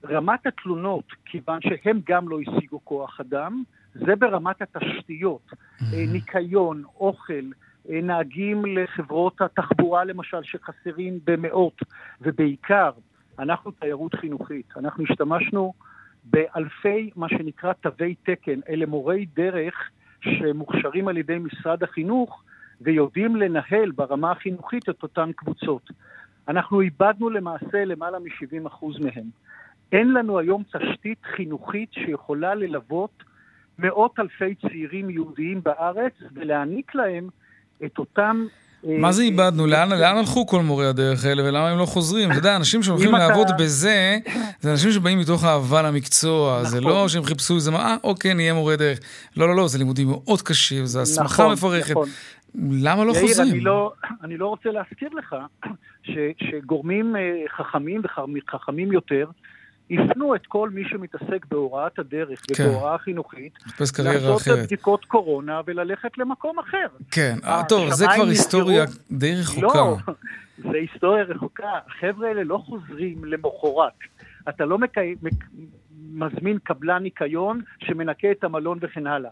רמת 0.10 0.48
התלונות, 0.48 1.06
כיוון 1.26 1.60
שהם 1.62 2.02
גם 2.08 2.30
לא 2.30 2.40
השיגו 2.42 2.80
כוח 2.84 3.20
אדם, 3.20 3.64
זה 3.94 4.16
ברמת 4.16 4.62
התשתיות, 4.62 5.52
mm-hmm. 5.52 5.96
ניקיון, 6.12 6.84
אוכל, 7.00 7.34
אה, 7.34 7.42
נהגים 7.90 8.66
לחברות 8.66 9.42
התחבורה 9.42 10.04
למשל, 10.04 10.44
שחסרים 10.44 11.20
במאות, 11.24 11.82
ובעיקר, 12.22 12.92
אנחנו 13.40 13.72
תיירות 13.72 14.16
חינוכית. 14.16 14.74
אנחנו 14.78 15.04
השתמשנו 15.04 15.74
באלפי, 16.24 17.10
מה 17.16 17.30
שנקרא 17.30 17.74
תווי 17.74 18.16
תקן. 18.24 18.60
אלה 18.70 18.86
מורי 18.86 19.26
דרך 19.36 19.90
שמוכשרים 20.22 21.08
על 21.08 21.18
ידי 21.18 21.38
משרד 21.38 21.84
החינוך 21.84 22.44
ויודעים 22.82 23.36
לנהל 23.36 23.92
ברמה 23.92 24.32
החינוכית 24.32 24.90
את 24.90 25.04
אותן 25.04 25.32
קבוצות. 25.36 25.90
אנחנו 26.48 26.82
איבדנו 26.82 27.30
למעשה 27.30 27.86
למעלה 27.86 28.20
מ-70% 28.20 28.86
מהם. 29.04 29.26
אין 29.92 30.14
לנו 30.14 30.40
היום 30.40 30.64
תשתית 30.64 31.26
חינוכית 31.36 31.94
שיכולה 31.94 32.56
ללוות 32.56 33.24
מאות 33.80 34.20
אלפי 34.20 34.56
צעירים 34.56 35.10
יהודיים 35.10 35.64
בארץ 35.64 36.14
ולהעניק 36.34 36.96
להם 36.96 37.30
את 37.86 37.98
אותם... 37.98 38.46
אה, 38.88 38.98
מה 38.98 39.12
זה 39.12 39.24
איבדנו? 39.24 39.68
לאן, 39.68 39.90
לאן 39.90 40.18
הלכו 40.18 40.48
כל 40.48 40.62
מורי 40.62 40.88
הדרך 40.88 41.26
האלה 41.26 41.44
ולמה 41.44 41.70
הם 41.70 41.78
לא 41.78 41.86
חוזרים? 41.86 42.32
אתה 42.32 42.40
יודע, 42.40 42.56
אנשים 42.56 42.84
שהולכים 42.84 43.12
לעבוד 43.12 43.48
אתה... 43.48 43.64
בזה, 43.64 44.18
זה 44.60 44.72
אנשים 44.72 44.92
שבאים 44.92 45.20
מתוך 45.20 45.44
אהבה 45.44 45.82
למקצוע, 45.82 46.60
נכון. 46.60 46.70
זה 46.70 46.82
לא 46.82 47.08
שהם 47.08 47.24
חיפשו 47.24 47.56
איזה, 47.56 47.72
אה, 47.72 47.96
אוקיי, 48.04 48.34
נהיה 48.34 48.54
מורי 48.54 48.78
דרך. 48.78 49.00
לא, 49.38 49.48
לא, 49.48 49.56
לא, 49.56 49.68
זה 49.68 49.78
לימודים 49.78 50.08
מאוד 50.08 50.42
קשים, 50.42 50.86
זה 50.86 51.02
הסמכה 51.02 51.44
נכון, 51.44 51.54
מפרכת. 51.54 51.92
נכון. 51.92 52.10
למה 52.72 53.06
לא 53.06 53.12
יאיר, 53.12 53.28
חוזרים? 53.28 53.52
אני 53.52 53.60
לא, 53.60 53.94
אני 54.24 54.38
לא 54.38 54.48
רוצה 54.48 54.70
להזכיר 54.72 55.10
לך 55.14 55.36
ש, 56.04 56.12
שגורמים 56.38 57.16
אה, 57.16 57.22
חכמים 57.58 58.02
וחכמים 58.04 58.92
יותר 58.92 59.26
הפנו 59.92 60.36
את 60.36 60.46
כל 60.48 60.70
מי 60.70 60.84
שמתעסק 60.90 61.46
בהוראת 61.50 62.00
הדרך 62.00 62.42
כן. 62.54 62.64
ובהוראה 62.64 62.98
חינוכית, 62.98 63.54
לעשות 63.80 64.42
את 64.42 64.66
בדיקות 64.66 65.06
קורונה 65.06 65.62
וללכת 65.66 66.18
למקום 66.18 66.60
אחר. 66.60 66.88
כן, 67.12 67.36
אה, 67.44 67.64
טוב, 67.70 67.94
זה 67.94 68.06
כבר 68.16 68.28
היסטוריה 68.28 68.86
די 69.12 69.36
רחוקה. 69.36 69.68
לא, 69.78 69.98
זה 70.72 70.78
היסטוריה 70.78 71.24
רחוקה. 71.24 71.80
החבר'ה 71.88 72.28
האלה 72.28 72.44
לא 72.44 72.58
חוזרים 72.58 73.26
למחרת. 73.26 73.94
אתה 74.50 74.66
לא 74.66 74.78
מקי... 74.78 75.16
מזמין 76.16 76.58
קבלן 76.64 77.04
ניקיון 77.04 77.62
שמנקה 77.80 78.32
את 78.32 78.44
המלון 78.44 78.78
וכן 78.82 79.08
הלאה. 79.08 79.30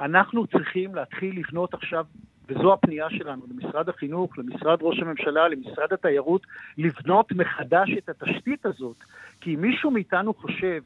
אנחנו 0.00 0.46
צריכים 0.46 0.94
להתחיל 0.94 1.38
לבנות 1.38 1.74
עכשיו, 1.74 2.04
וזו 2.48 2.72
הפנייה 2.72 3.10
שלנו 3.10 3.42
למשרד 3.50 3.88
החינוך, 3.88 4.38
למשרד 4.38 4.78
ראש 4.82 4.98
הממשלה, 4.98 5.48
למשרד 5.48 5.92
התיירות, 5.92 6.46
לבנות 6.78 7.32
מחדש 7.32 7.90
את 7.98 8.08
התשתית 8.08 8.66
הזאת. 8.66 8.96
כי 9.40 9.54
אם 9.54 9.60
מישהו 9.60 9.90
מאיתנו 9.90 10.34
חושב 10.34 10.82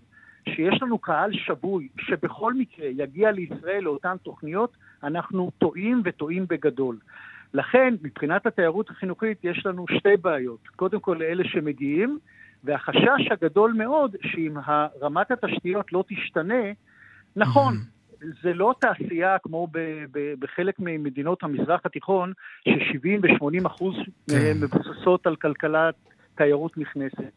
שיש 0.48 0.82
לנו 0.82 0.98
קהל 0.98 1.32
שבוי 1.32 1.88
שבכל 1.98 2.54
מקרה 2.54 2.86
יגיע 2.86 3.30
לישראל 3.30 3.82
לאותן 3.82 4.16
תוכניות, 4.22 4.76
אנחנו 5.02 5.50
טועים 5.58 6.02
וטועים 6.04 6.46
בגדול. 6.48 6.98
לכן, 7.54 7.94
מבחינת 8.02 8.46
התיירות 8.46 8.90
החינוכית 8.90 9.44
יש 9.44 9.66
לנו 9.66 9.84
שתי 9.98 10.16
בעיות. 10.22 10.68
קודם 10.76 11.00
כל 11.00 11.16
לאלה 11.20 11.44
שמגיעים, 11.44 12.18
והחשש 12.64 13.30
הגדול 13.30 13.72
מאוד 13.72 14.16
שאם 14.22 14.54
רמת 15.02 15.30
התשתיות 15.30 15.92
לא 15.92 16.04
תשתנה, 16.08 16.64
נכון, 17.36 17.74
זה 18.42 18.54
לא 18.54 18.74
תעשייה 18.78 19.38
כמו 19.38 19.68
ב, 19.70 19.78
ב, 20.12 20.34
בחלק 20.38 20.74
ממדינות 20.78 21.42
המזרח 21.42 21.80
התיכון, 21.84 22.32
ש-70 22.68 23.08
ו-80 23.22 23.66
אחוז 23.66 23.94
כן. 24.30 24.56
מבוססות 24.60 25.26
על 25.26 25.36
כלכלת 25.36 25.94
תיירות 26.34 26.78
נכנסת. 26.78 27.32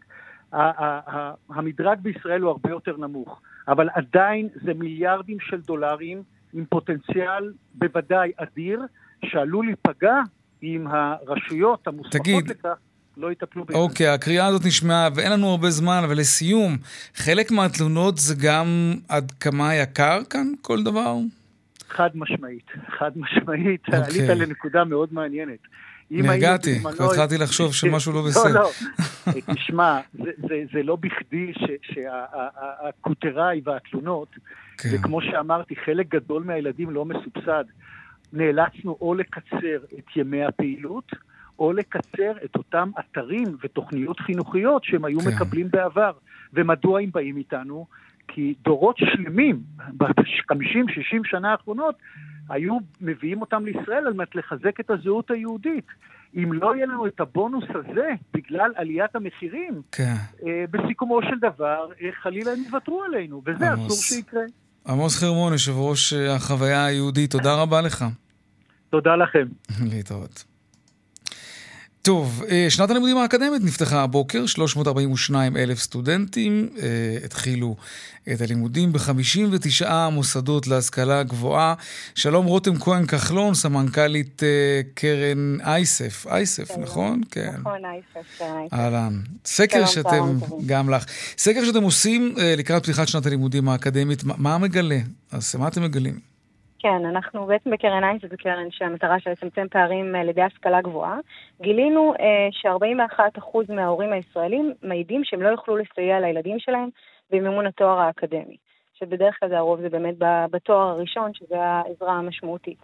המדרג 1.50 2.00
בישראל 2.02 2.42
הוא 2.42 2.50
הרבה 2.52 2.70
יותר 2.70 2.98
נמוך, 2.98 3.42
אבל 3.68 3.90
עדיין 3.94 4.50
זה 4.64 4.74
מיליארדים 4.74 5.40
של 5.40 5.62
דולרים 5.62 6.24
עם 6.54 6.66
פוטנציאל 6.70 7.54
בוודאי 7.74 8.32
אדיר, 8.38 8.82
שעלול 9.26 9.66
להיפגע 9.66 10.20
אם 10.64 10.88
הרשויות 10.88 11.88
המוסמכות 11.88 12.48
לכך 12.48 12.78
לא 13.18 13.32
יטפלו 13.32 13.66
בזה. 13.66 13.78
אוקיי, 13.78 14.08
הקריאה 14.08 14.46
הזאת 14.46 14.66
נשמעה, 14.66 15.10
ואין 15.16 15.32
לנו 15.32 15.50
הרבה 15.50 15.70
זמן, 15.70 16.02
אבל 16.04 16.18
לסיום, 16.18 16.78
חלק 17.16 17.52
מהתלונות 17.52 18.18
זה 18.18 18.36
גם 18.44 18.94
עד 19.10 19.32
כמה 19.32 19.76
יקר 19.76 20.20
כאן 20.30 20.48
כל 20.62 20.84
דבר? 20.84 21.16
חד 21.90 22.10
משמעית, 22.16 22.66
חד 23.00 23.12
משמעית. 23.16 23.82
אוקיי. 23.88 24.02
עלית 24.04 24.30
לנקודה 24.30 24.84
מאוד 24.84 25.10
מעניינת. 25.12 25.60
נרגעתי, 26.12 26.80
והתחלתי 27.00 27.38
לחשוב 27.38 27.74
שמשהו 27.80 28.14
לא 28.14 28.22
בסדר. 28.22 28.54
לא, 28.54 28.72
לא. 29.28 29.32
תשמע, 29.56 30.00
זה, 30.14 30.32
זה, 30.38 30.64
זה 30.74 30.84
לא 30.84 30.96
בכדי 30.96 31.54
שהקוטראי 31.82 33.62
והתלונות, 33.64 34.36
כן. 34.78 34.90
וכמו 34.94 35.22
שאמרתי, 35.22 35.76
חלק 35.86 36.08
גדול 36.10 36.44
מהילדים 36.44 36.90
לא 36.90 37.06
מסובסד. 37.06 37.64
נאלצנו 38.34 38.98
או 39.02 39.14
לקצר 39.14 39.78
את 40.00 40.06
ימי 40.16 40.44
הפעילות, 40.44 41.12
או 41.60 41.74
לקצר 41.74 42.32
את 42.46 42.56
אותם 42.56 42.92
אתרים 43.00 43.58
ותוכניות 43.64 44.20
חינוכיות 44.20 44.84
שהם 44.84 45.06
היו 45.06 45.20
כן. 45.20 45.30
מקבלים 45.30 45.72
בעבר. 45.72 46.12
ומדוע 46.54 47.02
הם 47.02 47.10
באים 47.14 47.38
איתנו? 47.38 47.86
כי 48.28 48.54
דורות 48.64 48.98
שלמים, 48.98 49.60
ב-50-60 49.98 51.22
שנה 51.24 51.52
האחרונות, 51.52 51.96
היו 52.50 52.78
מביאים 53.02 53.42
אותם 53.42 53.66
לישראל 53.66 54.08
על 54.08 54.14
מנת 54.14 54.36
לחזק 54.36 54.80
את 54.80 54.90
הזהות 54.90 55.32
היהודית. 55.32 55.86
אם 56.36 56.54
לא 56.54 56.76
יהיה 56.76 56.86
לנו 56.86 57.08
את 57.08 57.20
הבונוס 57.20 57.64
הזה, 57.70 58.10
בגלל 58.34 58.72
עליית 58.76 59.16
המחירים, 59.16 59.82
כן. 59.92 60.14
אה, 60.46 60.66
בסיכומו 60.72 61.20
של 61.22 61.40
דבר, 61.42 61.88
אה, 62.02 62.10
חלילה 62.22 62.52
הם 62.52 62.60
יוותרו 62.68 63.04
עלינו, 63.04 63.42
וזה 63.46 63.72
עמוס. 63.72 63.88
אסור 63.88 64.18
שיקרה. 64.18 64.42
עמוס 64.88 65.20
חרמון, 65.20 65.54
יושב 65.54 65.72
ראש 65.76 66.14
אה, 66.14 66.36
החוויה 66.36 66.86
היהודית, 66.86 67.32
תודה 67.32 67.62
רבה 67.62 67.82
לך. 67.82 68.06
תודה 68.90 69.16
לכם. 69.16 69.48
להתראות. 69.92 70.55
טוב, 72.06 72.44
אה, 72.50 72.66
שנת 72.70 72.90
הלימודים 72.90 73.18
האקדמית 73.18 73.64
נפתחה 73.64 74.02
הבוקר, 74.02 74.46
342 74.46 75.58
אלף 75.58 75.80
סטודנטים 75.80 76.70
אה, 76.78 77.26
התחילו 77.26 77.76
את 78.34 78.42
הלימודים 78.42 78.94
ב-59 78.94 79.86
מוסדות 80.12 80.68
להשכלה 80.68 81.24
גבוהה. 81.24 81.74
שלום 82.16 82.46
רותם 82.46 82.80
כהן 82.80 83.06
כחלון, 83.06 83.54
סמנכ"לית 83.54 84.44
אה, 84.44 84.82
קרן 84.94 85.58
אייסף, 85.62 86.28
אייסף, 86.30 86.78
נכון? 86.78 87.22
כן. 87.32 87.54
נכון, 87.60 87.80
אייסף, 87.86 88.30
כן. 88.40 88.46
אהלן. 88.74 89.20
סקר 89.46 89.86
שאתם, 89.86 90.38
גם 90.66 90.90
לך, 90.90 91.06
סקר 91.38 91.66
שאתם 91.66 91.84
עושים 91.84 92.36
לקראת 92.58 92.84
פתיחת 92.84 93.08
שנת 93.08 93.26
הלימודים 93.26 93.70
האקדמית, 93.70 94.24
מה 94.24 94.58
מגלה? 94.58 95.00
אז 95.32 95.56
מה 95.56 95.68
אתם 95.68 95.84
מגלים? 95.84 96.35
כן, 96.86 97.06
אנחנו 97.06 97.46
בעצם 97.46 97.72
בקרן 97.72 98.04
עין, 98.04 98.20
שזו 98.20 98.36
קרן 98.38 98.72
שהמטרה 98.72 99.20
שלה 99.20 99.34
לצמצם 99.34 99.68
פערים 99.72 100.16
על 100.16 100.30
ידי 100.30 100.42
השכלה 100.42 100.82
גבוהה, 100.82 101.18
גילינו 101.62 102.14
אה, 102.20 102.48
ש-41% 102.52 103.74
מההורים 103.74 104.14
הישראלים 104.14 104.74
מעידים 104.84 105.22
שהם 105.24 105.42
לא 105.42 105.50
יוכלו 105.50 105.78
לסייע 105.78 106.20
לילדים 106.20 106.60
שלהם 106.60 106.90
במימון 107.32 107.68
התואר 107.68 108.00
האקדמי. 108.00 108.58
שבדרך 108.94 109.40
כלל 109.40 109.54
הרוב 109.54 109.82
זה 109.82 109.90
באמת 109.90 110.16
בתואר 110.52 110.88
הראשון, 110.88 111.34
שזה 111.34 111.62
העזרה 111.62 112.14
המשמעותית. 112.14 112.80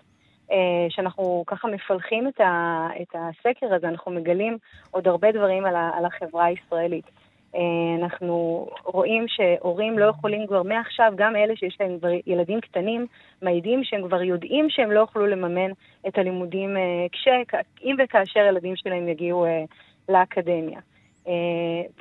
אה, 0.51 0.85
שאנחנו 0.89 1.43
ככה 1.47 1.67
מפלחים 1.67 2.27
את, 2.27 3.15
הסקר 3.15 3.73
הזה, 3.73 3.87
אנחנו 3.87 4.11
מגלים 4.11 4.57
עוד 4.91 5.07
הרבה 5.07 5.31
דברים 5.31 5.65
על 5.65 6.05
החברה 6.05 6.45
הישראלית. 6.45 7.05
אה, 7.55 8.03
אנחנו 8.03 8.67
רואים 8.83 9.25
שהורים 9.27 9.99
לא 9.99 10.05
יכולים 10.05 10.47
כבר 10.47 10.63
מעכשיו, 10.63 11.13
גם 11.15 11.35
אלה 11.35 11.55
שיש 11.55 11.77
להם 11.79 11.99
כבר 11.99 12.09
ילדים 12.27 12.61
קטנים, 12.61 13.05
מעידים 13.41 13.83
שהם 13.83 14.07
כבר 14.07 14.21
יודעים 14.21 14.69
שהם 14.69 14.91
לא 14.91 14.99
יוכלו 14.99 15.27
לממן 15.27 15.71
את 16.07 16.17
הלימודים 16.17 16.77
אה, 16.77 17.05
כש, 17.11 17.27
אם 17.83 17.95
וכאשר 18.03 18.39
ילדים 18.39 18.75
שלהם 18.75 19.07
יגיעו 19.07 19.45
אה, 19.45 19.63
לאקדמיה. 20.09 20.79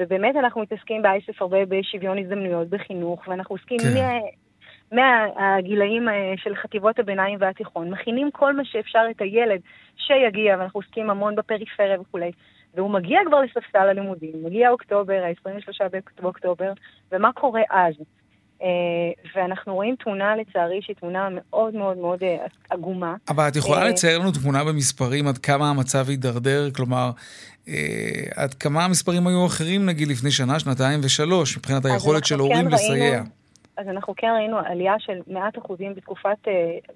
ובאמת 0.00 0.36
אנחנו 0.36 0.60
מתעסקים 0.60 1.02
באייסף 1.02 1.42
הרבה 1.42 1.58
בשוויון 1.68 2.18
הזדמנויות 2.18 2.68
בחינוך, 2.68 3.28
ואנחנו 3.28 3.54
עוסקים 3.54 3.78
כן. 3.78 4.18
מהגילאים 4.92 6.08
של 6.36 6.54
חטיבות 6.54 6.98
הביניים 6.98 7.38
והתיכון, 7.40 7.90
מכינים 7.90 8.30
כל 8.30 8.56
מה 8.56 8.64
שאפשר 8.64 9.02
את 9.10 9.20
הילד 9.20 9.60
שיגיע, 9.96 10.56
ואנחנו 10.58 10.80
עוסקים 10.80 11.10
המון 11.10 11.34
בפריפריה 11.34 12.00
וכולי. 12.00 12.30
והוא 12.74 12.90
מגיע 12.90 13.18
כבר 13.26 13.40
לספסל 13.40 13.78
הלימודים, 13.78 14.32
מגיע 14.44 14.70
אוקטובר, 14.70 15.22
ה-23 15.24 15.88
באוקטובר, 16.22 16.72
ומה 17.12 17.32
קורה 17.32 17.62
אז? 17.70 17.94
Uh, 18.60 18.62
ואנחנו 19.34 19.74
רואים 19.74 19.96
תמונה, 19.96 20.36
לצערי, 20.36 20.82
שהיא 20.82 20.96
תמונה 20.96 21.28
מאוד 21.30 21.74
מאוד 21.74 21.96
מאוד 21.96 22.22
uh, 22.22 22.26
עגומה. 22.70 23.14
אבל 23.28 23.48
את 23.48 23.56
יכולה 23.56 23.82
uh, 23.82 23.88
לצייר 23.88 24.18
לנו 24.18 24.32
תמונה 24.32 24.64
במספרים 24.64 25.26
עד 25.28 25.38
כמה 25.38 25.70
המצב 25.70 26.08
הידרדר? 26.08 26.70
כלומר, 26.70 27.10
עד 28.36 28.54
כמה 28.54 28.84
המספרים 28.84 29.26
היו 29.26 29.46
אחרים, 29.46 29.86
נגיד, 29.86 30.08
לפני 30.08 30.30
שנה, 30.30 30.60
שנתיים 30.60 31.00
ושלוש, 31.04 31.58
מבחינת 31.58 31.84
היכולת 31.84 32.24
של 32.24 32.38
הורים 32.38 32.64
כן 32.64 32.72
לסייע? 32.72 33.10
ראינו, 33.10 33.24
אז 33.76 33.88
אנחנו 33.88 34.14
כן 34.16 34.28
ראינו 34.36 34.58
עלייה 34.58 34.94
של 34.98 35.18
מעט 35.26 35.58
אחוזים 35.58 35.94
בתקופת, 35.94 36.38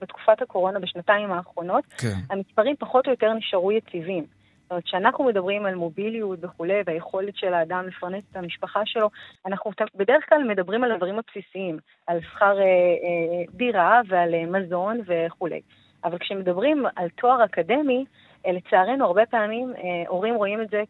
בתקופת 0.01 0.43
הקורונה 0.43 0.79
בשנתיים 0.79 1.33
האחרונות. 1.33 1.85
כן. 1.99 2.19
המספרים 2.31 2.75
פחות 2.79 3.07
או 3.07 3.11
יותר 3.11 3.33
נשארו 3.33 3.73
יציבים. 3.73 4.25
זאת 4.65 4.71
אומרת, 4.71 4.85
כשאנחנו 4.85 5.25
מדברים 5.25 5.67
על 5.67 5.75
מוביליות 5.75 6.39
וכולי, 6.43 6.83
והיכולת 6.87 7.37
של 7.37 7.55
האדם 7.55 7.87
לפרנס 7.87 8.25
את 8.31 8.37
המשפחה 8.37 8.81
שלו, 8.85 9.11
אנחנו 9.47 9.71
בדרך 9.95 10.29
כלל 10.29 10.45
מדברים 10.45 10.85
על 10.85 10.93
הדברים 10.93 11.19
הבסיסיים, 11.19 11.79
על 12.07 12.21
שכר 12.21 12.59
אה, 12.59 12.65
אה, 12.65 13.45
דירה 13.53 14.01
ועל 14.09 14.35
אה, 14.35 14.47
מזון 14.47 15.01
וכולי. 15.07 15.61
אבל 16.05 16.19
כשמדברים 16.19 16.85
על 16.97 17.09
תואר 17.09 17.45
אקדמי, 17.45 18.05
לצערנו, 18.53 19.05
הרבה 19.05 19.27
פעמים 19.27 19.73
אה, 19.77 20.09
הורים 20.09 20.35
רואים 20.35 20.63
את 20.63 20.71
זה 20.71 20.83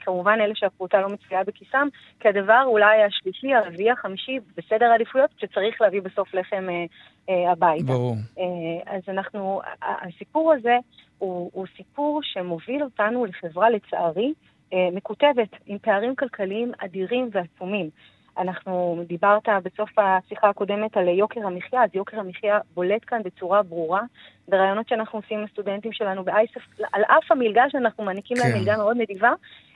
כמובן 0.00 0.38
אלה 0.40 0.54
שהפרוטה 0.54 1.00
לא 1.00 1.08
מצויה 1.08 1.44
בכיסם, 1.44 1.88
כדבר 2.20 2.62
אולי 2.66 3.02
השלישי, 3.02 3.54
הרביעי, 3.54 3.90
החמישי, 3.90 4.38
בסדר 4.56 4.86
העדיפויות, 4.86 5.30
שצריך 5.38 5.80
להביא 5.80 6.02
בסוף 6.02 6.34
לחם 6.34 6.66
אה, 6.68 6.84
אה, 7.28 7.52
הביתה. 7.52 7.84
ברור. 7.84 8.14
אה, 8.38 8.94
אז 8.96 9.02
אנחנו, 9.08 9.60
הסיפור 9.82 10.52
הזה 10.52 10.76
הוא, 11.18 11.50
הוא 11.54 11.66
סיפור 11.76 12.20
שמוביל 12.22 12.82
אותנו 12.82 13.24
לחברה, 13.24 13.70
לצערי, 13.70 14.32
אה, 14.72 14.88
מקוטבת, 14.92 15.48
עם 15.66 15.78
פערים 15.78 16.16
כלכליים 16.16 16.72
אדירים 16.78 17.28
ועצומים. 17.32 17.90
אנחנו, 18.38 19.02
דיברת 19.06 19.48
בסוף 19.62 19.90
השיחה 19.98 20.48
הקודמת 20.48 20.96
על 20.96 21.08
יוקר 21.08 21.46
המחיה, 21.46 21.84
אז 21.84 21.90
יוקר 21.94 22.20
המחיה 22.20 22.58
בולט 22.74 23.02
כאן 23.06 23.22
בצורה 23.24 23.62
ברורה 23.62 24.02
ברעיונות 24.48 24.88
שאנחנו 24.88 25.18
עושים 25.18 25.38
עם 25.38 25.44
הסטודנטים 25.44 25.92
שלנו 25.92 26.24
באייסף, 26.24 26.60
על 26.92 27.02
אף 27.02 27.32
המלגה 27.32 27.64
שאנחנו 27.68 28.04
מעניקים 28.04 28.36
כן. 28.36 28.42
להם 28.42 28.58
מלגה 28.58 28.76
מאוד 28.76 28.96
נדיבה, 28.96 29.32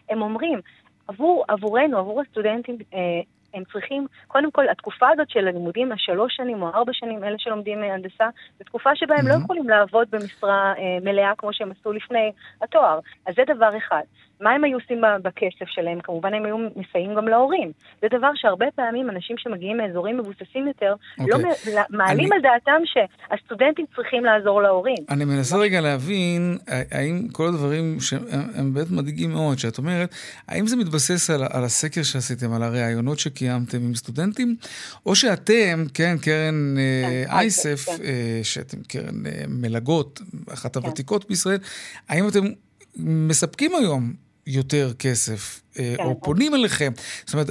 הם 0.08 0.22
אומרים, 0.22 0.60
עבור, 1.08 1.44
עבורנו, 1.48 1.98
עבור 1.98 2.20
הסטודנטים, 2.20 2.76
אה, 2.94 3.20
הם 3.56 3.62
צריכים, 3.72 4.06
קודם 4.28 4.50
כל, 4.50 4.68
התקופה 4.68 5.06
הזאת 5.12 5.30
של 5.30 5.48
הלימודים, 5.48 5.92
השלוש 5.92 6.36
שנים 6.36 6.62
או 6.62 6.68
ארבע 6.68 6.92
שנים, 6.92 7.24
אלה 7.24 7.36
שלומדים 7.38 7.82
הנדסה, 7.82 8.28
זו 8.58 8.64
תקופה 8.64 8.90
שבה 8.94 9.14
הם 9.14 9.26
mm-hmm. 9.26 9.28
לא 9.28 9.44
יכולים 9.44 9.68
לעבוד 9.68 10.08
במשרה 10.10 10.72
אה, 10.78 10.98
מלאה 11.02 11.32
כמו 11.38 11.52
שהם 11.52 11.70
עשו 11.80 11.92
לפני 11.92 12.32
התואר. 12.62 12.98
אז 13.26 13.34
זה 13.36 13.42
דבר 13.54 13.76
אחד. 13.76 14.02
מה 14.40 14.50
הם 14.50 14.64
היו 14.64 14.78
עושים 14.78 15.00
בכסף 15.22 15.66
שלהם? 15.66 16.00
כמובן 16.00 16.34
הם 16.34 16.44
היו 16.44 16.56
מסייעים 16.76 17.14
גם 17.14 17.28
להורים. 17.28 17.72
זה 18.02 18.06
דבר 18.18 18.30
שהרבה 18.34 18.66
פעמים 18.74 19.10
אנשים 19.10 19.36
שמגיעים 19.38 19.76
מאזורים 19.76 20.18
מבוססים 20.18 20.66
יותר, 20.66 20.94
okay. 21.20 21.24
לא 21.28 21.36
אוקיי. 21.36 21.82
מעלים 21.90 22.32
אני... 22.32 22.36
על 22.36 22.42
דעתם 22.42 22.82
שהסטודנטים 22.84 23.86
צריכים 23.96 24.24
לעזור 24.24 24.62
להורים. 24.62 24.96
אני 25.10 25.24
מנסה 25.24 25.56
רגע 25.56 25.80
להבין, 25.80 26.58
האם 26.90 27.28
כל 27.32 27.46
הדברים 27.46 28.00
שהם 28.00 28.74
באמת 28.74 28.90
מדאיגים 28.90 29.30
מאוד, 29.30 29.58
שאת 29.58 29.78
אומרת, 29.78 30.14
האם 30.48 30.66
זה 30.66 30.76
מתבסס 30.76 31.30
על, 31.30 31.40
על 31.52 31.64
הסקר 31.64 32.02
שעשיתם, 32.02 32.52
על 32.52 32.62
הראיונות 32.62 33.18
שקיימתם 33.46 33.78
עם 33.86 33.94
סטודנטים, 33.94 34.56
או 35.06 35.14
שאתם, 35.14 35.84
כן, 35.94 36.16
קרן 36.22 36.74
אה, 36.78 37.24
כן, 37.26 37.30
אייסף. 37.36 37.88
אה, 37.88 38.40
שאתם 38.42 38.78
קרן 38.88 39.26
אה, 39.26 39.44
מלגות, 39.48 40.20
אחת 40.52 40.76
כן. 40.76 40.80
הוותיקות 40.82 41.28
בישראל, 41.28 41.58
האם 42.08 42.28
אתם 42.28 42.44
מספקים 42.96 43.74
היום 43.74 44.12
יותר 44.46 44.92
כסף, 44.98 45.60
כן, 45.74 45.82
או 45.98 46.20
פונים 46.20 46.54
אליכם. 46.54 46.92
זאת 47.24 47.34
אומרת, 47.34 47.46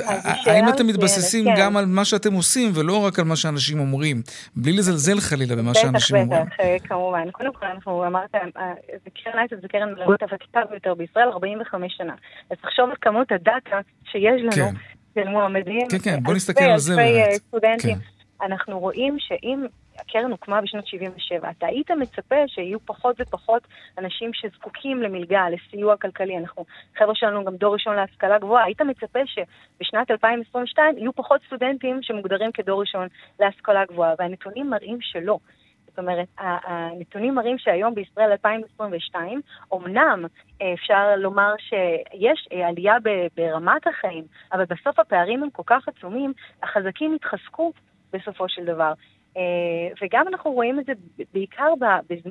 האם 0.45 0.69
אתם 0.69 0.87
מתבססים. 0.87 1.45
גם 1.57 1.77
על 1.77 1.85
מה 1.85 2.05
שאתם 2.05 2.33
עושים, 2.33 2.71
ולא 2.75 3.05
רק 3.05 3.19
על 3.19 3.25
מה 3.25 3.35
שאנשים 3.35 3.79
אומרים, 3.79 4.21
בלי 4.55 4.71
לזלזל 4.71 5.19
חלילה 5.19 5.55
במה 5.55 5.73
שאנשים 5.73 6.17
אומרים? 6.17 6.45
בטח, 6.45 6.53
בטח, 6.75 6.87
כמובן. 6.87 7.31
קודם 7.31 7.53
כל, 7.53 7.65
אנחנו 7.65 8.07
אמרת, 8.07 8.29
זה 9.03 9.09
קרן 9.23 9.39
אייטק, 9.39 9.55
זה 9.61 9.67
קרן 9.67 9.93
מלגות 9.93 10.23
הוותיקה 10.23 10.59
ביותר 10.69 10.93
בישראל, 10.93 11.29
45 11.33 11.93
שנה. 11.97 12.13
אז 12.49 12.57
תחשוב 12.61 12.89
על 12.89 12.95
כמות 13.01 13.31
הדאטה 13.31 13.79
שיש 14.11 14.41
לנו, 14.41 14.71
מועמדים, 15.23 15.87
כן, 15.89 15.97
כן, 16.03 16.23
בוא 16.23 16.33
נסתכל 16.33 16.63
על 16.63 16.77
זה 16.77 16.95
באמת. 16.95 17.27
אלפי 17.27 17.39
סטודנטים. 17.39 17.95
כן. 17.95 18.45
אנחנו 18.45 18.79
רואים 18.79 19.17
שאם 19.19 19.65
הקרן 19.99 20.31
הוקמה 20.31 20.61
בשנת 20.61 20.87
77. 20.87 21.49
אתה 21.57 21.67
היית 21.67 21.91
מצפה 21.91 22.35
שיהיו 22.47 22.79
פחות 22.85 23.15
ופחות 23.19 23.67
אנשים 23.97 24.31
שזקוקים 24.33 25.01
למלגה, 25.01 25.45
לסיוע 25.49 25.97
כלכלי. 25.97 26.37
אנחנו, 26.37 26.65
חבר'ה 26.97 27.15
שלנו 27.15 27.45
גם 27.45 27.55
דור 27.55 27.73
ראשון 27.73 27.95
להשכלה 27.95 28.39
גבוהה, 28.39 28.65
היית 28.65 28.81
מצפה 28.81 29.19
שבשנת 29.25 30.11
2022 30.11 30.97
יהיו 30.97 31.13
פחות 31.13 31.41
סטודנטים 31.47 31.99
שמוגדרים 32.01 32.51
כדור 32.51 32.81
ראשון 32.81 33.07
להשכלה 33.39 33.85
גבוהה, 33.85 34.13
והנתונים 34.19 34.69
מראים 34.69 34.97
שלא. 35.01 35.39
זאת 35.95 35.99
אומרת, 35.99 36.27
הנתונים 36.37 37.35
מראים 37.35 37.57
שהיום 37.57 37.95
בישראל 37.95 38.31
2022, 38.31 39.41
אמנם 39.73 40.25
אה, 40.61 40.73
אפשר 40.73 41.15
לומר 41.17 41.53
שיש 41.59 42.47
אה, 42.51 42.67
עלייה 42.67 42.95
ברמת 43.37 43.87
החיים, 43.87 44.23
אבל 44.53 44.65
בסוף 44.65 44.99
הפערים 44.99 45.43
הם 45.43 45.49
כל 45.49 45.63
כך 45.65 45.87
עצומים, 45.87 46.33
החזקים 46.63 47.15
התחזקו 47.15 47.71
בסופו 48.13 48.49
של 48.49 48.65
דבר. 48.65 48.93
אה, 49.37 49.41
וגם 50.01 50.27
אנחנו 50.27 50.51
רואים 50.51 50.79
את 50.79 50.85
זה 50.85 50.93
בעיקר 51.33 51.73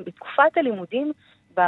בתקופת 0.07 0.57
הלימודים, 0.57 1.13
ב, 1.57 1.61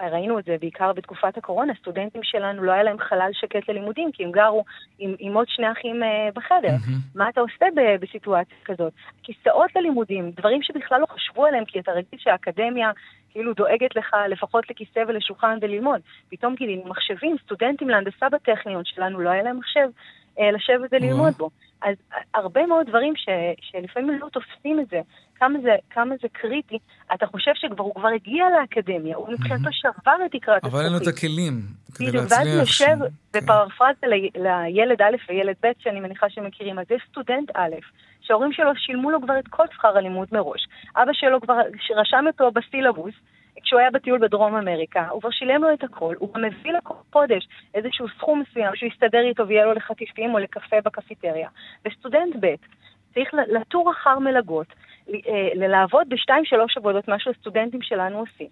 ראינו 0.00 0.38
את 0.38 0.44
זה 0.44 0.56
בעיקר 0.60 0.92
בתקופת 0.92 1.38
הקורונה, 1.38 1.72
סטודנטים 1.80 2.22
שלנו 2.22 2.62
לא 2.62 2.72
היה 2.72 2.82
להם 2.82 2.98
חלל 2.98 3.30
שקט 3.32 3.68
ללימודים, 3.68 4.12
כי 4.12 4.24
הם 4.24 4.30
גרו 4.30 4.64
עם, 4.98 5.14
עם 5.18 5.34
עוד 5.34 5.48
שני 5.48 5.72
אחים 5.72 6.02
uh, 6.02 6.06
בחדר. 6.34 6.68
Mm-hmm. 6.68 7.18
מה 7.18 7.28
אתה 7.28 7.40
עושה 7.40 7.66
ב, 7.76 7.80
בסיטואציה 8.00 8.56
כזאת? 8.64 8.92
כיסאות 9.22 9.76
ללימודים, 9.76 10.30
דברים 10.30 10.62
שבכלל 10.62 11.00
לא 11.00 11.06
חשבו 11.06 11.46
עליהם, 11.46 11.64
כי 11.64 11.80
אתה 11.80 11.92
רגיל 11.92 12.18
שהאקדמיה 12.18 12.90
כאילו 13.30 13.54
דואגת 13.54 13.96
לך 13.96 14.16
לפחות 14.28 14.70
לכיסא 14.70 15.00
ולשולחן 15.08 15.58
וללמוד. 15.60 16.00
פתאום 16.28 16.54
גילינו 16.54 16.82
מחשבים, 16.88 17.36
סטודנטים 17.44 17.88
להנדסה 17.88 18.28
בטכניון 18.28 18.84
שלנו, 18.84 19.20
לא 19.20 19.30
היה 19.30 19.42
להם 19.42 19.58
מחשב 19.58 19.88
uh, 20.36 20.42
לשבת 20.52 20.90
וללמוד 20.92 21.32
בו. 21.32 21.50
אז 21.82 21.94
הרבה 22.34 22.66
מאוד 22.66 22.86
דברים 22.86 23.16
ש, 23.16 23.28
שלפעמים 23.60 24.18
לא 24.20 24.28
תופסים 24.28 24.80
את 24.80 24.88
זה, 24.90 25.00
כמה 25.34 25.58
זה, 25.62 25.76
כמה 25.90 26.14
זה 26.22 26.28
קריטי, 26.32 26.78
אתה 27.14 27.26
חושב 27.26 27.50
שכבר 27.54 27.84
הוא 27.84 27.94
כבר 27.94 28.08
הגיע 28.08 28.44
לאקדמיה, 28.60 29.16
הוא 29.16 29.32
מבחינתו 29.32 29.68
שבר 29.72 30.16
את 30.26 30.30
תקרת 30.30 30.64
הזכוכית. 30.64 30.74
אבל 30.74 30.84
אין 30.84 30.92
לו 30.92 30.98
את 30.98 31.06
הכלים 31.06 31.60
כדי 31.94 32.06
להצליח. 32.06 32.38
ואז 32.38 32.46
יושב 32.46 32.96
בפרפרזה 33.32 34.00
כן. 34.00 34.08
לילד 34.42 35.02
א' 35.02 35.16
וילד 35.28 35.54
ב', 35.62 35.70
שאני 35.78 36.00
מניחה 36.00 36.30
שמכירים, 36.30 36.78
אז 36.78 36.86
זה 36.88 36.94
סטודנט 37.10 37.50
א', 37.54 37.74
שההורים 38.20 38.52
שלו 38.52 38.70
שילמו 38.76 39.10
לו 39.10 39.22
כבר 39.22 39.38
את 39.38 39.48
כל 39.48 39.64
שכר 39.74 39.98
הלימוד 39.98 40.28
מראש. 40.32 40.68
אבא 40.96 41.12
שלו 41.12 41.40
כבר 41.40 41.56
רשם 41.96 42.24
אותו 42.26 42.50
בסילבוס, 42.50 43.14
כשהוא 43.62 43.80
היה 43.80 43.90
בטיול 43.90 44.18
בדרום 44.18 44.54
אמריקה, 44.56 45.08
הוא 45.08 45.20
כבר 45.20 45.30
שילם 45.30 45.62
לו 45.62 45.74
את 45.74 45.84
הכל, 45.84 46.14
הוא 46.18 46.34
גם 46.34 46.42
מביא 46.42 46.72
לכל 46.72 46.94
חודש 47.12 47.48
איזשהו 47.74 48.06
סכום 48.18 48.40
מסוים 48.40 48.70
שהוא 48.74 48.88
יסתדר 48.92 49.20
איתו 49.28 49.48
ויהיה 49.48 49.64
לו 49.64 49.72
לחטיפים 49.72 50.34
או 50.34 50.38
לקפה 50.38 50.76
בקפיטריה. 50.84 51.48
וסטודנט 51.86 52.36
ב' 52.40 52.54
צריך 53.14 53.28
לטור 53.34 53.90
אחר 53.90 54.18
מלגות, 54.18 54.66
אה, 55.08 55.68
לעבוד 55.68 56.08
בשתיים 56.08 56.44
שלוש 56.44 56.76
עבודות, 56.76 57.08
מה 57.08 57.18
שהסטודנטים 57.18 57.82
שלנו 57.82 58.18
עושים. 58.18 58.48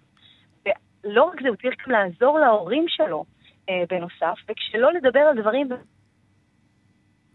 ולא 0.65 1.23
רק 1.23 1.41
זה, 1.41 1.47
הוא 1.47 1.55
צריך 1.55 1.75
גם 1.87 1.91
לעזור 1.91 2.39
להורים 2.39 2.85
שלו 2.87 3.25
אה, 3.69 3.83
בנוסף, 3.89 4.39
וכשלא 4.49 4.93
לדבר 4.93 5.19
על 5.19 5.41
דברים... 5.41 5.69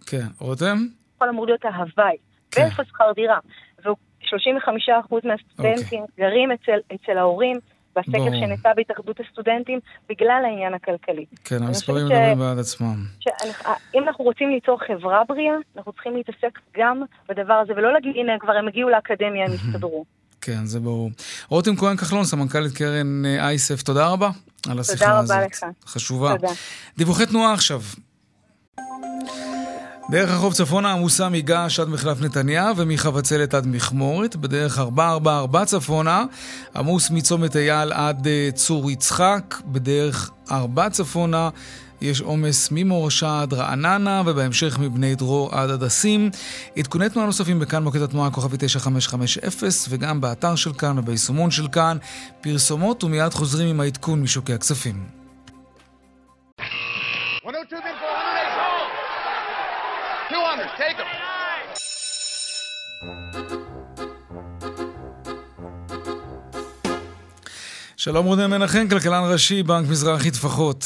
כן, 0.06 0.26
רותם? 0.40 0.76
יכול 1.14 1.28
אמור 1.28 1.46
להיות 1.46 1.64
ההוואי, 1.64 2.16
כן. 2.50 2.62
ואיפה 2.62 2.84
שכר 2.84 3.12
דירה. 3.14 3.38
והוא 3.84 3.96
35% 4.26 5.14
מהסטודנטים 5.24 6.02
okay. 6.02 6.10
אוקיי. 6.10 6.26
גרים 6.26 6.52
אצל, 6.52 6.78
אצל 6.94 7.18
ההורים. 7.18 7.56
בסקר 7.96 8.30
שנעשה 8.40 8.68
בהתאחדות 8.76 9.20
הסטודנטים, 9.20 9.78
בגלל 10.08 10.42
העניין 10.44 10.74
הכלכלי. 10.74 11.24
כן, 11.44 11.62
המספרים 11.62 12.06
מדברים 12.06 12.38
בעד 12.38 12.58
עצמם. 12.58 12.96
אם 13.94 14.02
אנחנו 14.02 14.24
רוצים 14.24 14.50
ליצור 14.50 14.78
חברה 14.86 15.22
בריאה, 15.28 15.54
אנחנו 15.76 15.92
צריכים 15.92 16.16
להתעסק 16.16 16.58
גם 16.76 17.02
בדבר 17.28 17.54
הזה, 17.54 17.72
ולא 17.72 17.92
להגיד, 17.92 18.16
הנה, 18.16 18.32
כבר 18.40 18.52
הם 18.52 18.68
הגיעו 18.68 18.88
לאקדמיה, 18.90 19.46
הם 19.46 19.52
יסתדרו. 19.52 20.04
כן, 20.40 20.64
זה 20.64 20.80
ברור. 20.80 21.10
רותם 21.48 21.76
כהן 21.76 21.96
כחלון, 21.96 22.24
סמנכ"לית 22.24 22.72
קרן 22.72 23.24
אה, 23.26 23.46
אייסף, 23.46 23.82
תודה 23.82 24.08
רבה 24.08 24.30
על 24.70 24.78
השיחה 24.78 25.18
הזאת. 25.18 25.36
תודה 25.36 25.38
רבה 25.38 25.46
לך. 25.46 25.64
חשובה. 25.86 26.36
תודה. 26.36 26.52
דיווחי 26.98 27.26
תנועה 27.26 27.52
עכשיו. 27.52 27.80
דרך 30.10 30.30
החוף 30.30 30.54
צפונה 30.54 30.92
עמוסה 30.92 31.28
מגעש 31.28 31.80
עד 31.80 31.88
מחלף 31.88 32.20
נתניה 32.20 32.72
ומחבצלת 32.76 33.54
עד 33.54 33.66
מכמורת. 33.66 34.36
בדרך 34.36 34.78
444 34.78 35.64
צפונה 35.64 36.24
עמוס 36.76 37.10
מצומת 37.10 37.56
אייל 37.56 37.92
עד 37.92 38.26
uh, 38.26 38.54
צור 38.54 38.90
יצחק. 38.90 39.54
בדרך 39.66 40.30
4 40.50 40.90
צפונה 40.90 41.50
יש 42.00 42.20
עומס 42.20 42.68
ממורשה 42.72 43.42
עד 43.42 43.54
רעננה, 43.54 44.22
ובהמשך 44.26 44.78
מבני 44.78 45.14
דרור 45.14 45.54
עד 45.54 45.70
הדסים. 45.70 46.30
עדכוני 46.76 47.08
תנועה 47.08 47.26
נוספים 47.26 47.58
בכאן 47.58 47.82
מוקד 47.82 48.02
התנועה 48.02 48.30
כוכבי 48.30 48.56
9550, 48.60 49.42
וגם 49.88 50.20
באתר 50.20 50.56
של 50.56 50.72
כאן 50.72 50.98
וביישומון 50.98 51.50
של 51.50 51.68
כאן. 51.68 51.96
פרסומות 52.40 53.04
ומיד 53.04 53.34
חוזרים 53.34 53.68
עם 53.68 53.80
העדכון 53.80 54.22
משוקי 54.22 54.52
הכספים. 54.52 55.25
200, 60.66 60.78
take 60.78 60.98
them. 60.98 61.06
שלום 67.96 68.26
רונן 68.26 68.50
מנחם, 68.50 68.88
כלכלן 68.90 69.22
ראשי, 69.32 69.62
בנק 69.62 69.86
מזרחי 69.90 70.30
טפחות. 70.30 70.78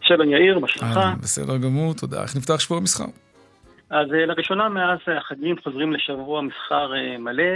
שלום 0.00 0.30
יאיר, 0.30 0.58
מה 0.58 0.68
שלומך? 0.68 0.98
בסדר 1.22 1.56
גמור, 1.56 1.94
תודה. 1.94 2.22
איך 2.22 2.36
נפתח 2.36 2.60
שבוע 2.60 2.78
המסחר? 2.78 3.04
אז 3.90 4.06
אה, 4.14 4.26
לראשונה 4.26 4.68
מאז 4.68 4.98
החגים 5.18 5.56
חוזרים 5.64 5.92
לשבוע 5.92 6.42
מסחר 6.42 6.94
אה, 6.94 7.18
מלא, 7.18 7.54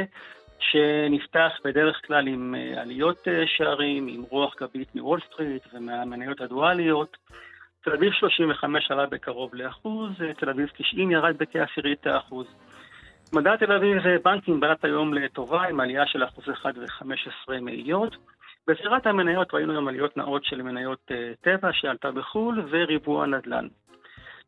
שנפתח 0.59 1.53
בדרך 1.65 2.01
כלל 2.07 2.29
עם 2.29 2.55
אה, 2.55 2.83
עליות 2.83 3.29
שערים, 3.57 4.09
עם 4.09 4.23
רוח 4.31 4.55
גבית 4.61 4.95
מוול 4.95 5.21
סטריט 5.33 5.63
ומהמניות 5.75 6.41
הדואליות. 6.41 7.17
תל 7.85 7.93
אביב 7.93 8.13
35 8.13 8.91
עלה 8.91 9.07
בקרוב 9.07 9.55
לאחוז, 9.55 10.11
תל 10.39 10.51
אביב 10.51 10.69
90 10.77 11.11
ירד 11.11 11.39
בכעשירית 11.39 12.07
האחוז. 12.07 12.47
מדע 13.33 13.57
תל 13.57 13.73
אביב 13.73 14.03
בנקים 14.25 14.61
בלט 14.61 14.85
היום 14.85 15.15
לטובה 15.15 15.63
עם 15.63 15.81
עלייה 15.81 16.07
של 16.07 16.25
אחוז 16.25 16.45
אחד 16.53 16.73
ו-15 16.79 17.61
מאיות. 17.61 18.17
בזירת 18.67 19.07
המניות 19.07 19.55
ראינו 19.55 19.73
היום 19.73 19.89
עליות 19.89 20.17
נאות 20.17 20.45
של 20.45 20.63
מניות 20.63 21.11
uh, 21.11 21.15
טבע 21.41 21.73
שעלתה 21.73 22.11
בחו"ל 22.11 22.65
וריבוע 22.71 23.27
נדל"ן. 23.27 23.67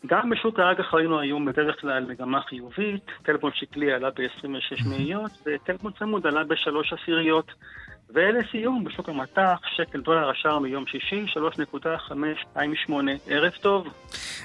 גם 0.07 0.31
בשוק 0.31 0.59
האג"ח 0.59 0.95
ראינו 0.95 1.21
היום 1.21 1.45
בדרך 1.45 1.81
כלל 1.81 2.05
מגמה 2.05 2.41
חיובית, 2.43 3.05
טלפון 3.23 3.51
שקלי 3.55 3.93
עלה 3.93 4.11
ב-26 4.11 4.89
מאיות 4.91 5.31
וטלפון 5.47 5.93
צמוד 5.99 6.27
עלה 6.27 6.45
בשלוש 6.45 6.93
עשיריות. 6.93 7.53
ולסיום, 8.11 8.85
בשוק 8.85 9.09
המטח, 9.09 9.59
שקל 9.77 10.01
דולר 10.01 10.31
השער 10.31 10.59
מיום 10.59 10.85
שישי, 10.87 11.27
3.528. 11.35 12.93
ערב 13.29 13.53
טוב. 13.61 13.87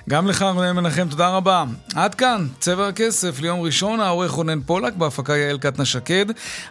גם 0.10 0.28
לך, 0.28 0.42
רונן 0.42 0.76
מנחם, 0.76 1.08
תודה 1.10 1.30
רבה. 1.30 1.64
עד 1.96 2.16
כאן, 2.16 2.48
צבע 2.60 2.88
הכסף 2.88 3.42
ליום 3.42 3.62
ראשון, 3.62 4.00
העורך 4.00 4.32
רונן 4.32 4.62
פולק, 4.62 4.94
בהפקה 4.94 5.38
יעל 5.38 5.58
קטנה 5.58 5.86
שקד. 5.86 6.26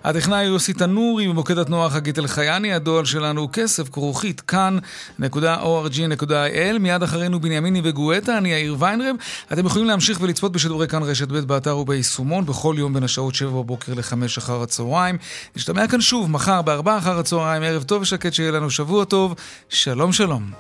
הטכנאי 0.05 0.45
יוסי 0.45 0.73
תנורי, 0.73 1.29
במוקד 1.29 1.59
התנועה 1.59 1.91
חגית 1.91 2.19
אלחייני, 2.19 2.75
הדואל 2.75 3.05
שלנו 3.05 3.41
הוא 3.41 3.51
כסף, 3.53 3.89
כרוכית, 3.89 4.41
כאן.org.il. 4.41 6.79
מיד 6.81 7.03
אחרינו 7.03 7.41
בנימיני 7.41 7.81
וגואטה, 7.85 8.39
אני 8.39 8.53
יאיר 8.53 8.77
ויינרב. 8.79 9.17
אתם 9.53 9.67
יכולים 9.67 9.89
להמשיך 9.89 10.21
ולצפות 10.21 10.53
בשידורי 10.53 10.89
כאן 10.89 11.03
רשת 11.03 11.29
ב' 11.29 11.39
באתר 11.39 11.79
וביישומון, 11.79 12.45
בכל 12.45 12.75
יום 12.79 12.95
בין 12.95 13.03
השעות 13.03 13.35
7 13.35 13.51
בבוקר 13.51 13.95
ל-5 13.95 14.39
אחר 14.39 14.63
הצהריים. 14.63 15.19
נשתמע 15.57 15.89
כאן 15.89 16.01
שוב, 16.01 16.31
מחר 16.31 16.63
בארבע 16.83 16.99
אחר 16.99 17.19
הצהריים, 17.19 17.63
ערב 17.63 17.83
טוב 17.83 18.03
ושקט, 18.03 18.35
שיהיה 18.35 18.51
לנו 18.51 18.71
שבוע 18.71 19.05
טוב. 19.05 19.35
שלום 19.69 20.13
שלום. 20.13 20.51